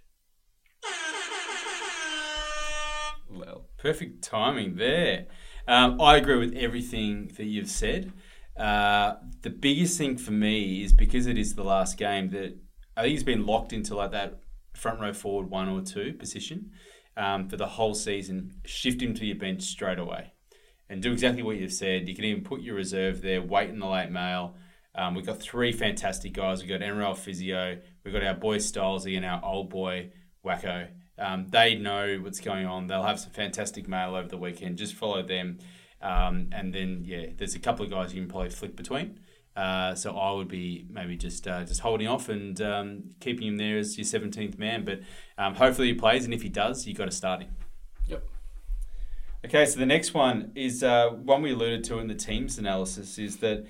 Well. 3.31 3.67
Perfect 3.79 4.23
timing 4.23 4.77
there. 4.77 5.27
Um, 5.69 6.01
I 6.01 6.17
agree 6.17 6.39
with 6.39 6.55
everything 6.55 7.31
that 7.37 7.45
you've 7.45 7.71
said. 7.71 8.13
Uh, 8.57 9.15
the 9.43 9.51
biggest 9.51 9.99
thing 9.99 10.17
for 10.17 10.33
me 10.33 10.83
is 10.83 10.93
because 10.93 11.27
it 11.27 11.37
is 11.37 11.55
the 11.55 11.65
last 11.65 11.99
game 11.99 12.31
that 12.31 12.57
I 12.97 13.03
think 13.03 13.13
he's 13.13 13.25
been 13.25 13.45
locked 13.45 13.73
into 13.73 13.95
like 13.95 14.13
that 14.13 14.41
front 14.75 15.01
row 15.01 15.13
forward 15.13 15.51
one 15.51 15.69
or 15.69 15.83
two 15.83 16.15
position 16.15 16.71
um, 17.17 17.49
for 17.49 17.57
the 17.57 17.67
whole 17.67 17.95
season. 17.95 18.53
Shift 18.65 19.03
him 19.03 19.15
to 19.15 19.27
your 19.27 19.37
bench 19.37 19.63
straight 19.63 19.99
away 19.99 20.33
and 20.89 21.03
do 21.03 21.13
exactly 21.13 21.43
what 21.43 21.57
you've 21.57 21.73
said. 21.73 22.09
You 22.09 22.15
can 22.15 22.25
even 22.25 22.45
put 22.45 22.63
your 22.63 22.77
reserve 22.77 23.21
there, 23.23 23.43
wait 23.43 23.71
in 23.71 23.79
the 23.79 23.87
late 23.87 24.11
mail. 24.11 24.57
Um, 24.95 25.15
we've 25.15 25.27
got 25.27 25.41
three 25.41 25.73
fantastic 25.73 26.33
guys. 26.33 26.63
We've 26.63 26.71
got 26.71 26.81
NRL 26.81 27.17
Physio, 27.17 27.79
we've 28.05 28.15
got 28.15 28.25
our 28.25 28.35
boy 28.35 28.57
Stylesy, 28.57 29.17
and 29.17 29.27
our 29.27 29.45
old 29.45 29.69
boy 29.69 30.13
Wacko. 30.45 30.89
Um, 31.19 31.47
they 31.49 31.75
know 31.75 32.19
what's 32.23 32.41
going 32.41 32.67
on. 32.67 32.87
They'll 32.87 33.03
have 33.03 33.21
some 33.21 33.31
fantastic 33.33 33.89
mail 33.89 34.15
over 34.15 34.29
the 34.29 34.37
weekend. 34.37 34.77
Just 34.79 34.95
follow 34.95 35.23
them. 35.23 35.59
Um, 36.03 36.51
and 36.53 36.75
then, 36.75 37.03
yeah, 37.05 37.27
there's 37.37 37.55
a 37.55 37.59
couple 37.59 37.85
of 37.85 37.91
guys 37.91 38.15
you 38.15 38.21
can 38.21 38.29
probably 38.29 38.51
flick 38.51 38.77
between. 38.77 39.21
Uh, 39.57 39.95
so 39.95 40.15
I 40.15 40.33
would 40.33 40.49
be 40.49 40.85
maybe 40.91 41.17
just 41.17 41.49
uh, 41.49 41.65
just 41.65 41.81
holding 41.81 42.07
off 42.07 42.29
and 42.29 42.61
um, 42.61 43.03
keeping 43.21 43.49
him 43.49 43.57
there 43.57 43.79
as 43.79 43.97
your 43.97 44.05
17th 44.05 44.59
man. 44.59 44.85
But 44.85 45.01
um, 45.39 45.55
hopefully 45.55 45.89
he 45.89 45.95
plays, 45.95 46.27
and 46.27 46.35
if 46.35 46.43
he 46.43 46.51
does, 46.51 46.87
you've 46.87 46.99
got 46.99 47.07
to 47.07 47.11
start 47.11 47.41
him. 47.41 47.57
Yep. 48.07 48.29
Okay, 49.47 49.65
so 49.65 49.79
the 49.79 49.87
next 49.87 50.13
one 50.13 50.53
is 50.55 50.83
uh, 50.83 51.09
one 51.09 51.41
we 51.41 51.53
alluded 51.53 51.85
to 51.85 51.99
in 51.99 52.09
the 52.09 52.15
team's 52.15 52.59
analysis 52.59 53.19
is 53.19 53.39
that 53.39 53.67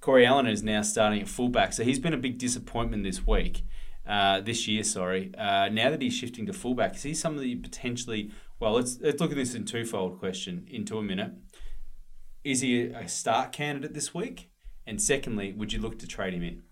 Corey 0.00 0.24
Allan 0.24 0.46
is 0.46 0.62
now 0.62 0.82
starting 0.82 1.20
at 1.20 1.28
fullback. 1.28 1.72
So 1.72 1.82
he's 1.82 1.98
been 1.98 2.14
a 2.14 2.18
big 2.18 2.38
disappointment 2.38 3.02
this 3.02 3.26
week, 3.26 3.64
uh, 4.08 4.40
this 4.40 4.66
year, 4.66 4.82
sorry. 4.82 5.32
Uh, 5.36 5.68
now 5.68 5.90
that 5.90 6.00
he's 6.00 6.14
shifting 6.14 6.46
to 6.46 6.52
fullback, 6.52 6.96
is 6.96 7.02
he 7.02 7.14
somebody 7.14 7.54
potentially, 7.54 8.30
well, 8.58 8.72
let's, 8.72 8.98
let's 9.00 9.20
look 9.20 9.30
at 9.30 9.36
this 9.36 9.54
in 9.54 9.64
twofold 9.64 10.18
question 10.18 10.66
into 10.70 10.98
a 10.98 11.02
minute. 11.02 11.32
Is 12.42 12.62
he 12.62 12.86
a 12.86 13.06
start 13.08 13.52
candidate 13.52 13.92
this 13.92 14.14
week? 14.14 14.50
And 14.86 15.02
secondly, 15.02 15.52
would 15.52 15.72
you 15.72 15.80
look 15.80 15.98
to 15.98 16.06
trade 16.06 16.32
him 16.32 16.42
in? 16.42 16.62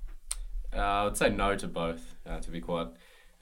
Uh, 0.74 0.80
I 0.80 1.04
would 1.04 1.16
say 1.16 1.28
no 1.28 1.54
to 1.56 1.68
both, 1.68 2.14
uh, 2.26 2.40
to 2.40 2.50
be 2.50 2.60
quite 2.60 2.88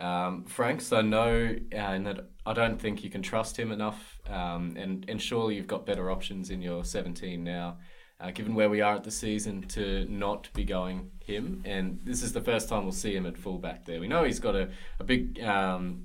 um, 0.01 0.45
frank. 0.45 0.81
So 0.81 1.01
no, 1.01 1.57
uh, 1.73 1.93
in 1.93 2.05
that 2.05 2.29
I 2.45 2.53
don't 2.53 2.81
think 2.81 3.05
you 3.05 3.11
can 3.11 3.23
trust 3.23 3.57
him 3.57 3.71
enough, 3.71 4.21
um, 4.29 4.75
and 4.77 5.05
and 5.09 5.21
surely 5.21 5.57
you've 5.57 5.67
got 5.67 5.87
better 5.87 6.11
options 6.11 6.51
in 6.51 6.61
your 6.61 6.85
17 6.85 7.43
now, 7.43 7.79
uh, 8.21 8.31
given 8.31 8.55
where 8.55 8.71
we 8.71 8.81
are 8.81 8.95
at 8.95 9.05
the 9.05 9.11
season, 9.11 9.63
to 9.69 10.07
not 10.07 10.49
be 10.55 10.65
going 10.65 11.11
him. 11.25 11.63
And 11.65 12.01
this 12.05 12.23
is 12.23 12.33
the 12.33 12.41
first 12.41 12.69
time 12.69 12.83
we'll 12.85 12.93
see 12.93 13.15
him 13.15 13.27
at 13.27 13.37
fullback. 13.37 13.85
There, 13.85 14.01
we 14.01 14.09
know 14.09 14.25
he's 14.25 14.41
got 14.41 14.55
a 14.57 14.71
a 14.99 15.05
big. 15.05 15.41
Um, 15.43 16.05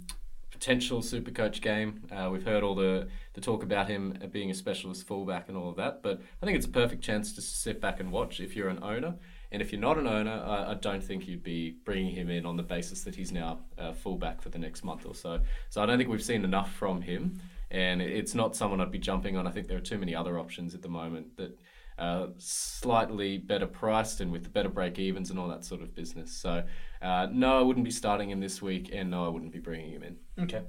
potential 0.59 1.01
super 1.01 1.31
coach 1.31 1.61
game. 1.61 2.01
Uh, 2.11 2.27
we've 2.29 2.43
heard 2.43 2.63
all 2.63 2.75
the, 2.75 3.07
the 3.33 3.39
talk 3.39 3.63
about 3.63 3.87
him 3.87 4.17
being 4.33 4.51
a 4.51 4.53
specialist 4.53 5.07
fullback 5.07 5.47
and 5.47 5.55
all 5.55 5.69
of 5.69 5.77
that, 5.77 6.03
but 6.03 6.21
I 6.41 6.45
think 6.45 6.57
it's 6.57 6.65
a 6.65 6.69
perfect 6.69 7.01
chance 7.01 7.33
to 7.35 7.41
sit 7.41 7.79
back 7.79 8.01
and 8.01 8.11
watch 8.11 8.41
if 8.41 8.57
you're 8.57 8.67
an 8.67 8.83
owner. 8.83 9.15
And 9.53 9.61
if 9.61 9.71
you're 9.71 9.79
not 9.81 9.97
an 9.97 10.05
owner, 10.05 10.43
I, 10.45 10.71
I 10.71 10.73
don't 10.73 11.01
think 11.01 11.29
you'd 11.29 11.43
be 11.43 11.77
bringing 11.85 12.13
him 12.13 12.29
in 12.29 12.45
on 12.45 12.57
the 12.57 12.63
basis 12.63 13.03
that 13.05 13.15
he's 13.15 13.31
now 13.31 13.59
uh, 13.77 13.93
fullback 13.93 14.41
for 14.41 14.49
the 14.49 14.59
next 14.59 14.83
month 14.83 15.05
or 15.05 15.15
so. 15.15 15.39
So 15.69 15.81
I 15.81 15.85
don't 15.85 15.97
think 15.97 16.09
we've 16.09 16.21
seen 16.21 16.43
enough 16.43 16.73
from 16.73 17.01
him, 17.01 17.41
and 17.71 18.01
it's 18.01 18.35
not 18.35 18.53
someone 18.53 18.81
I'd 18.81 18.91
be 18.91 18.99
jumping 18.99 19.37
on. 19.37 19.47
I 19.47 19.51
think 19.51 19.67
there 19.67 19.77
are 19.77 19.81
too 19.81 19.97
many 19.97 20.13
other 20.13 20.37
options 20.37 20.75
at 20.75 20.81
the 20.81 20.89
moment 20.89 21.37
that 21.37 21.57
uh, 21.99 22.27
slightly 22.37 23.37
better 23.37 23.67
priced 23.67 24.21
and 24.21 24.31
with 24.31 24.51
better 24.53 24.69
break 24.69 24.97
evens 24.97 25.29
and 25.29 25.37
all 25.37 25.49
that 25.49 25.65
sort 25.65 25.81
of 25.81 25.93
business. 25.93 26.31
So, 26.31 26.63
uh, 27.01 27.27
no, 27.31 27.59
I 27.59 27.61
wouldn't 27.61 27.83
be 27.83 27.91
starting 27.91 28.29
him 28.29 28.39
this 28.39 28.61
week, 28.61 28.89
and 28.93 29.11
no, 29.11 29.25
I 29.25 29.27
wouldn't 29.27 29.51
be 29.51 29.59
bringing 29.59 29.91
him 29.91 30.03
in. 30.03 30.17
Okay. 30.43 30.63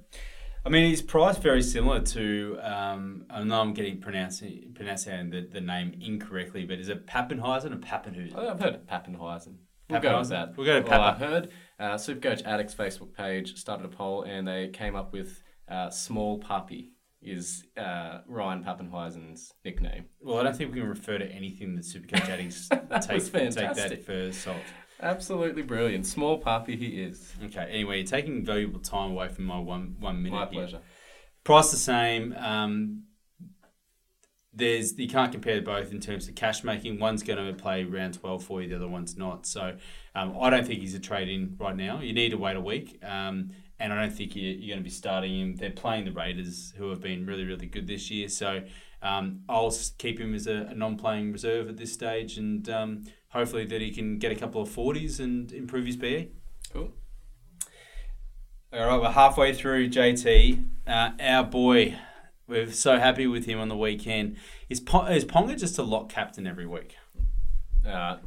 I 0.67 0.69
mean, 0.69 0.89
he's 0.89 1.01
priced 1.01 1.41
very 1.41 1.63
similar 1.63 2.01
to. 2.01 2.59
Um, 2.63 3.25
I 3.31 3.43
know 3.45 3.61
I'm 3.61 3.73
getting 3.73 4.01
pronouncing 4.01 4.73
pronouncing 4.75 5.31
the, 5.31 5.49
the 5.51 5.61
name 5.61 5.97
incorrectly, 6.01 6.67
but 6.67 6.79
is 6.79 6.89
it 6.89 7.07
Pappenheisen 7.07 7.73
or 7.73 7.77
Pappenhuisen? 7.77 8.35
Oh, 8.35 8.51
I've 8.51 8.61
heard 8.61 8.75
of 8.75 8.87
Pappenheisen. 8.87 9.55
We'll 9.89 10.01
go 10.01 10.19
with 10.19 10.29
that. 10.29 10.57
We'll 10.57 10.67
go 10.67 10.83
to 10.83 10.89
Well, 10.89 11.01
I 11.01 11.13
heard 11.15 11.49
uh, 11.79 11.95
Supercoach 11.95 12.45
Addict's 12.45 12.75
Facebook 12.75 13.13
page 13.15 13.57
started 13.57 13.87
a 13.87 13.89
poll 13.89 14.23
and 14.23 14.47
they 14.47 14.69
came 14.69 14.95
up 14.95 15.13
with 15.13 15.43
uh, 15.69 15.91
Small 15.91 16.39
Puppy 16.39 16.93
is 17.23 17.65
uh, 17.77 18.21
Ryan 18.27 18.65
Pappenheisen's 18.65 19.53
nickname. 19.65 20.07
Well, 20.21 20.39
I 20.39 20.43
don't 20.43 20.57
think 20.57 20.73
we 20.73 20.81
can 20.81 20.89
refer 20.89 21.19
to 21.19 21.27
anything 21.27 21.75
that 21.75 21.85
Supercoach 21.85 22.29
Addicts 22.29 22.69
take, 23.07 23.33
take 23.33 23.75
that 23.75 24.05
for 24.05 24.33
salt. 24.33 24.57
Absolutely 25.03 25.63
brilliant. 25.63 26.07
Small 26.07 26.39
Puppy 26.39 26.77
he 26.77 27.03
is. 27.03 27.33
Okay. 27.45 27.67
Anyway, 27.71 27.99
you're 27.99 28.07
taking 28.07 28.45
valuable 28.45 28.81
time 28.81 29.13
away 29.13 29.29
from 29.29 29.45
my 29.45 29.59
one 29.59 29.97
one 29.99 30.23
minute. 30.23 30.37
My 30.37 30.45
here. 30.45 30.53
pleasure. 30.53 30.81
Price 31.45 31.71
the 31.71 31.79
same. 31.79 32.35
Um, 32.39 33.05
there's 34.53 34.99
you 34.99 35.09
can't 35.09 35.33
compare 35.33 35.63
both 35.63 35.93
in 35.93 36.01
terms 36.01 36.29
of 36.29 36.35
cash 36.35 36.65
making. 36.65 36.99
One's 36.99 37.23
going 37.23 37.45
to 37.45 37.55
play 37.55 37.85
round 37.85 38.15
twelve 38.21 38.45
for 38.45 38.61
you, 38.61 38.69
the 38.69 38.77
other 38.77 38.89
one's 38.89 39.17
not. 39.17 39.47
So 39.47 39.77
um, 40.15 40.37
I 40.41 40.51
don't 40.51 40.67
think 40.67 40.81
he's 40.81 40.95
a 40.95 41.01
trade 41.01 41.29
in 41.29 41.57
right 41.59 41.77
now. 41.77 42.01
You 42.01 42.13
need 42.13 42.31
to 42.31 42.37
wait 42.37 42.57
a 42.57 42.61
week, 42.61 43.03
um, 43.03 43.51
and 43.81 43.93
I 43.93 44.01
don't 44.01 44.13
think 44.13 44.37
you, 44.37 44.49
you're 44.49 44.75
going 44.75 44.79
to 44.79 44.85
be 44.85 44.91
starting 44.91 45.41
him. 45.41 45.57
They're 45.57 45.71
playing 45.71 46.05
the 46.05 46.13
Raiders, 46.13 46.73
who 46.77 46.91
have 46.91 47.01
been 47.01 47.27
really 47.27 47.45
really 47.45 47.67
good 47.67 47.87
this 47.87 48.11
year. 48.11 48.29
So 48.29 48.63
um, 49.03 49.41
I'll 49.49 49.75
keep 49.99 50.21
him 50.21 50.35
as 50.35 50.47
a, 50.47 50.69
a 50.71 50.75
non-playing 50.75 51.33
reserve 51.33 51.69
at 51.69 51.77
this 51.77 51.93
stage, 51.93 52.37
and 52.37 52.69
um, 52.69 53.05
hopefully 53.31 53.65
that 53.65 53.81
he 53.81 53.91
can 53.91 54.19
get 54.19 54.31
a 54.31 54.37
couple 54.37 54.61
of 54.61 54.69
forties 54.69 55.19
and 55.19 55.51
improve 55.53 55.87
his 55.87 55.97
PE. 55.97 56.29
Cool. 56.73 56.93
All 58.73 58.87
right, 58.87 59.01
we're 59.01 59.11
halfway 59.11 59.53
through 59.53 59.89
JT. 59.89 60.65
Uh, 60.87 61.11
our 61.19 61.43
boy, 61.43 61.97
we're 62.47 62.71
so 62.71 62.99
happy 62.99 63.27
with 63.27 63.47
him 63.47 63.59
on 63.59 63.69
the 63.69 63.77
weekend. 63.77 64.37
Is, 64.69 64.79
po- 64.79 65.07
is 65.07 65.25
Ponga 65.25 65.59
just 65.59 65.79
a 65.79 65.83
lock 65.83 66.09
captain 66.09 66.47
every 66.47 66.67
week? 66.67 66.95
Uh, 67.85 68.19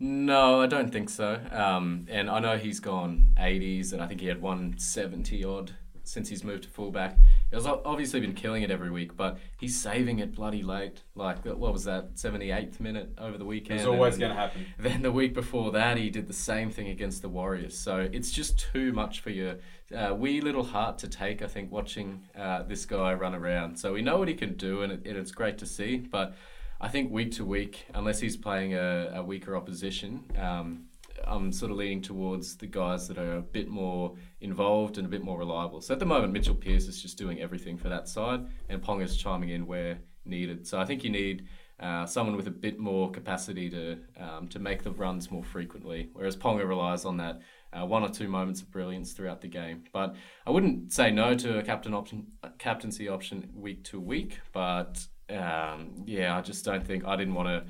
no, 0.00 0.62
I 0.62 0.66
don't 0.66 0.90
think 0.90 1.10
so. 1.10 1.38
Um, 1.52 2.06
and 2.08 2.30
I 2.30 2.40
know 2.40 2.56
he's 2.56 2.80
gone 2.80 3.34
80s, 3.38 3.92
and 3.92 4.02
I 4.02 4.06
think 4.06 4.20
he 4.20 4.26
had 4.26 4.40
170 4.40 5.44
odd 5.44 5.72
since 6.02 6.28
he's 6.28 6.42
moved 6.42 6.64
to 6.64 6.68
fullback. 6.68 7.18
He's 7.52 7.66
obviously 7.66 8.20
been 8.20 8.32
killing 8.34 8.62
it 8.62 8.70
every 8.70 8.90
week, 8.90 9.16
but 9.16 9.38
he's 9.58 9.78
saving 9.78 10.18
it 10.18 10.34
bloody 10.34 10.62
late. 10.62 11.02
Like, 11.14 11.44
what 11.44 11.72
was 11.72 11.84
that, 11.84 12.14
78th 12.14 12.80
minute 12.80 13.12
over 13.18 13.38
the 13.38 13.44
weekend? 13.44 13.80
And 13.92 14.00
then- 14.20 14.30
happen. 14.36 14.66
Then 14.78 15.02
the 15.02 15.12
week 15.12 15.34
before 15.34 15.70
that, 15.72 15.98
he 15.98 16.10
did 16.10 16.26
the 16.26 16.32
same 16.32 16.70
thing 16.70 16.88
against 16.88 17.22
the 17.22 17.28
Warriors. 17.28 17.76
So 17.76 18.08
it's 18.12 18.30
just 18.30 18.58
too 18.58 18.92
much 18.92 19.20
for 19.20 19.30
your 19.30 19.56
uh, 19.94 20.14
wee 20.14 20.40
little 20.40 20.64
heart 20.64 20.98
to 20.98 21.08
take, 21.08 21.42
I 21.42 21.46
think, 21.46 21.70
watching 21.70 22.26
uh, 22.36 22.62
this 22.62 22.86
guy 22.86 23.12
run 23.12 23.34
around. 23.34 23.76
So 23.76 23.92
we 23.92 24.02
know 24.02 24.16
what 24.18 24.28
he 24.28 24.34
can 24.34 24.54
do, 24.54 24.82
and, 24.82 24.92
it, 24.92 25.02
and 25.04 25.16
it's 25.16 25.32
great 25.32 25.58
to 25.58 25.66
see. 25.66 25.98
But 25.98 26.34
I 26.82 26.88
think 26.88 27.12
week 27.12 27.32
to 27.32 27.44
week, 27.44 27.84
unless 27.94 28.20
he's 28.20 28.38
playing 28.38 28.74
a, 28.74 29.12
a 29.16 29.22
weaker 29.22 29.54
opposition, 29.54 30.24
um, 30.38 30.86
I'm 31.26 31.52
sort 31.52 31.70
of 31.70 31.76
leaning 31.76 32.00
towards 32.00 32.56
the 32.56 32.66
guys 32.66 33.06
that 33.08 33.18
are 33.18 33.36
a 33.36 33.42
bit 33.42 33.68
more 33.68 34.14
involved 34.40 34.96
and 34.96 35.06
a 35.06 35.10
bit 35.10 35.22
more 35.22 35.38
reliable. 35.38 35.82
So 35.82 35.92
at 35.92 36.00
the 36.00 36.06
moment, 36.06 36.32
Mitchell 36.32 36.54
Pearce 36.54 36.86
is 36.86 37.02
just 37.02 37.18
doing 37.18 37.42
everything 37.42 37.76
for 37.76 37.90
that 37.90 38.08
side, 38.08 38.46
and 38.70 38.82
Ponga's 38.82 39.16
chiming 39.16 39.50
in 39.50 39.66
where 39.66 39.98
needed. 40.24 40.66
So 40.66 40.80
I 40.80 40.86
think 40.86 41.04
you 41.04 41.10
need 41.10 41.46
uh, 41.78 42.06
someone 42.06 42.36
with 42.36 42.46
a 42.46 42.50
bit 42.50 42.78
more 42.78 43.10
capacity 43.10 43.68
to 43.70 43.98
um, 44.18 44.48
to 44.48 44.58
make 44.58 44.82
the 44.82 44.92
runs 44.92 45.30
more 45.30 45.44
frequently, 45.44 46.08
whereas 46.14 46.36
Ponga 46.36 46.66
relies 46.66 47.04
on 47.04 47.18
that 47.18 47.40
uh, 47.72 47.84
one 47.84 48.02
or 48.02 48.08
two 48.08 48.28
moments 48.28 48.62
of 48.62 48.70
brilliance 48.70 49.12
throughout 49.12 49.42
the 49.42 49.48
game. 49.48 49.84
But 49.92 50.14
I 50.46 50.50
wouldn't 50.50 50.92
say 50.92 51.10
no 51.10 51.34
to 51.34 51.58
a 51.58 51.62
captain 51.62 51.92
option, 51.92 52.28
captaincy 52.58 53.08
option 53.08 53.50
week 53.54 53.84
to 53.84 54.00
week. 54.00 54.40
But 54.52 55.06
um, 55.32 56.04
yeah, 56.06 56.36
I 56.36 56.40
just 56.40 56.64
don't 56.64 56.86
think 56.86 57.04
I 57.06 57.16
didn't 57.16 57.34
want 57.34 57.48
to 57.48 57.64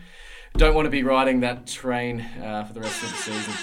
don't 0.59 0.75
want 0.75 0.87
to 0.87 0.91
be 0.91 1.03
riding 1.03 1.41
that 1.41 1.67
train 1.67 2.21
uh, 2.21 2.65
for 2.65 2.73
the 2.73 2.81
rest 2.81 3.03
of 3.03 3.11
the 3.11 3.17
season. 3.17 3.55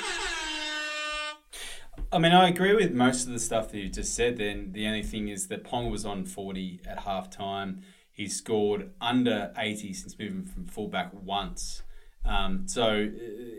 I 2.11 2.19
mean, 2.19 2.31
I 2.31 2.47
agree 2.47 2.73
with 2.73 2.93
most 2.93 3.27
of 3.27 3.33
the 3.33 3.39
stuff 3.39 3.71
that 3.71 3.79
you 3.79 3.89
just 3.89 4.15
said. 4.15 4.37
Then 4.37 4.71
the 4.71 4.87
only 4.87 5.03
thing 5.03 5.27
is 5.27 5.47
that 5.47 5.63
Pong 5.63 5.91
was 5.91 6.05
on 6.05 6.25
forty 6.25 6.79
at 6.87 6.99
half 6.99 7.29
time. 7.29 7.81
He 8.11 8.27
scored 8.27 8.91
under 9.01 9.51
eighty 9.57 9.93
since 9.93 10.17
moving 10.17 10.45
from 10.45 10.65
fullback 10.65 11.11
once. 11.13 11.83
Um, 12.23 12.67
so 12.67 12.83
uh, 12.83 13.09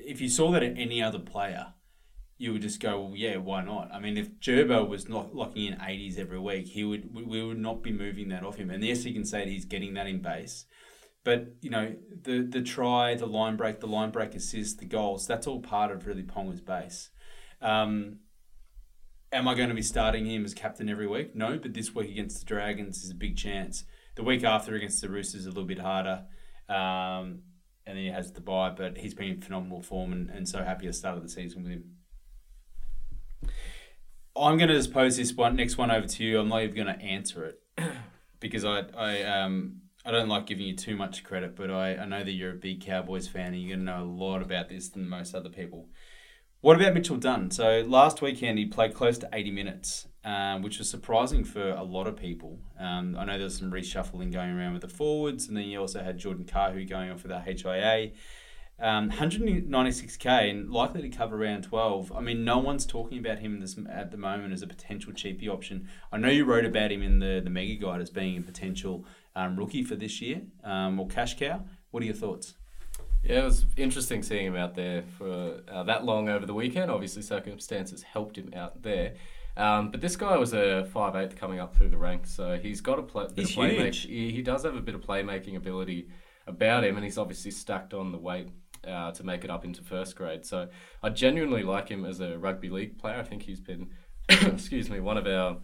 if 0.05 0.21
you 0.21 0.29
saw 0.29 0.51
that 0.53 0.63
at 0.63 0.77
any 0.77 1.03
other 1.03 1.19
player, 1.19 1.75
you 2.39 2.53
would 2.53 2.63
just 2.63 2.81
go, 2.81 3.01
well, 3.01 3.17
yeah, 3.17 3.37
why 3.37 3.63
not? 3.63 3.91
I 3.93 3.99
mean, 3.99 4.17
if 4.17 4.39
Gerbo 4.39 4.89
was 4.89 5.09
not 5.09 5.35
locking 5.35 5.67
in 5.67 5.75
80s 5.75 6.19
every 6.19 6.39
week, 6.39 6.69
he 6.69 6.85
would 6.85 7.13
we- 7.13 7.43
would 7.43 7.59
not 7.59 7.83
be 7.83 7.93
moving 7.93 8.29
that 8.29 8.45
off 8.45 8.57
him. 8.57 8.71
And 8.71 8.83
yes, 8.83 9.05
you 9.05 9.13
can 9.13 9.25
say 9.25 9.41
that 9.41 9.51
he's 9.51 9.65
getting 9.65 9.95
that 9.95 10.07
in 10.07 10.23
base, 10.23 10.65
but 11.25 11.49
you 11.61 11.71
know 11.71 11.97
the 12.23 12.43
the 12.43 12.63
try, 12.63 13.15
the 13.17 13.27
line 13.27 13.57
break, 13.57 13.81
the 13.81 13.89
line 13.89 14.11
break 14.11 14.35
assist, 14.35 14.79
the 14.79 14.87
goals, 14.87 15.27
that's 15.27 15.47
all 15.47 15.61
part 15.61 15.91
of 15.91 16.07
really 16.07 16.23
Ponga's 16.23 16.61
base. 16.61 17.11
Um, 17.61 18.21
am 19.33 19.49
I 19.49 19.55
going 19.55 19.69
to 19.69 19.75
be 19.75 19.83
starting 19.83 20.25
him 20.25 20.45
as 20.45 20.55
captain 20.55 20.89
every 20.89 21.09
week? 21.09 21.35
No, 21.35 21.59
but 21.59 21.75
this 21.75 21.95
week 21.95 22.11
against 22.11 22.39
the 22.39 22.47
Dragons 22.47 23.05
is 23.05 23.11
a 23.11 23.17
big 23.17 23.37
chance. 23.37 23.85
The 24.15 24.23
week 24.23 24.45
after 24.45 24.75
against 24.75 25.01
the 25.01 25.09
Roosters 25.09 25.43
is 25.43 25.47
a 25.47 25.51
little 25.51 25.65
bit 25.65 25.81
harder. 25.81 26.25
Um, 26.69 27.43
and 27.87 27.97
then 27.97 28.05
he 28.05 28.11
has 28.11 28.33
the 28.33 28.41
bye, 28.41 28.71
but 28.71 28.99
he's 28.99 29.15
been 29.15 29.29
in 29.29 29.41
phenomenal 29.41 29.81
form 29.81 30.13
and, 30.13 30.29
and 30.29 30.49
so 30.49 30.63
happy 30.63 30.87
at 30.87 30.93
the 30.93 30.99
start 30.99 31.17
of 31.17 31.23
the 31.23 31.29
season 31.29 31.63
with 31.63 31.73
him. 31.73 31.85
I'm 34.37 34.57
going 34.57 34.69
to 34.69 34.75
just 34.75 34.93
pose 34.93 35.17
this 35.17 35.33
one 35.33 35.57
next 35.57 35.77
one 35.77 35.91
over 35.91 36.07
to 36.07 36.25
you. 36.25 36.41
I'm 36.41 36.49
not 36.49 36.63
even 36.63 36.75
going 36.75 36.99
to 36.99 37.03
answer 37.05 37.45
it 37.45 37.63
because 38.41 38.65
I 38.65 38.85
I 38.97 39.23
um 39.23 39.83
I 40.05 40.11
don't 40.11 40.29
like 40.29 40.47
giving 40.47 40.67
you 40.67 40.77
too 40.77 40.97
much 40.97 41.25
credit, 41.25 41.57
but 41.57 41.71
I, 41.71 41.97
I 41.97 42.07
know 42.07 42.23
that 42.25 42.33
you're 42.33 42.53
a 42.53 42.57
big 42.57 42.85
Cowboys 42.85 43.29
fan 43.29 43.49
and 43.49 43.61
you're 43.61 43.77
going 43.77 43.87
to 43.87 43.93
know 43.93 44.03
a 44.03 44.07
lot 44.07 44.41
about 44.41 44.69
this 44.69 44.89
than 44.89 45.09
most 45.09 45.35
other 45.35 45.51
people. 45.51 45.89
What 46.61 46.77
about 46.81 46.95
Mitchell 46.95 47.19
Dunn? 47.19 47.51
So 47.51 47.85
last 47.87 48.23
weekend 48.23 48.59
he 48.59 48.67
played 48.67 48.95
close 48.95 49.19
to 49.19 49.29
80 49.33 49.51
minutes, 49.51 50.09
um, 50.25 50.63
which 50.63 50.79
was 50.79 50.91
surprising 50.91 51.45
for 51.45 51.71
a 51.71 51.83
lot 51.83 52.07
of 52.07 52.17
people. 52.17 52.59
Um, 52.81 53.17
I 53.19 53.25
know 53.25 53.35
there 53.35 53.45
was 53.45 53.59
some 53.59 53.71
reshuffling 53.71 54.33
going 54.33 54.51
around 54.51 54.73
with 54.73 54.83
the 54.83 54.89
forwards, 54.89 55.47
and 55.47 55.57
then 55.57 55.67
you 55.67 55.79
also 55.79 56.03
had 56.03 56.19
Jordan 56.19 56.47
Kahu 56.47 56.89
going 56.89 57.11
on 57.11 57.19
for 57.19 57.29
the 57.29 57.39
HIA. 57.39 58.13
Um, 58.81 59.11
196k 59.11 60.51
and 60.51 60.71
likely 60.71 61.03
to 61.03 61.09
cover 61.09 61.37
round 61.37 61.65
12. 61.65 62.13
I 62.15 62.21
mean, 62.21 62.45
no 62.45 62.59
one's 62.59 62.87
talking 62.87 63.19
about 63.19 63.41
him 63.41 63.59
this, 63.59 63.77
at 63.91 64.13
the 64.13 64.17
moment 64.17 64.53
as 64.53 64.63
a 64.63 64.69
potential 64.69 65.13
cheapie 65.13 65.49
option. 65.49 65.89
I 66.13 66.19
know 66.19 66.29
you 66.29 66.45
wrote 66.45 66.65
about 66.65 66.93
him 66.93 67.03
in 67.03 67.19
the, 67.19 67.41
the 67.43 67.51
Mega 67.51 67.75
Guide 67.75 68.01
as 68.01 68.11
being 68.11 68.39
a 68.39 68.41
potential 68.41 69.05
um, 69.35 69.57
rookie 69.57 69.83
for 69.83 69.97
this 69.97 70.23
year 70.23 70.43
um, 70.63 71.01
or 71.01 71.09
cash 71.09 71.37
cow. 71.37 71.65
What 71.91 72.05
are 72.05 72.07
your 72.07 72.15
thoughts? 72.15 72.55
Yeah, 73.25 73.41
it 73.41 73.45
was 73.45 73.67
interesting 73.77 74.23
seeing 74.23 74.47
him 74.47 74.57
out 74.57 74.77
there 74.77 75.03
for 75.17 75.61
uh, 75.69 75.83
that 75.85 76.05
long 76.05 76.29
over 76.29 76.47
the 76.47 76.55
weekend. 76.55 76.91
Obviously, 76.91 77.23
circumstances 77.23 78.03
helped 78.03 78.39
him 78.39 78.53
out 78.55 78.83
there. 78.83 79.15
Um, 79.57 79.91
but 79.91 80.01
this 80.01 80.15
guy 80.15 80.37
was 80.37 80.55
a 80.55 80.85
five 80.93 81.17
eighth 81.17 81.35
coming 81.35 81.59
up 81.59 81.75
through 81.75 81.89
the 81.89 81.97
ranks, 81.97 82.31
so 82.31 82.57
he's 82.57 82.81
got 82.81 83.01
a 83.01 83.03
play, 83.03 83.27
bit 83.27 83.39
He's 83.39 83.51
of 83.51 83.65
playmaking. 83.65 84.07
He, 84.07 84.31
he 84.31 84.43
does 84.43 84.63
have 84.63 84.77
a 84.77 84.81
bit 84.81 84.95
of 84.95 85.01
playmaking 85.01 85.57
ability 85.57 86.09
about 86.47 86.85
him, 86.85 86.95
and 86.95 87.05
he's 87.05 87.19
obviously 87.19 87.51
stacked 87.51 87.93
on 87.93 88.13
the 88.13 88.19
weight 88.19 88.49
uh, 88.87 89.13
to 89.13 89.25
make 89.25 89.45
it 89.45 89.51
up 89.51 89.65
into 89.65 89.83
first 89.83 90.17
grade. 90.17 90.45
So 90.45 90.69
I 91.03 91.11
genuinely 91.11 91.63
like 91.63 91.89
him 91.89 92.05
as 92.05 92.21
a 92.21 92.39
rugby 92.39 92.69
league 92.71 92.99
player. 92.99 93.17
I 93.17 93.23
think 93.23 93.43
he's 93.43 93.61
been, 93.61 93.91
excuse 94.29 94.91
me, 94.91 95.01
one 95.01 95.17
of 95.17 95.27
our 95.27 95.59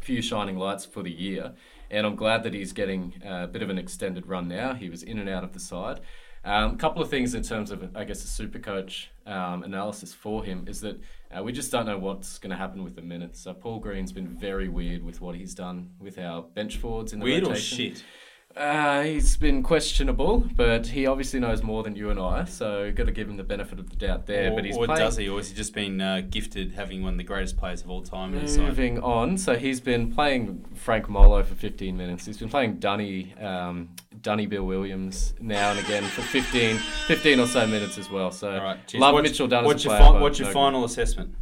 few 0.00 0.20
shining 0.20 0.56
lights 0.56 0.84
for 0.84 1.02
the 1.02 1.12
year. 1.12 1.54
And 1.90 2.06
I'm 2.06 2.16
glad 2.16 2.42
that 2.44 2.54
he's 2.54 2.72
getting 2.72 3.14
a 3.24 3.46
bit 3.46 3.62
of 3.62 3.70
an 3.70 3.78
extended 3.78 4.26
run 4.26 4.48
now. 4.48 4.74
He 4.74 4.90
was 4.90 5.02
in 5.02 5.18
and 5.18 5.28
out 5.28 5.44
of 5.44 5.52
the 5.52 5.60
side. 5.60 6.00
Um, 6.44 6.74
a 6.74 6.76
couple 6.76 7.02
of 7.02 7.08
things 7.08 7.34
in 7.34 7.42
terms 7.42 7.70
of, 7.70 7.96
I 7.96 8.04
guess, 8.04 8.22
a 8.22 8.26
super 8.26 8.58
coach 8.58 9.10
um, 9.26 9.62
analysis 9.62 10.12
for 10.12 10.44
him 10.44 10.66
is 10.68 10.80
that 10.82 11.00
uh, 11.34 11.42
we 11.42 11.52
just 11.52 11.72
don't 11.72 11.86
know 11.86 11.96
what's 11.96 12.36
going 12.38 12.50
to 12.50 12.56
happen 12.56 12.84
with 12.84 12.96
the 12.96 13.02
minutes. 13.02 13.40
So 13.40 13.54
Paul 13.54 13.78
Green's 13.78 14.12
been 14.12 14.28
very 14.28 14.68
weird 14.68 15.02
with 15.02 15.22
what 15.22 15.34
he's 15.34 15.54
done 15.54 15.90
with 15.98 16.18
our 16.18 16.42
bench 16.42 16.76
forwards 16.76 17.14
in 17.14 17.20
the 17.20 17.24
Weird 17.24 17.44
or 17.44 17.56
shit? 17.56 18.04
Uh, 18.56 19.02
he's 19.02 19.36
been 19.36 19.64
questionable, 19.64 20.48
but 20.54 20.86
he 20.86 21.06
obviously 21.06 21.40
knows 21.40 21.64
more 21.64 21.82
than 21.82 21.96
you 21.96 22.10
and 22.10 22.20
I, 22.20 22.44
so 22.44 22.92
got 22.92 23.06
to 23.06 23.12
give 23.12 23.28
him 23.28 23.36
the 23.36 23.42
benefit 23.42 23.80
of 23.80 23.90
the 23.90 23.96
doubt 23.96 24.26
there. 24.26 24.52
or 24.52 24.54
but 24.54 24.64
he's 24.64 24.76
or 24.76 24.86
playing, 24.86 25.00
does 25.00 25.16
he? 25.16 25.28
Or 25.28 25.38
has 25.38 25.48
he 25.48 25.56
just 25.56 25.74
been 25.74 26.00
uh, 26.00 26.22
gifted 26.30 26.70
having 26.72 27.02
one 27.02 27.14
of 27.14 27.18
the 27.18 27.24
greatest 27.24 27.56
players 27.56 27.82
of 27.82 27.90
all 27.90 28.00
time 28.02 28.32
in 28.32 28.42
his? 28.42 28.56
Moving 28.56 29.00
on, 29.00 29.36
so 29.38 29.56
he's 29.56 29.80
been 29.80 30.12
playing 30.14 30.64
Frank 30.76 31.08
Molo 31.08 31.42
for 31.42 31.56
15 31.56 31.96
minutes. 31.96 32.26
He's 32.26 32.38
been 32.38 32.48
playing 32.48 32.76
Dunny, 32.78 33.34
um, 33.40 33.88
Dunny 34.22 34.46
Bill 34.46 34.64
Williams 34.64 35.34
now 35.40 35.72
and 35.72 35.80
again 35.80 36.04
for 36.04 36.22
15, 36.22 36.76
15 36.76 37.40
or 37.40 37.48
so 37.48 37.66
minutes 37.66 37.98
as 37.98 38.08
well. 38.08 38.30
So 38.30 38.56
right, 38.56 38.78
love 38.94 39.14
What's- 39.14 39.30
Mitchell 39.30 39.48
Dunn 39.48 39.64
What's 39.64 39.82
your, 39.84 39.98
fi- 39.98 40.20
what's 40.20 40.38
your 40.38 40.48
no 40.48 40.54
final 40.54 40.84
assessment? 40.84 41.34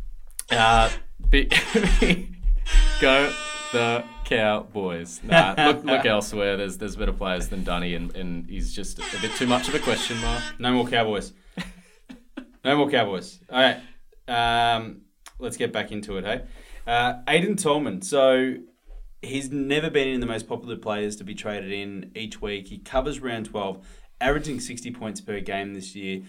Uh, 0.50 0.88
be- 1.28 1.44
go 3.02 3.30
the 3.72 4.02
Cowboys. 4.36 5.20
Nah, 5.22 5.54
look, 5.56 5.84
look 5.84 6.06
elsewhere. 6.06 6.56
There's 6.56 6.78
there's 6.78 6.96
better 6.96 7.12
players 7.12 7.48
than 7.48 7.64
Dunny, 7.64 7.94
and, 7.94 8.14
and 8.16 8.48
he's 8.48 8.74
just 8.74 8.98
a 8.98 9.20
bit 9.20 9.32
too 9.32 9.46
much 9.46 9.68
of 9.68 9.74
a 9.74 9.78
question 9.78 10.18
mark. 10.20 10.42
No 10.58 10.72
more 10.72 10.86
Cowboys. 10.86 11.32
no 12.64 12.76
more 12.76 12.90
Cowboys. 12.90 13.40
All 13.50 13.60
right. 13.60 13.78
Um, 14.28 15.02
let's 15.38 15.56
get 15.56 15.72
back 15.72 15.92
into 15.92 16.16
it, 16.16 16.24
hey? 16.24 16.42
Uh, 16.86 17.22
Aiden 17.28 17.60
Tolman. 17.60 18.02
So 18.02 18.56
he's 19.22 19.50
never 19.50 19.90
been 19.90 20.08
in 20.08 20.20
the 20.20 20.26
most 20.26 20.48
popular 20.48 20.76
players 20.76 21.16
to 21.16 21.24
be 21.24 21.34
traded 21.34 21.72
in 21.72 22.10
each 22.14 22.40
week. 22.42 22.68
He 22.68 22.78
covers 22.78 23.20
round 23.20 23.46
12, 23.46 23.86
averaging 24.20 24.60
60 24.60 24.90
points 24.92 25.20
per 25.20 25.40
game 25.40 25.74
this 25.74 25.94
year. 25.94 26.22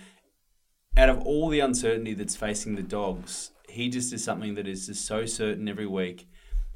Out 0.95 1.09
of 1.09 1.21
all 1.21 1.49
the 1.49 1.59
uncertainty 1.59 2.13
that's 2.13 2.35
facing 2.35 2.75
the 2.75 2.83
Dogs, 2.83 3.51
he 3.67 3.89
just 3.89 4.13
is 4.13 4.23
something 4.23 4.53
that 4.53 4.67
is 4.67 4.85
just 4.85 5.05
so 5.05 5.25
certain 5.25 5.67
every 5.67 5.87
week. 5.87 6.27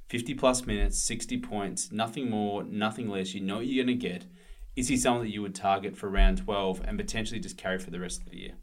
50 0.07 0.33
plus 0.35 0.65
minutes, 0.65 0.97
60 0.99 1.39
points, 1.39 1.91
nothing 1.91 2.29
more, 2.29 2.63
nothing 2.63 3.09
less. 3.09 3.33
You 3.33 3.41
know 3.41 3.57
what 3.57 3.67
you're 3.67 3.85
going 3.85 3.99
to 3.99 4.07
get. 4.07 4.25
Is 4.75 4.87
he 4.87 4.97
someone 4.97 5.23
that 5.23 5.33
you 5.33 5.41
would 5.41 5.55
target 5.55 5.97
for 5.97 6.09
round 6.09 6.37
12 6.37 6.81
and 6.85 6.97
potentially 6.97 7.39
just 7.39 7.57
carry 7.57 7.79
for 7.79 7.91
the 7.91 7.99
rest 7.99 8.21
of 8.21 8.29
the 8.29 8.37
year? 8.37 8.53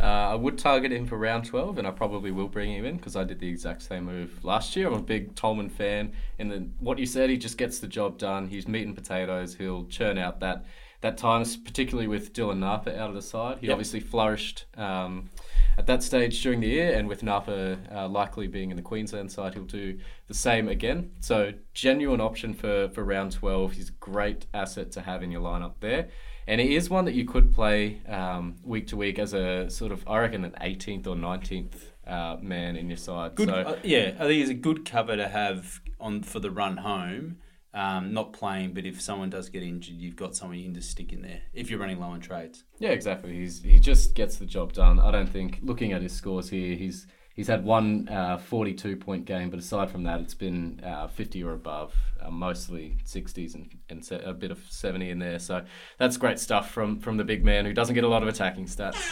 Uh, 0.00 0.32
I 0.32 0.34
would 0.34 0.58
target 0.58 0.90
him 0.90 1.06
for 1.06 1.16
round 1.16 1.44
12, 1.44 1.78
and 1.78 1.86
I 1.86 1.90
probably 1.90 2.30
will 2.30 2.48
bring 2.48 2.72
him 2.72 2.84
in 2.84 2.96
because 2.96 3.14
I 3.14 3.24
did 3.24 3.38
the 3.38 3.48
exact 3.48 3.82
same 3.82 4.04
move 4.04 4.42
last 4.42 4.74
year. 4.74 4.88
I'm 4.88 4.94
a 4.94 5.00
big 5.00 5.34
Tolman 5.36 5.68
fan, 5.68 6.12
and 6.38 6.50
then 6.50 6.74
what 6.80 6.98
you 6.98 7.06
said, 7.06 7.30
he 7.30 7.36
just 7.36 7.56
gets 7.56 7.78
the 7.78 7.86
job 7.86 8.18
done. 8.18 8.48
He's 8.48 8.66
meat 8.66 8.86
and 8.86 8.94
potatoes. 8.94 9.54
He'll 9.54 9.84
churn 9.86 10.18
out 10.18 10.40
that 10.40 10.64
that 11.04 11.18
time, 11.18 11.44
particularly 11.64 12.08
with 12.08 12.32
Dylan 12.32 12.58
Napa 12.58 12.98
out 12.98 13.10
of 13.10 13.14
the 13.14 13.20
side. 13.22 13.58
He 13.60 13.66
Yep. 13.66 13.74
obviously 13.74 14.00
flourished 14.00 14.64
um, 14.78 15.28
at 15.76 15.86
that 15.86 16.02
stage 16.02 16.42
during 16.42 16.60
the 16.60 16.66
year, 16.66 16.96
and 16.96 17.06
with 17.06 17.22
Napa 17.22 17.78
uh, 17.94 18.08
likely 18.08 18.46
being 18.46 18.70
in 18.70 18.76
the 18.76 18.82
Queensland 18.82 19.30
side, 19.30 19.52
he'll 19.52 19.64
do 19.64 19.98
the 20.28 20.34
same 20.34 20.66
again. 20.66 21.10
So 21.20 21.52
genuine 21.74 22.22
option 22.22 22.54
for 22.54 22.88
for 22.88 23.04
round 23.04 23.32
12. 23.32 23.72
He's 23.72 23.90
a 23.90 23.98
great 24.00 24.46
asset 24.54 24.90
to 24.92 25.02
have 25.02 25.22
in 25.22 25.30
your 25.30 25.42
lineup 25.42 25.74
there. 25.80 26.08
And 26.46 26.58
he 26.60 26.74
is 26.74 26.88
one 26.88 27.04
that 27.04 27.14
you 27.14 27.26
could 27.26 27.52
play 27.52 28.00
um, 28.08 28.56
week 28.64 28.86
to 28.88 28.96
week 28.96 29.18
as 29.18 29.34
a 29.34 29.68
sort 29.70 29.92
of, 29.92 30.04
I 30.06 30.18
reckon, 30.18 30.44
an 30.44 30.54
18th 30.60 31.06
or 31.06 31.16
19th 31.16 31.74
uh, 32.06 32.36
man 32.40 32.76
in 32.76 32.88
your 32.88 32.98
side. 32.98 33.34
Good, 33.34 33.48
so, 33.48 33.54
uh, 33.54 33.78
yeah, 33.82 34.12
I 34.18 34.22
think 34.26 34.32
he's 34.32 34.50
a 34.50 34.54
good 34.54 34.84
cover 34.84 35.16
to 35.16 35.28
have 35.28 35.80
on 36.00 36.22
for 36.22 36.40
the 36.40 36.50
run 36.50 36.78
home. 36.78 37.38
Um, 37.74 38.12
not 38.14 38.32
playing, 38.32 38.72
but 38.72 38.86
if 38.86 39.00
someone 39.00 39.30
does 39.30 39.48
get 39.48 39.64
injured, 39.64 39.96
you've 39.96 40.14
got 40.14 40.36
someone 40.36 40.58
you 40.58 40.64
can 40.64 40.74
just 40.74 40.90
stick 40.90 41.12
in 41.12 41.22
there 41.22 41.42
if 41.52 41.70
you're 41.70 41.80
running 41.80 41.98
low 41.98 42.06
on 42.06 42.20
trades. 42.20 42.62
yeah, 42.78 42.90
exactly. 42.90 43.34
He's 43.34 43.62
he 43.62 43.80
just 43.80 44.14
gets 44.14 44.36
the 44.36 44.46
job 44.46 44.72
done. 44.72 45.00
I 45.00 45.10
don't 45.10 45.28
think, 45.28 45.58
looking 45.60 45.92
at 45.92 46.00
his 46.00 46.12
scores 46.12 46.48
here, 46.50 46.76
he's 46.76 47.08
he's 47.34 47.48
had 47.48 47.64
one 47.64 48.08
uh, 48.08 48.38
42 48.38 48.96
point 48.96 49.24
game, 49.24 49.50
but 49.50 49.58
aside 49.58 49.90
from 49.90 50.04
that, 50.04 50.20
it's 50.20 50.34
been 50.34 50.80
uh, 50.84 51.08
50 51.08 51.42
or 51.42 51.52
above, 51.52 51.92
uh, 52.22 52.30
mostly 52.30 52.98
60s 53.04 53.56
and, 53.56 53.68
and 53.88 54.04
se- 54.04 54.22
a 54.24 54.32
bit 54.32 54.52
of 54.52 54.60
70 54.70 55.10
in 55.10 55.18
there. 55.18 55.40
So 55.40 55.64
that's 55.98 56.16
great 56.16 56.38
stuff 56.38 56.70
from 56.70 57.00
from 57.00 57.16
the 57.16 57.24
big 57.24 57.44
man 57.44 57.64
who 57.64 57.72
doesn't 57.72 57.96
get 57.96 58.04
a 58.04 58.08
lot 58.08 58.22
of 58.22 58.28
attacking 58.28 58.66
stats. 58.66 59.02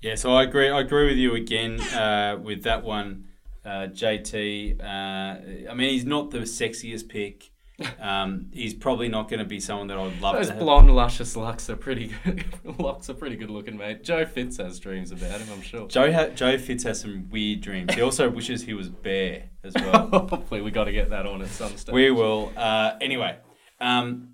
Yeah, 0.00 0.14
so 0.14 0.34
I 0.34 0.44
agree. 0.44 0.68
I 0.68 0.80
agree 0.80 1.06
with 1.08 1.16
you 1.16 1.34
again 1.34 1.80
uh, 1.80 2.38
with 2.42 2.62
that 2.64 2.84
one, 2.84 3.28
uh, 3.66 3.88
JT. 3.88 4.80
Uh, 4.80 5.70
I 5.70 5.74
mean, 5.74 5.90
he's 5.90 6.04
not 6.06 6.30
the 6.30 6.40
sexiest 6.40 7.08
pick. 7.08 7.50
Um, 8.00 8.48
he's 8.54 8.72
probably 8.72 9.10
not 9.10 9.28
going 9.28 9.40
to 9.40 9.44
be 9.44 9.60
someone 9.60 9.88
that 9.88 9.98
I 9.98 10.02
would 10.04 10.18
love 10.22 10.34
Those 10.36 10.46
to 10.46 10.54
have. 10.54 10.62
blonde, 10.62 10.96
luscious 10.96 11.36
locks 11.36 11.68
are 11.68 11.76
pretty 11.76 12.10
good. 12.24 12.42
locks 12.78 13.10
are 13.10 13.14
pretty 13.14 13.36
good 13.36 13.50
looking, 13.50 13.76
mate. 13.76 14.02
Joe 14.02 14.24
Fitz 14.24 14.56
has 14.56 14.80
dreams 14.80 15.10
about 15.12 15.42
him, 15.42 15.48
I'm 15.52 15.60
sure. 15.60 15.86
Joe 15.86 16.10
ha- 16.10 16.28
Joe 16.28 16.56
Fitz 16.56 16.84
has 16.84 16.98
some 17.02 17.28
weird 17.28 17.60
dreams. 17.60 17.92
He 17.92 18.00
also 18.00 18.30
wishes 18.30 18.62
he 18.62 18.72
was 18.72 18.88
bare 18.88 19.50
as 19.62 19.74
well. 19.76 20.08
Hopefully, 20.08 20.62
we 20.62 20.70
got 20.70 20.84
to 20.84 20.92
get 20.92 21.10
that 21.10 21.26
on 21.26 21.42
at 21.42 21.48
some 21.48 21.76
stage. 21.76 21.92
We 21.92 22.10
will. 22.10 22.50
Uh, 22.56 22.92
anyway, 23.02 23.36
um, 23.78 24.30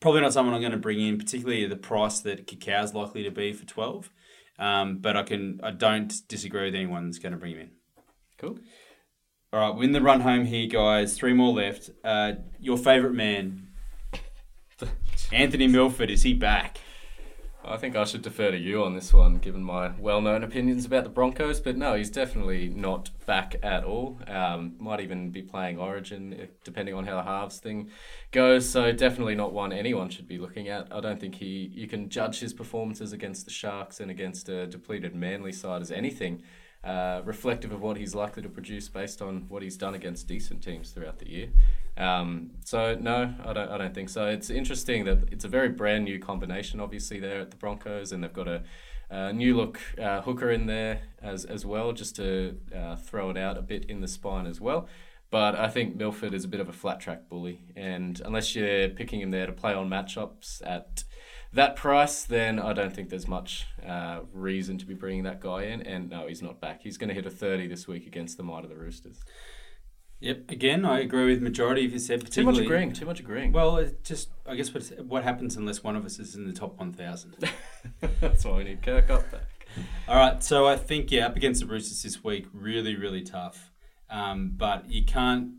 probably 0.00 0.22
not 0.22 0.32
someone 0.32 0.54
I'm 0.54 0.62
going 0.62 0.72
to 0.72 0.78
bring 0.78 0.98
in, 0.98 1.18
particularly 1.18 1.66
the 1.66 1.76
price 1.76 2.20
that 2.20 2.46
Cacao's 2.46 2.94
likely 2.94 3.22
to 3.24 3.30
be 3.30 3.52
for 3.52 3.66
12. 3.66 4.08
Um, 4.58 4.96
but 4.96 5.14
I 5.14 5.24
can. 5.24 5.60
I 5.62 5.72
don't 5.72 6.10
disagree 6.26 6.64
with 6.64 6.74
anyone 6.74 7.04
that's 7.04 7.18
going 7.18 7.32
to 7.32 7.38
bring 7.38 7.52
him 7.52 7.60
in. 7.60 7.70
Cool. 8.42 8.58
All 9.52 9.60
right, 9.60 9.76
we're 9.76 9.84
in 9.84 9.92
the 9.92 10.00
run 10.00 10.22
home 10.22 10.46
here, 10.46 10.66
guys. 10.66 11.16
Three 11.16 11.32
more 11.32 11.52
left. 11.52 11.90
Uh, 12.02 12.32
your 12.58 12.76
favourite 12.76 13.14
man, 13.14 13.68
Anthony 15.32 15.68
Milford, 15.68 16.10
is 16.10 16.24
he 16.24 16.34
back? 16.34 16.78
I 17.64 17.76
think 17.76 17.94
I 17.94 18.02
should 18.02 18.22
defer 18.22 18.50
to 18.50 18.58
you 18.58 18.82
on 18.82 18.96
this 18.96 19.14
one, 19.14 19.36
given 19.36 19.62
my 19.62 19.92
well-known 19.96 20.42
opinions 20.42 20.84
about 20.84 21.04
the 21.04 21.10
Broncos. 21.10 21.60
But 21.60 21.76
no, 21.76 21.94
he's 21.94 22.10
definitely 22.10 22.68
not 22.68 23.10
back 23.26 23.54
at 23.62 23.84
all. 23.84 24.18
Um, 24.26 24.74
might 24.80 24.98
even 24.98 25.30
be 25.30 25.42
playing 25.42 25.78
Origin, 25.78 26.48
depending 26.64 26.96
on 26.96 27.06
how 27.06 27.14
the 27.14 27.22
halves 27.22 27.60
thing 27.60 27.90
goes. 28.32 28.68
So 28.68 28.90
definitely 28.90 29.36
not 29.36 29.52
one 29.52 29.72
anyone 29.72 30.08
should 30.08 30.26
be 30.26 30.38
looking 30.38 30.66
at. 30.66 30.88
I 30.90 30.98
don't 30.98 31.20
think 31.20 31.36
he. 31.36 31.70
You 31.72 31.86
can 31.86 32.08
judge 32.08 32.40
his 32.40 32.52
performances 32.52 33.12
against 33.12 33.44
the 33.44 33.52
Sharks 33.52 34.00
and 34.00 34.10
against 34.10 34.48
a 34.48 34.66
depleted 34.66 35.14
Manly 35.14 35.52
side 35.52 35.80
as 35.80 35.92
anything. 35.92 36.42
Uh, 36.84 37.22
reflective 37.24 37.70
of 37.70 37.80
what 37.80 37.96
he's 37.96 38.12
likely 38.12 38.42
to 38.42 38.48
produce 38.48 38.88
based 38.88 39.22
on 39.22 39.44
what 39.48 39.62
he's 39.62 39.76
done 39.76 39.94
against 39.94 40.26
decent 40.26 40.60
teams 40.60 40.90
throughout 40.90 41.16
the 41.20 41.30
year. 41.30 41.48
Um, 41.96 42.50
so 42.64 42.96
no, 43.00 43.32
I 43.44 43.52
don't. 43.52 43.70
I 43.70 43.78
don't 43.78 43.94
think 43.94 44.08
so. 44.08 44.26
It's 44.26 44.50
interesting 44.50 45.04
that 45.04 45.28
it's 45.30 45.44
a 45.44 45.48
very 45.48 45.68
brand 45.68 46.02
new 46.04 46.18
combination, 46.18 46.80
obviously 46.80 47.20
there 47.20 47.40
at 47.40 47.52
the 47.52 47.56
Broncos, 47.56 48.10
and 48.10 48.24
they've 48.24 48.32
got 48.32 48.48
a, 48.48 48.62
a 49.10 49.32
new 49.32 49.56
look 49.56 49.78
uh, 49.96 50.22
hooker 50.22 50.50
in 50.50 50.66
there 50.66 51.02
as 51.22 51.44
as 51.44 51.64
well, 51.64 51.92
just 51.92 52.16
to 52.16 52.56
uh, 52.76 52.96
throw 52.96 53.30
it 53.30 53.36
out 53.36 53.56
a 53.56 53.62
bit 53.62 53.84
in 53.84 54.00
the 54.00 54.08
spine 54.08 54.46
as 54.46 54.60
well. 54.60 54.88
But 55.30 55.54
I 55.54 55.68
think 55.68 55.94
Milford 55.94 56.34
is 56.34 56.44
a 56.44 56.48
bit 56.48 56.58
of 56.58 56.68
a 56.68 56.72
flat 56.72 56.98
track 56.98 57.28
bully, 57.28 57.60
and 57.76 58.20
unless 58.24 58.56
you're 58.56 58.88
picking 58.88 59.20
him 59.20 59.30
there 59.30 59.46
to 59.46 59.52
play 59.52 59.72
on 59.72 59.88
matchups 59.88 60.60
at 60.66 61.04
that 61.52 61.76
price, 61.76 62.24
then 62.24 62.58
I 62.58 62.72
don't 62.72 62.94
think 62.94 63.10
there's 63.10 63.28
much 63.28 63.66
uh, 63.86 64.20
reason 64.32 64.78
to 64.78 64.86
be 64.86 64.94
bringing 64.94 65.24
that 65.24 65.40
guy 65.40 65.64
in. 65.64 65.82
And 65.82 66.10
no, 66.10 66.26
he's 66.26 66.42
not 66.42 66.60
back. 66.60 66.82
He's 66.82 66.96
going 66.96 67.08
to 67.08 67.14
hit 67.14 67.26
a 67.26 67.30
30 67.30 67.66
this 67.66 67.86
week 67.86 68.06
against 68.06 68.36
the 68.36 68.42
might 68.42 68.64
of 68.64 68.70
the 68.70 68.76
Roosters. 68.76 69.20
Yep. 70.20 70.50
Again, 70.50 70.84
I 70.84 71.00
agree 71.00 71.26
with 71.26 71.42
majority 71.42 71.84
of 71.84 71.92
you 71.92 71.98
said. 71.98 72.30
Too 72.30 72.44
much 72.44 72.58
agreeing. 72.58 72.92
Too 72.92 73.06
much 73.06 73.18
agreeing. 73.18 73.50
Well, 73.50 73.76
it 73.78 74.04
just 74.04 74.28
I 74.46 74.54
guess 74.54 74.72
what 74.72 74.84
what 75.04 75.24
happens 75.24 75.56
unless 75.56 75.82
one 75.82 75.96
of 75.96 76.04
us 76.04 76.20
is 76.20 76.36
in 76.36 76.46
the 76.46 76.52
top 76.52 76.78
one 76.78 76.92
thousand. 76.92 77.34
That's 78.20 78.44
why 78.44 78.58
we 78.58 78.64
need 78.64 78.82
Kirkup 78.82 79.28
back. 79.32 79.66
All 80.06 80.14
right, 80.14 80.40
so 80.40 80.64
I 80.64 80.76
think 80.76 81.10
yeah, 81.10 81.26
up 81.26 81.34
against 81.34 81.60
the 81.60 81.66
Roosters 81.66 82.04
this 82.04 82.22
week, 82.22 82.46
really, 82.52 82.94
really 82.94 83.22
tough. 83.22 83.72
Um, 84.08 84.52
but 84.56 84.88
you 84.88 85.04
can't 85.04 85.54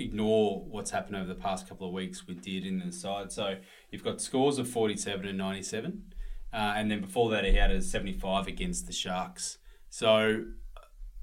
ignore 0.00 0.64
what's 0.68 0.90
happened 0.90 1.16
over 1.16 1.26
the 1.26 1.34
past 1.34 1.68
couple 1.68 1.86
of 1.86 1.92
weeks 1.92 2.26
with 2.26 2.42
Dearden 2.42 2.82
in 2.82 2.86
the 2.86 2.92
side. 2.92 3.32
So 3.32 3.56
you've 3.90 4.04
got 4.04 4.20
scores 4.20 4.58
of 4.58 4.68
forty-seven 4.68 5.26
and 5.26 5.38
ninety-seven, 5.38 6.14
uh, 6.52 6.74
and 6.76 6.90
then 6.90 7.00
before 7.00 7.30
that 7.30 7.44
he 7.44 7.54
had 7.54 7.70
a 7.70 7.82
seventy-five 7.82 8.46
against 8.46 8.86
the 8.86 8.92
Sharks. 8.92 9.58
So 9.88 10.44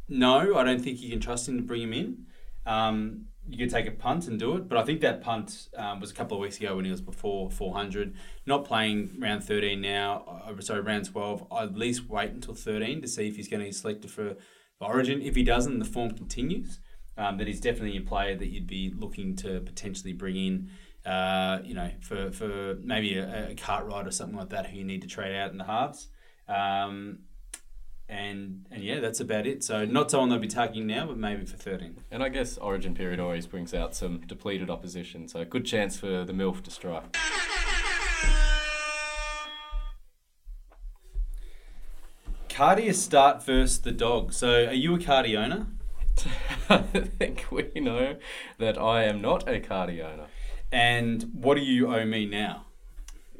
no, 0.09 0.57
I 0.57 0.63
don't 0.63 0.81
think 0.81 1.01
you 1.01 1.09
can 1.09 1.19
trust 1.19 1.47
him 1.47 1.57
to 1.57 1.63
bring 1.63 1.81
him 1.81 1.93
in. 1.93 2.25
Um, 2.65 3.25
you 3.49 3.57
could 3.57 3.69
take 3.69 3.87
a 3.87 3.91
punt 3.91 4.27
and 4.27 4.37
do 4.37 4.57
it, 4.57 4.67
but 4.67 4.77
I 4.77 4.83
think 4.83 4.99
that 5.01 5.21
punt 5.21 5.69
um, 5.77 6.01
was 6.01 6.11
a 6.11 6.13
couple 6.13 6.35
of 6.35 6.41
weeks 6.41 6.59
ago 6.59 6.75
when 6.75 6.85
he 6.85 6.91
was 6.91 7.01
before 7.01 7.49
400. 7.49 8.13
Not 8.45 8.65
playing 8.65 9.15
round 9.19 9.43
13 9.43 9.79
now, 9.79 10.43
uh, 10.45 10.61
sorry, 10.61 10.81
round 10.81 11.05
12. 11.05 11.47
I'd 11.51 11.63
at 11.69 11.77
least 11.77 12.09
wait 12.09 12.31
until 12.31 12.53
13 12.53 13.01
to 13.01 13.07
see 13.07 13.27
if 13.27 13.37
he's 13.37 13.47
going 13.47 13.61
to 13.61 13.67
be 13.67 13.71
selected 13.71 14.11
for 14.11 14.35
Origin. 14.81 15.21
If 15.21 15.35
he 15.35 15.43
doesn't, 15.43 15.79
the 15.79 15.85
form 15.85 16.11
continues. 16.11 16.79
Um, 17.17 17.37
that 17.37 17.47
he's 17.47 17.59
definitely 17.59 17.97
a 17.97 18.01
player 18.01 18.35
that 18.35 18.47
you'd 18.47 18.67
be 18.67 18.93
looking 18.95 19.35
to 19.37 19.59
potentially 19.61 20.13
bring 20.13 20.35
in. 20.35 20.69
Uh, 21.05 21.59
you 21.63 21.73
know, 21.73 21.89
for, 22.01 22.31
for 22.31 22.75
maybe 22.83 23.17
a, 23.17 23.51
a 23.51 23.55
Cartwright 23.55 24.05
or 24.05 24.11
something 24.11 24.37
like 24.37 24.49
that 24.49 24.67
who 24.67 24.77
you 24.77 24.83
need 24.83 25.01
to 25.01 25.07
trade 25.07 25.35
out 25.35 25.51
in 25.51 25.57
the 25.57 25.63
halves. 25.63 26.07
Um, 26.47 27.19
and 28.09 28.65
and 28.71 28.83
yeah, 28.83 28.99
that's 28.99 29.19
about 29.19 29.45
it. 29.45 29.63
So 29.63 29.85
not 29.85 30.11
someone 30.11 30.29
they'll 30.29 30.39
be 30.39 30.47
taking 30.47 30.87
now, 30.87 31.05
but 31.07 31.17
maybe 31.17 31.45
for 31.45 31.57
13. 31.57 31.97
And 32.11 32.23
I 32.23 32.29
guess 32.29 32.57
Origin 32.57 32.93
period 32.93 33.19
always 33.19 33.45
brings 33.45 33.73
out 33.73 33.95
some 33.95 34.21
depleted 34.21 34.69
opposition, 34.69 35.27
so 35.27 35.43
good 35.43 35.65
chance 35.65 35.97
for 35.97 36.23
the 36.23 36.33
MILF 36.33 36.63
to 36.63 36.71
strike. 36.71 37.17
Cardi 42.49 42.91
start 42.93 43.45
versus 43.45 43.81
the 43.81 43.91
dog. 43.91 44.33
So 44.33 44.65
are 44.65 44.73
you 44.73 44.95
a 44.95 44.99
Cardi 44.99 45.37
owner? 45.37 45.67
I 46.69 46.77
think 47.19 47.45
we 47.51 47.69
know 47.79 48.15
that 48.57 48.77
I 48.77 49.03
am 49.03 49.21
not 49.21 49.47
a 49.47 49.59
Cardi 49.59 50.01
owner. 50.01 50.27
And 50.71 51.23
what 51.33 51.55
do 51.55 51.61
you 51.61 51.93
owe 51.93 52.05
me 52.05 52.25
now? 52.25 52.63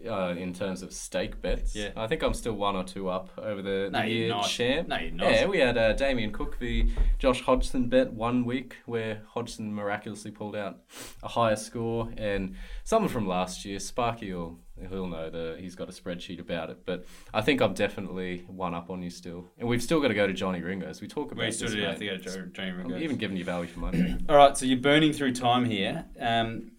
Uh, 0.08 0.36
in 0.38 0.54
terms 0.54 0.84
of 0.84 0.94
stake 0.94 1.42
bets, 1.42 1.76
Yeah. 1.76 1.90
I 1.98 2.06
think 2.06 2.22
I'm 2.22 2.36
still 2.36 2.54
one 2.54 2.76
or 2.76 2.84
two 2.84 3.10
up 3.10 3.32
over 3.38 3.64
the, 3.64 3.90
No, 3.92 4.02
the 4.04 4.08
year 4.10 4.30
not. 4.30 4.48
champ. 4.48 4.88
No, 4.88 4.98
you're 5.00 5.12
not. 5.12 5.32
Yeah, 5.32 5.46
we 5.48 5.58
had 5.58 5.76
uh, 5.76 5.94
Damien 5.94 6.32
Cook 6.32 6.60
the 6.60 6.88
Josh 7.18 7.42
Hodgson 7.42 7.90
bet 7.90 8.14
one 8.14 8.46
week 8.46 8.76
where 8.86 9.24
Hodgson 9.30 9.74
miraculously 9.74 10.30
pulled 10.30 10.56
out 10.56 10.78
a 11.24 11.28
higher 11.30 11.56
score, 11.56 12.14
and 12.16 12.56
someone 12.84 13.10
from 13.10 13.28
last 13.28 13.66
year, 13.66 13.80
Sparky, 13.80 14.32
will 14.32 14.60
he'll 14.90 15.08
know 15.08 15.30
the 15.30 15.58
he's 15.60 15.76
got 15.76 15.90
a 15.90 15.92
spreadsheet 15.92 16.40
about 16.40 16.70
it. 16.70 16.86
But 16.86 17.06
I 17.34 17.42
think 17.42 17.62
I'm 17.62 17.74
definitely 17.74 18.46
one 18.48 18.74
up 18.74 18.90
on 18.90 19.02
you 19.02 19.10
still, 19.10 19.46
and 19.58 19.68
we've 19.68 19.84
still 19.84 20.02
got 20.02 20.10
to 20.10 20.14
go 20.14 20.28
to 20.28 20.34
Johnny 20.34 20.62
Ringo 20.62 20.88
as 20.88 21.02
we 21.02 21.08
talk 21.08 21.32
about. 21.32 21.46
We 21.46 21.52
still 21.52 21.68
this, 21.68 21.76
do 21.76 21.82
have 21.84 22.00
to 22.00 22.06
go 22.06 22.18
to 22.18 22.24
Jo- 22.24 22.46
Johnny 22.52 22.72
I'm 22.72 23.02
even 23.02 23.18
giving 23.18 23.38
you 23.38 23.44
value 23.44 23.68
for 23.68 23.80
money. 23.80 24.18
All 24.30 24.38
right, 24.38 24.58
so 24.58 24.66
you're 24.66 24.80
burning 24.80 25.14
through 25.14 25.34
time 25.34 25.66
here. 25.66 26.06
Um, 26.20 26.72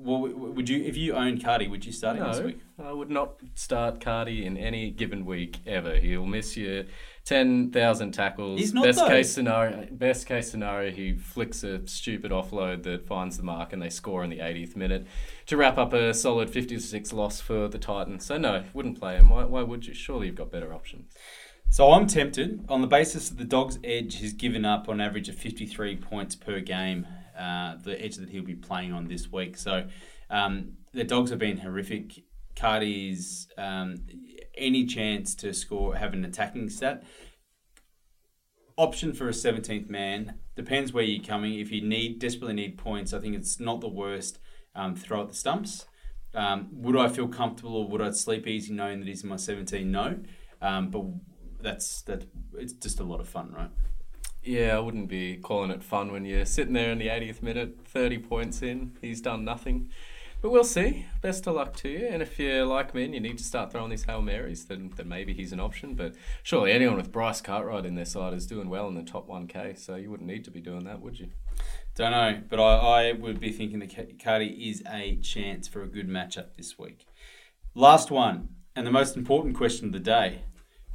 well, 0.00 0.20
would 0.20 0.68
you, 0.68 0.84
if 0.84 0.96
you 0.96 1.14
owned 1.14 1.42
Cardi, 1.42 1.66
would 1.66 1.84
you 1.84 1.90
start 1.90 2.16
him 2.16 2.28
this 2.28 2.38
No, 2.38 2.46
week? 2.46 2.60
I 2.80 2.92
would 2.92 3.10
not 3.10 3.40
start 3.54 4.00
Cardi 4.00 4.46
in 4.46 4.56
any 4.56 4.92
given 4.92 5.24
week 5.26 5.58
ever. 5.66 5.96
He'll 5.96 6.24
miss 6.24 6.56
you 6.56 6.86
ten 7.28 7.70
thousand 7.70 8.12
tackles. 8.12 8.58
He's 8.58 8.72
not, 8.72 8.84
best 8.84 8.98
though. 8.98 9.08
case 9.08 9.30
scenario. 9.30 9.86
Best 9.90 10.26
case 10.26 10.50
scenario, 10.50 10.90
he 10.90 11.14
flicks 11.14 11.62
a 11.62 11.86
stupid 11.86 12.30
offload 12.30 12.84
that 12.84 13.06
finds 13.06 13.36
the 13.36 13.42
mark, 13.42 13.74
and 13.74 13.82
they 13.82 13.90
score 13.90 14.24
in 14.24 14.30
the 14.30 14.38
80th 14.38 14.76
minute 14.76 15.06
to 15.46 15.56
wrap 15.58 15.76
up 15.76 15.92
a 15.92 16.14
solid 16.14 16.48
56 16.48 17.12
loss 17.12 17.38
for 17.38 17.68
the 17.68 17.78
Titans. 17.78 18.24
So 18.24 18.38
no, 18.38 18.64
wouldn't 18.72 18.98
play 18.98 19.16
him. 19.16 19.28
Why, 19.28 19.44
why 19.44 19.62
would 19.62 19.86
you? 19.86 19.92
Surely 19.92 20.28
you've 20.28 20.36
got 20.36 20.50
better 20.50 20.72
options. 20.72 21.12
So 21.68 21.92
I'm 21.92 22.06
tempted 22.06 22.64
on 22.70 22.80
the 22.80 22.86
basis 22.86 23.28
that 23.28 23.36
the 23.36 23.44
dog's 23.44 23.78
edge 23.84 24.20
has 24.20 24.32
given 24.32 24.64
up 24.64 24.88
on 24.88 24.98
average 24.98 25.28
of 25.28 25.36
53 25.36 25.96
points 25.96 26.34
per 26.34 26.60
game. 26.60 27.06
Uh, 27.38 27.76
the 27.76 28.02
edge 28.02 28.16
that 28.16 28.30
he'll 28.30 28.42
be 28.42 28.54
playing 28.54 28.94
on 28.94 29.06
this 29.06 29.30
week. 29.30 29.58
So 29.58 29.86
um, 30.30 30.78
the 30.92 31.04
dogs 31.04 31.28
have 31.28 31.38
been 31.38 31.58
horrific. 31.58 32.24
Cardi's 32.58 33.48
um, 33.56 33.96
any 34.56 34.84
chance 34.84 35.34
to 35.36 35.52
score 35.52 35.96
have 35.96 36.12
an 36.12 36.24
attacking 36.24 36.68
stat. 36.70 37.04
Option 38.76 39.12
for 39.12 39.28
a 39.28 39.32
17th 39.32 39.88
man 39.88 40.38
depends 40.54 40.92
where 40.92 41.04
you're 41.04 41.24
coming. 41.24 41.58
If 41.58 41.72
you 41.72 41.82
need 41.82 42.18
desperately 42.18 42.54
need 42.54 42.78
points, 42.78 43.12
I 43.12 43.18
think 43.18 43.34
it's 43.34 43.58
not 43.58 43.80
the 43.80 43.88
worst. 43.88 44.38
Um, 44.74 44.94
throw 44.94 45.22
at 45.22 45.28
the 45.28 45.34
stumps. 45.34 45.86
Um, 46.34 46.68
would 46.72 46.96
I 46.96 47.08
feel 47.08 47.26
comfortable 47.26 47.76
or 47.76 47.88
would 47.88 48.02
I 48.02 48.10
sleep 48.10 48.46
easy 48.46 48.72
knowing 48.72 49.00
that 49.00 49.08
he's 49.08 49.24
in 49.24 49.30
my 49.30 49.36
17? 49.36 49.90
No. 49.90 50.20
Um, 50.60 50.90
but 50.90 51.04
that's 51.60 52.02
that. 52.02 52.26
It's 52.54 52.74
just 52.74 53.00
a 53.00 53.04
lot 53.04 53.20
of 53.20 53.28
fun, 53.28 53.52
right? 53.52 53.70
Yeah, 54.42 54.76
I 54.76 54.78
wouldn't 54.78 55.08
be 55.08 55.36
calling 55.36 55.70
it 55.70 55.82
fun 55.82 56.12
when 56.12 56.24
you're 56.24 56.46
sitting 56.46 56.74
there 56.74 56.92
in 56.92 56.98
the 56.98 57.08
80th 57.08 57.42
minute, 57.42 57.78
30 57.86 58.18
points 58.18 58.62
in. 58.62 58.96
He's 59.00 59.20
done 59.20 59.44
nothing. 59.44 59.90
But 60.40 60.50
we'll 60.50 60.62
see. 60.62 61.06
Best 61.20 61.48
of 61.48 61.56
luck 61.56 61.74
to 61.76 61.88
you. 61.88 62.06
And 62.06 62.22
if 62.22 62.38
you're 62.38 62.64
like 62.64 62.94
me 62.94 63.04
and 63.04 63.12
you 63.12 63.20
need 63.20 63.38
to 63.38 63.44
start 63.44 63.72
throwing 63.72 63.90
these 63.90 64.04
Hail 64.04 64.22
Marys, 64.22 64.66
then, 64.66 64.92
then 64.96 65.08
maybe 65.08 65.34
he's 65.34 65.52
an 65.52 65.58
option. 65.58 65.94
But 65.94 66.14
surely 66.44 66.70
anyone 66.70 66.96
with 66.96 67.10
Bryce 67.10 67.40
Cartwright 67.40 67.84
in 67.84 67.96
their 67.96 68.04
side 68.04 68.34
is 68.34 68.46
doing 68.46 68.68
well 68.68 68.86
in 68.86 68.94
the 68.94 69.02
top 69.02 69.28
1K, 69.28 69.76
so 69.76 69.96
you 69.96 70.10
wouldn't 70.10 70.28
need 70.28 70.44
to 70.44 70.52
be 70.52 70.60
doing 70.60 70.84
that, 70.84 71.00
would 71.00 71.18
you? 71.18 71.30
Don't 71.96 72.12
know, 72.12 72.40
but 72.48 72.60
I, 72.60 73.08
I 73.08 73.12
would 73.12 73.40
be 73.40 73.50
thinking 73.50 73.80
that 73.80 73.92
Ca- 73.92 74.14
Cardi 74.22 74.70
is 74.70 74.84
a 74.88 75.16
chance 75.16 75.66
for 75.66 75.82
a 75.82 75.88
good 75.88 76.08
matchup 76.08 76.54
this 76.56 76.78
week. 76.78 77.04
Last 77.74 78.12
one, 78.12 78.50
and 78.76 78.86
the 78.86 78.92
most 78.92 79.16
important 79.16 79.56
question 79.56 79.86
of 79.86 79.92
the 79.92 79.98
day: 79.98 80.42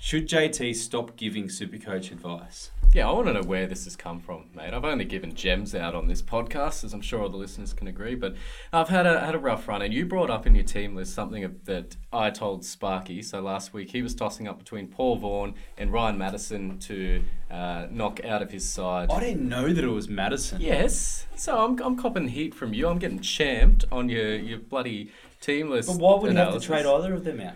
Should 0.03 0.27
JT 0.27 0.75
stop 0.75 1.15
giving 1.15 1.45
Supercoach 1.45 2.11
advice? 2.11 2.71
Yeah, 2.93 3.07
I 3.07 3.13
want 3.13 3.27
to 3.27 3.33
know 3.35 3.41
where 3.41 3.67
this 3.67 3.85
has 3.85 3.95
come 3.95 4.19
from, 4.19 4.49
mate. 4.53 4.73
I've 4.73 4.83
only 4.83 5.05
given 5.05 5.33
gems 5.33 5.73
out 5.73 5.95
on 5.95 6.07
this 6.09 6.21
podcast, 6.21 6.83
as 6.83 6.91
I'm 6.91 6.99
sure 6.99 7.21
all 7.21 7.29
the 7.29 7.37
listeners 7.37 7.71
can 7.71 7.87
agree. 7.87 8.13
But 8.13 8.35
I've 8.73 8.89
had 8.89 9.05
a 9.05 9.21
had 9.21 9.33
a 9.33 9.37
rough 9.37 9.65
run, 9.65 9.81
and 9.81 9.93
you 9.93 10.05
brought 10.05 10.29
up 10.29 10.45
in 10.45 10.55
your 10.55 10.65
team 10.65 10.93
list 10.93 11.13
something 11.13 11.45
of- 11.45 11.63
that 11.63 11.95
I 12.11 12.31
told 12.31 12.65
Sparky. 12.65 13.21
So 13.21 13.39
last 13.39 13.73
week 13.73 13.91
he 13.91 14.01
was 14.01 14.13
tossing 14.13 14.45
up 14.45 14.59
between 14.59 14.89
Paul 14.89 15.15
Vaughan 15.15 15.55
and 15.77 15.89
Ryan 15.93 16.17
Matterson 16.17 16.79
to 16.79 17.23
uh, 17.49 17.87
knock 17.89 18.25
out 18.25 18.41
of 18.41 18.51
his 18.51 18.67
side. 18.67 19.09
I 19.09 19.21
didn't 19.21 19.47
know 19.47 19.71
that 19.71 19.85
it 19.85 19.87
was 19.87 20.09
Matterson. 20.09 20.59
Yes, 20.59 21.27
so 21.37 21.63
I'm, 21.63 21.81
I'm 21.81 21.95
copping 21.95 22.27
heat 22.27 22.53
from 22.53 22.73
you. 22.73 22.89
I'm 22.89 22.99
getting 22.99 23.21
champed 23.21 23.85
on 23.89 24.09
your, 24.09 24.35
your 24.35 24.59
bloody 24.59 25.13
team 25.39 25.69
list. 25.69 25.87
But 25.87 25.97
why 25.97 26.19
would 26.19 26.31
he 26.31 26.37
have 26.37 26.55
to 26.55 26.59
trade 26.59 26.85
either 26.85 27.13
of 27.13 27.23
them 27.23 27.39
out? 27.39 27.55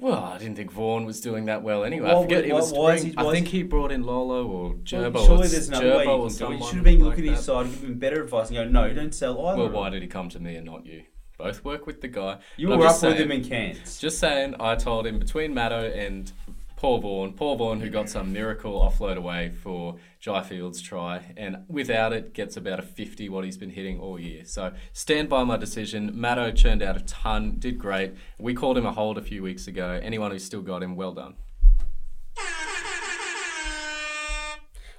Well, 0.00 0.22
I 0.24 0.38
didn't 0.38 0.56
think 0.56 0.70
Vaughan 0.70 1.04
was 1.06 1.20
doing 1.20 1.46
that 1.46 1.62
well 1.62 1.82
anyway. 1.84 2.10
I 2.10 2.22
forget 2.22 2.42
would- 2.42 2.50
it 2.50 2.52
was 2.54 2.72
why- 2.72 2.78
why 2.78 2.94
is 2.94 3.00
spring. 3.00 3.12
he- 3.12 3.16
why 3.16 3.22
I 3.22 3.26
is 3.26 3.32
think 3.34 3.48
he- 3.48 3.62
brought 3.64 3.90
in 3.92 4.02
Lolo 4.04 4.46
or 4.46 4.74
Gerbo. 4.74 5.16
Or 5.16 5.26
surely 5.26 5.48
there's 5.48 5.68
another 5.68 5.96
way 5.96 6.06
Gerbo 6.06 6.06
you 6.06 6.10
or 6.10 6.18
can 6.18 6.18
do 6.18 6.24
it. 6.24 6.30
You 6.30 6.30
someone 6.30 6.62
should 6.62 6.74
have 6.76 6.84
been 6.84 7.00
like 7.00 7.04
looking 7.08 7.24
at 7.26 7.30
his 7.36 7.38
that. 7.46 7.52
side 7.52 7.66
and 7.66 7.74
give 7.74 7.84
him 7.84 7.94
better 7.98 8.22
advice 8.22 8.48
and 8.48 8.56
go, 8.56 8.64
no, 8.64 8.92
don't 8.94 9.14
sell 9.14 9.32
either. 9.46 9.58
Well, 9.58 9.66
of 9.66 9.72
why 9.72 9.84
them." 9.84 9.92
did 9.94 10.02
he 10.02 10.08
come 10.08 10.28
to 10.28 10.38
me 10.40 10.54
and 10.56 10.66
not 10.66 10.86
you? 10.86 11.02
Both 11.36 11.64
work 11.64 11.86
with 11.86 12.00
the 12.00 12.08
guy. 12.08 12.38
You 12.56 12.68
But 12.68 12.72
I'm 12.74 12.78
were 12.80 12.84
up 12.86 12.90
just 12.92 13.02
with 13.02 13.12
saying- 13.16 13.24
him 13.24 13.32
in 13.32 13.44
Cairns. 13.44 13.98
Just 14.00 14.18
saying, 14.18 14.54
I 14.60 14.74
told 14.76 15.06
him 15.06 15.18
between 15.18 15.52
Matto 15.54 15.80
and 15.90 16.30
Paul 16.76 16.98
Vaughan. 16.98 17.32
Paul 17.32 17.56
Vaughan, 17.56 17.80
who 17.80 17.90
got 17.90 18.08
some 18.08 18.32
miracle 18.32 18.80
offload 18.80 19.16
away 19.16 19.50
for 19.50 19.96
Jai 20.20 20.42
Field's 20.42 20.82
try, 20.82 21.32
and 21.36 21.58
without 21.68 22.12
it, 22.12 22.34
gets 22.34 22.56
about 22.56 22.80
a 22.80 22.82
50 22.82 23.28
what 23.28 23.44
he's 23.44 23.56
been 23.56 23.70
hitting 23.70 24.00
all 24.00 24.18
year. 24.18 24.44
So 24.44 24.72
stand 24.92 25.28
by 25.28 25.44
my 25.44 25.56
decision. 25.56 26.10
Matto 26.12 26.50
churned 26.50 26.82
out 26.82 26.96
a 26.96 27.00
ton, 27.00 27.56
did 27.58 27.78
great. 27.78 28.14
We 28.38 28.54
called 28.54 28.76
him 28.76 28.84
a 28.84 28.92
hold 28.92 29.16
a 29.16 29.22
few 29.22 29.44
weeks 29.44 29.68
ago. 29.68 30.00
Anyone 30.02 30.32
who's 30.32 30.44
still 30.44 30.62
got 30.62 30.82
him, 30.82 30.96
well 30.96 31.12
done. 31.12 31.34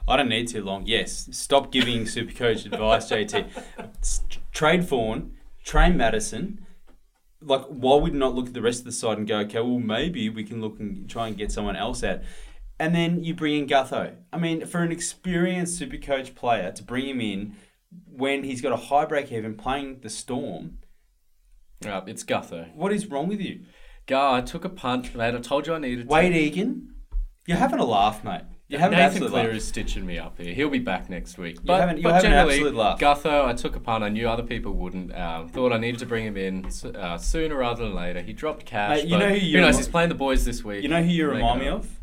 I 0.07 0.17
don't 0.17 0.29
need 0.29 0.47
too 0.47 0.63
long. 0.63 0.85
Yes, 0.87 1.27
stop 1.31 1.71
giving 1.71 2.05
super 2.07 2.33
coach 2.33 2.65
advice, 2.65 3.11
JT. 3.11 3.45
Trade 4.53 4.83
Vaughan, 4.83 5.33
train 5.63 5.97
Matterson. 5.97 6.65
Like, 7.41 7.65
why 7.65 7.95
would 7.97 8.13
not 8.13 8.35
look 8.35 8.47
at 8.47 8.53
the 8.53 8.61
rest 8.61 8.79
of 8.79 8.85
the 8.85 8.91
side 8.91 9.17
and 9.17 9.27
go, 9.27 9.39
okay, 9.39 9.61
well, 9.61 9.79
maybe 9.79 10.29
we 10.29 10.43
can 10.43 10.61
look 10.61 10.79
and 10.79 11.09
try 11.09 11.27
and 11.27 11.37
get 11.37 11.51
someone 11.51 11.75
else 11.75 12.03
out? 12.03 12.21
And 12.79 12.95
then 12.95 13.23
you 13.23 13.33
bring 13.33 13.55
in 13.57 13.67
Gutho. 13.67 14.15
I 14.31 14.37
mean, 14.37 14.65
for 14.65 14.81
an 14.81 14.91
experienced 14.91 15.77
super 15.77 15.97
coach 15.97 16.33
player 16.33 16.71
to 16.71 16.83
bring 16.83 17.07
him 17.09 17.19
in 17.21 17.55
when 18.05 18.43
he's 18.43 18.61
got 18.61 18.71
a 18.71 18.77
high 18.77 19.05
break 19.05 19.31
even 19.31 19.55
playing 19.55 19.99
the 20.01 20.09
Storm, 20.09 20.77
Uh, 21.85 22.01
it's 22.07 22.23
Gutho. 22.23 22.73
what 22.75 22.91
is 22.93 23.07
wrong 23.07 23.27
with 23.27 23.41
you? 23.41 23.61
Gar, 24.07 24.37
I 24.37 24.41
took 24.41 24.65
a 24.65 24.69
punt, 24.69 25.15
mate. 25.15 25.35
I 25.35 25.39
told 25.39 25.67
you 25.67 25.73
I 25.73 25.79
needed 25.79 26.07
to. 26.07 26.13
Wade 26.13 26.33
Egan, 26.35 26.93
you're 27.47 27.57
having 27.57 27.79
a 27.79 27.85
laugh, 27.85 28.23
mate. 28.23 28.41
You're 28.67 28.79
having 28.79 28.99
Nathan 28.99 29.27
Cleary 29.27 29.47
laugh. 29.47 29.55
is 29.57 29.67
stitching 29.67 30.05
me 30.05 30.19
up 30.19 30.37
here. 30.39 30.53
He'll 30.53 30.69
be 30.69 30.77
back 30.77 31.09
next 31.09 31.39
week. 31.39 31.57
But, 31.63 31.97
you're 31.99 32.11
but 32.11 32.21
generally, 32.21 32.61
laugh. 32.69 32.99
Gutho, 32.99 33.45
I 33.45 33.53
took 33.53 33.75
a 33.75 33.79
punt. 33.79 34.03
I 34.03 34.09
knew 34.09 34.29
other 34.29 34.43
people 34.43 34.73
wouldn't. 34.73 35.15
Um, 35.15 35.49
thought 35.49 35.73
I 35.73 35.77
needed 35.79 35.99
to 36.01 36.05
bring 36.05 36.25
him 36.25 36.37
in 36.37 36.65
uh, 36.95 37.17
sooner 37.17 37.55
rather 37.55 37.83
than 37.83 37.95
later. 37.95 38.21
He 38.21 38.31
dropped 38.33 38.65
cash. 38.67 38.97
Mate, 38.99 39.07
you 39.07 39.17
know 39.17 39.29
who 39.29 39.35
who 39.39 39.45
you 39.45 39.57
knows? 39.59 39.69
remi- 39.73 39.77
He's 39.77 39.87
playing 39.87 40.09
the 40.09 40.15
boys 40.15 40.45
this 40.45 40.63
week. 40.63 40.83
You 40.83 40.89
know 40.89 41.01
who 41.01 41.09
you 41.09 41.27
remind 41.29 41.59
me 41.61 41.67
of? 41.67 41.98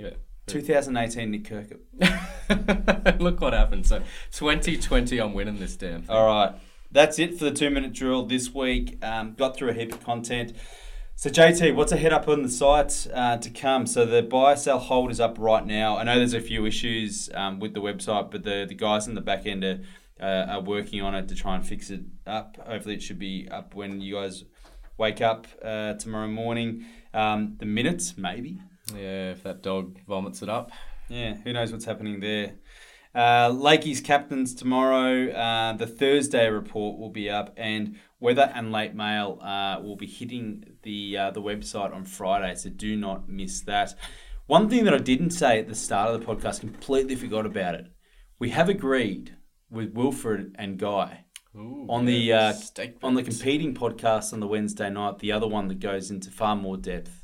Yeah. 0.00 0.10
2018 0.46 1.30
Nick 1.30 1.44
Kirkup. 1.44 3.20
Look 3.20 3.40
what 3.40 3.52
happened. 3.52 3.86
So 3.86 3.98
2020, 4.32 5.18
I'm 5.18 5.34
winning 5.34 5.58
this 5.58 5.76
damn 5.76 6.02
thing. 6.02 6.10
All 6.10 6.26
right. 6.26 6.54
That's 6.90 7.18
it 7.18 7.38
for 7.38 7.44
the 7.44 7.52
two 7.52 7.70
minute 7.70 7.92
drill 7.92 8.24
this 8.24 8.52
week. 8.52 8.98
Um, 9.04 9.34
got 9.34 9.56
through 9.56 9.70
a 9.70 9.72
heap 9.74 9.92
of 9.92 10.02
content. 10.02 10.54
So, 11.14 11.28
JT, 11.28 11.74
what's 11.74 11.92
ahead 11.92 12.14
up 12.14 12.28
on 12.28 12.42
the 12.42 12.48
site 12.48 13.06
uh, 13.12 13.36
to 13.36 13.50
come? 13.50 13.86
So, 13.86 14.06
the 14.06 14.22
buy 14.22 14.54
sell 14.54 14.78
hold 14.78 15.10
is 15.10 15.20
up 15.20 15.36
right 15.38 15.64
now. 15.64 15.98
I 15.98 16.02
know 16.02 16.16
there's 16.16 16.32
a 16.32 16.40
few 16.40 16.64
issues 16.64 17.28
um, 17.34 17.60
with 17.60 17.74
the 17.74 17.80
website, 17.80 18.30
but 18.30 18.42
the, 18.42 18.64
the 18.66 18.74
guys 18.74 19.06
in 19.06 19.14
the 19.14 19.20
back 19.20 19.44
end 19.44 19.62
are, 19.62 19.80
uh, 20.18 20.46
are 20.48 20.62
working 20.62 21.02
on 21.02 21.14
it 21.14 21.28
to 21.28 21.34
try 21.34 21.56
and 21.56 21.66
fix 21.66 21.90
it 21.90 22.00
up. 22.26 22.56
Hopefully, 22.66 22.94
it 22.94 23.02
should 23.02 23.18
be 23.18 23.46
up 23.50 23.74
when 23.74 24.00
you 24.00 24.14
guys 24.14 24.44
wake 24.96 25.20
up 25.20 25.46
uh, 25.62 25.92
tomorrow 25.94 26.26
morning. 26.26 26.86
Um, 27.12 27.56
the 27.58 27.66
minutes, 27.66 28.16
maybe. 28.16 28.58
Yeah, 28.94 29.32
if 29.32 29.42
that 29.42 29.62
dog 29.62 29.98
vomits 30.06 30.42
it 30.42 30.48
up. 30.48 30.72
Yeah, 31.08 31.34
who 31.34 31.52
knows 31.52 31.72
what's 31.72 31.84
happening 31.84 32.20
there. 32.20 32.54
Uh, 33.14 33.48
Lakey's 33.48 34.00
captains 34.00 34.54
tomorrow. 34.54 35.30
Uh, 35.30 35.72
the 35.72 35.86
Thursday 35.86 36.48
report 36.48 36.98
will 36.98 37.10
be 37.10 37.28
up, 37.28 37.52
and 37.56 37.96
weather 38.20 38.52
and 38.54 38.70
late 38.70 38.94
mail 38.94 39.40
uh, 39.42 39.80
will 39.82 39.96
be 39.96 40.06
hitting 40.06 40.64
the 40.82 41.16
uh, 41.16 41.30
the 41.32 41.42
website 41.42 41.92
on 41.92 42.04
Friday. 42.04 42.54
So 42.54 42.70
do 42.70 42.96
not 42.96 43.28
miss 43.28 43.60
that. 43.62 43.94
One 44.46 44.68
thing 44.68 44.84
that 44.84 44.94
I 44.94 44.98
didn't 44.98 45.30
say 45.30 45.58
at 45.58 45.68
the 45.68 45.74
start 45.74 46.14
of 46.14 46.20
the 46.20 46.26
podcast, 46.26 46.60
completely 46.60 47.16
forgot 47.16 47.46
about 47.46 47.74
it. 47.74 47.86
We 48.38 48.50
have 48.50 48.68
agreed 48.68 49.36
with 49.70 49.92
Wilfred 49.92 50.54
and 50.58 50.78
Guy 50.78 51.24
Ooh, 51.56 51.86
on 51.88 52.04
the 52.04 52.32
uh, 52.32 52.54
on 53.02 53.14
the 53.14 53.24
competing 53.24 53.74
podcast 53.74 54.32
on 54.32 54.38
the 54.38 54.46
Wednesday 54.46 54.88
night. 54.88 55.18
The 55.18 55.32
other 55.32 55.48
one 55.48 55.66
that 55.68 55.80
goes 55.80 56.12
into 56.12 56.30
far 56.30 56.54
more 56.54 56.76
depth 56.76 57.19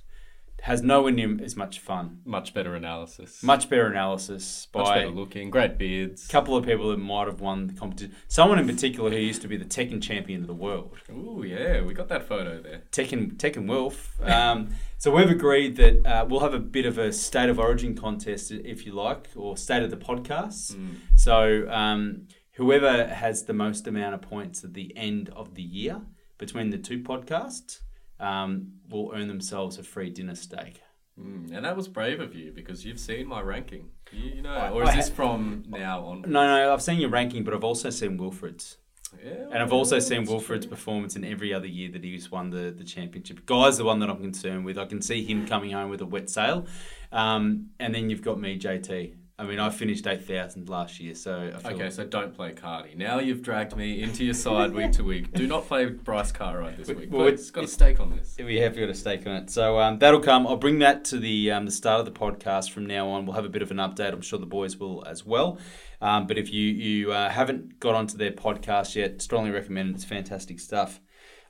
has 0.66 0.82
nowhere 0.82 1.12
near 1.12 1.38
as 1.44 1.56
much 1.56 1.78
fun. 1.78 2.18
Much 2.24 2.52
better 2.52 2.74
analysis. 2.74 3.40
Much 3.40 3.70
better 3.70 3.86
analysis 3.86 4.66
by 4.72 4.80
Much 4.80 4.94
better 4.94 5.10
looking. 5.10 5.48
Great 5.48 5.78
beards. 5.78 6.26
a 6.26 6.28
couple 6.28 6.56
of 6.56 6.64
people 6.66 6.90
that 6.90 6.96
might 6.96 7.28
have 7.28 7.40
won 7.40 7.68
the 7.68 7.72
competition. 7.72 8.12
Someone 8.26 8.58
in 8.58 8.66
particular 8.66 9.08
who 9.10 9.16
used 9.16 9.42
to 9.42 9.48
be 9.48 9.56
the 9.56 9.64
Tekken 9.64 10.02
champion 10.02 10.40
of 10.40 10.48
the 10.48 10.54
world, 10.54 10.96
Ooh, 11.08 11.44
yeah, 11.46 11.82
we 11.82 11.94
got 11.94 12.08
that 12.08 12.26
photo 12.26 12.60
there. 12.60 12.82
Tekken 12.90 13.36
Tekken 13.36 13.68
Wolf. 13.68 14.20
Um, 14.20 14.70
so 14.98 15.14
we've 15.14 15.30
agreed 15.30 15.76
that 15.76 16.04
uh, 16.04 16.26
we'll 16.28 16.40
have 16.40 16.54
a 16.54 16.58
bit 16.58 16.84
of 16.84 16.98
a 16.98 17.12
state 17.12 17.48
of 17.48 17.60
origin 17.60 17.94
contest, 17.94 18.50
if 18.50 18.84
you 18.84 18.90
like, 18.90 19.28
or 19.36 19.56
state 19.56 19.84
of 19.84 19.92
the 19.92 19.96
podcasts. 19.96 20.76
So 21.14 21.68
um, 21.70 22.26
whoever 22.54 23.06
has 23.06 23.44
the 23.44 23.52
most 23.52 23.86
amount 23.86 24.16
of 24.16 24.20
points 24.22 24.64
at 24.64 24.74
the 24.74 24.92
end 24.96 25.28
of 25.28 25.54
the 25.54 25.62
year 25.62 26.00
between 26.38 26.70
the 26.70 26.78
two 26.78 26.98
podcasts 27.04 27.82
um, 28.20 28.72
will 28.88 29.12
earn 29.14 29.28
themselves 29.28 29.78
a 29.78 29.82
free 29.82 30.10
dinner 30.10 30.34
steak. 30.34 30.80
Mm, 31.18 31.50
and 31.54 31.64
that 31.64 31.76
was 31.76 31.88
brave 31.88 32.20
of 32.20 32.34
you 32.34 32.52
because 32.52 32.84
you've 32.84 33.00
seen 33.00 33.26
my 33.26 33.40
ranking. 33.40 33.90
You, 34.12 34.34
you 34.36 34.42
know, 34.42 34.70
or 34.72 34.84
is 34.84 34.94
this 34.94 35.08
from 35.08 35.64
now 35.66 36.04
on? 36.04 36.22
No, 36.22 36.46
no, 36.46 36.72
I've 36.72 36.82
seen 36.82 37.00
your 37.00 37.10
ranking, 37.10 37.42
but 37.42 37.54
I've 37.54 37.64
also 37.64 37.90
seen 37.90 38.16
Wilfred's. 38.18 38.76
Yeah, 39.24 39.32
And 39.52 39.62
I've 39.62 39.72
also 39.72 39.98
seen 39.98 40.24
Wilfred's 40.26 40.66
true. 40.66 40.74
performance 40.74 41.16
in 41.16 41.24
every 41.24 41.54
other 41.54 41.66
year 41.66 41.90
that 41.92 42.04
he's 42.04 42.30
won 42.30 42.50
the, 42.50 42.74
the 42.76 42.84
championship. 42.84 43.46
Guy's 43.46 43.78
the 43.78 43.84
one 43.84 44.00
that 44.00 44.10
I'm 44.10 44.20
concerned 44.20 44.64
with. 44.64 44.76
I 44.76 44.84
can 44.84 45.00
see 45.00 45.24
him 45.24 45.46
coming 45.46 45.70
home 45.70 45.90
with 45.90 46.00
a 46.02 46.06
wet 46.06 46.28
sail. 46.28 46.66
Um, 47.12 47.70
and 47.78 47.94
then 47.94 48.10
you've 48.10 48.22
got 48.22 48.38
me, 48.38 48.58
JT. 48.58 49.14
I 49.38 49.44
mean, 49.44 49.58
I 49.60 49.68
finished 49.68 50.06
8,000 50.06 50.66
last 50.70 50.98
year, 50.98 51.14
so 51.14 51.52
Okay, 51.66 51.90
so 51.90 52.06
don't 52.06 52.32
play 52.34 52.52
Cardi. 52.52 52.94
Now 52.94 53.18
you've 53.18 53.42
dragged 53.42 53.76
me 53.76 54.02
into 54.02 54.24
your 54.24 54.32
side 54.32 54.72
week 54.72 54.92
to 54.92 55.04
week. 55.04 55.30
Do 55.34 55.46
not 55.46 55.66
play 55.66 55.84
Bryce 55.84 56.32
Cartwright 56.32 56.78
this 56.78 56.88
week. 56.88 57.10
well, 57.12 57.26
it's- 57.26 57.50
got 57.50 57.64
a 57.64 57.68
stake 57.68 58.00
on 58.00 58.16
this. 58.16 58.36
we 58.38 58.56
have 58.56 58.74
got 58.74 58.88
a 58.88 58.94
stake 58.94 59.26
on 59.26 59.34
it. 59.36 59.50
So 59.50 59.78
um, 59.78 59.98
that'll 59.98 60.20
come. 60.20 60.46
I'll 60.46 60.56
bring 60.56 60.78
that 60.78 61.04
to 61.06 61.18
the 61.18 61.50
um, 61.50 61.66
the 61.66 61.70
start 61.70 62.00
of 62.00 62.06
the 62.06 62.18
podcast 62.18 62.70
from 62.70 62.86
now 62.86 63.08
on. 63.10 63.26
We'll 63.26 63.34
have 63.36 63.44
a 63.44 63.50
bit 63.50 63.60
of 63.60 63.70
an 63.70 63.76
update. 63.76 64.14
I'm 64.14 64.22
sure 64.22 64.38
the 64.38 64.46
boys 64.46 64.78
will 64.78 65.04
as 65.06 65.26
well. 65.26 65.58
Um, 66.00 66.26
but 66.26 66.38
if 66.38 66.50
you 66.50 66.62
you 66.62 67.12
uh, 67.12 67.28
haven't 67.28 67.78
got 67.78 67.94
onto 67.94 68.16
their 68.16 68.32
podcast 68.32 68.94
yet, 68.94 69.20
strongly 69.20 69.50
recommend 69.50 69.90
it. 69.90 69.94
It's 69.96 70.04
fantastic 70.04 70.60
stuff. 70.60 71.00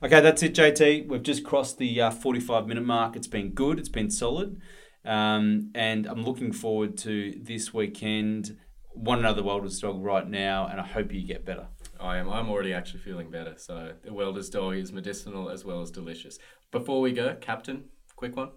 Okay, 0.03 0.19
that's 0.19 0.43
it, 0.43 0.53
JT. 0.53 1.07
We've 1.07 1.23
just 1.23 1.43
crossed 1.43 1.77
the 1.79 2.01
uh, 2.01 2.11
45 2.11 2.67
minute 2.67 2.83
mark. 2.85 3.15
It's 3.15 3.27
been 3.27 3.51
good. 3.51 3.79
It's 3.79 3.89
been 3.89 4.11
solid. 4.11 4.59
Um, 5.07 5.71
and 5.73 6.05
I'm 6.05 6.23
looking 6.23 6.51
forward 6.51 6.97
to 6.99 7.33
this 7.41 7.73
weekend. 7.73 8.57
One 8.93 9.19
another 9.19 9.41
Welder's 9.41 9.79
dog 9.79 10.03
right 10.03 10.27
now, 10.27 10.67
and 10.67 10.81
I 10.81 10.85
hope 10.85 11.13
you 11.13 11.25
get 11.25 11.45
better. 11.45 11.67
I 11.99 12.17
am. 12.17 12.29
I'm 12.29 12.49
already 12.49 12.73
actually 12.73 12.99
feeling 12.99 13.31
better. 13.31 13.53
So 13.57 13.93
the 14.03 14.13
Welder's 14.13 14.49
dog 14.49 14.75
is 14.75 14.91
medicinal 14.91 15.49
as 15.49 15.63
well 15.63 15.81
as 15.81 15.91
delicious. 15.91 16.37
Before 16.71 16.99
we 16.99 17.13
go, 17.13 17.35
Captain, 17.39 17.85
quick 18.15 18.35
one. 18.35 18.49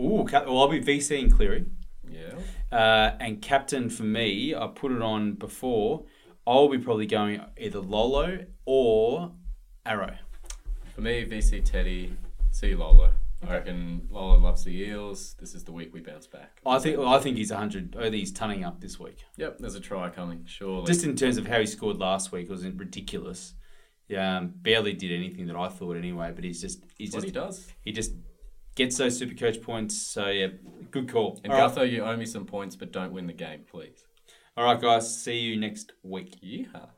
Ooh, 0.00 0.24
well, 0.32 0.58
I'll 0.58 0.68
be 0.68 0.80
VC 0.80 1.20
in 1.20 1.30
Cleary. 1.30 1.66
Yeah. 2.10 2.38
Uh, 2.72 3.16
and 3.20 3.42
captain 3.42 3.90
for 3.90 4.04
me, 4.04 4.54
I 4.54 4.66
put 4.68 4.92
it 4.92 5.02
on 5.02 5.34
before. 5.34 6.04
I'll 6.46 6.68
be 6.68 6.78
probably 6.78 7.06
going 7.06 7.42
either 7.58 7.80
Lolo 7.80 8.46
or 8.64 9.32
Arrow. 9.84 10.16
For 10.94 11.02
me, 11.02 11.26
VC 11.26 11.62
Teddy, 11.62 12.16
C 12.50 12.74
Lolo. 12.74 13.12
I 13.46 13.52
reckon 13.52 14.08
Lola 14.10 14.36
loves 14.38 14.64
the 14.64 14.76
Eels. 14.76 15.34
This 15.38 15.54
is 15.54 15.64
the 15.64 15.72
week 15.72 15.94
we 15.94 16.00
bounce 16.00 16.26
back. 16.26 16.60
I 16.66 16.78
think 16.78 16.98
I 16.98 17.18
think 17.20 17.36
he's 17.36 17.50
hundred. 17.50 17.94
I 17.96 18.02
think 18.04 18.16
he's 18.16 18.32
tunning 18.32 18.64
up 18.64 18.80
this 18.80 18.98
week. 18.98 19.24
Yep, 19.36 19.58
there's 19.58 19.76
a 19.76 19.80
try 19.80 20.10
coming, 20.10 20.44
surely. 20.46 20.86
Just 20.86 21.04
in 21.04 21.14
terms 21.14 21.36
of 21.36 21.46
how 21.46 21.60
he 21.60 21.66
scored 21.66 21.98
last 21.98 22.32
week, 22.32 22.46
it 22.46 22.50
was 22.50 22.66
ridiculous. 22.66 23.54
Yeah, 24.08 24.38
um, 24.38 24.54
barely 24.56 24.92
did 24.92 25.12
anything 25.12 25.46
that 25.46 25.56
I 25.56 25.68
thought 25.68 25.96
anyway. 25.96 26.32
But 26.34 26.44
he's 26.44 26.60
just 26.60 26.84
he's 26.96 27.12
what 27.12 27.22
just 27.22 27.26
he 27.26 27.30
does. 27.32 27.68
he 27.82 27.92
just 27.92 28.12
gets 28.74 28.96
those 28.96 29.16
super 29.16 29.34
coach 29.34 29.62
points. 29.62 29.96
So 29.96 30.26
yeah, 30.26 30.48
good 30.90 31.08
call. 31.08 31.40
And 31.44 31.52
All 31.52 31.60
right. 31.60 31.70
Gutho, 31.70 31.90
you 31.90 32.04
owe 32.04 32.16
me 32.16 32.26
some 32.26 32.44
points, 32.44 32.74
but 32.74 32.92
don't 32.92 33.12
win 33.12 33.26
the 33.26 33.32
game, 33.32 33.60
please. 33.70 34.04
All 34.56 34.64
right, 34.64 34.80
guys. 34.80 35.22
See 35.22 35.38
you 35.38 35.56
next 35.60 35.92
week. 36.02 36.40
Yeehaw. 36.42 36.88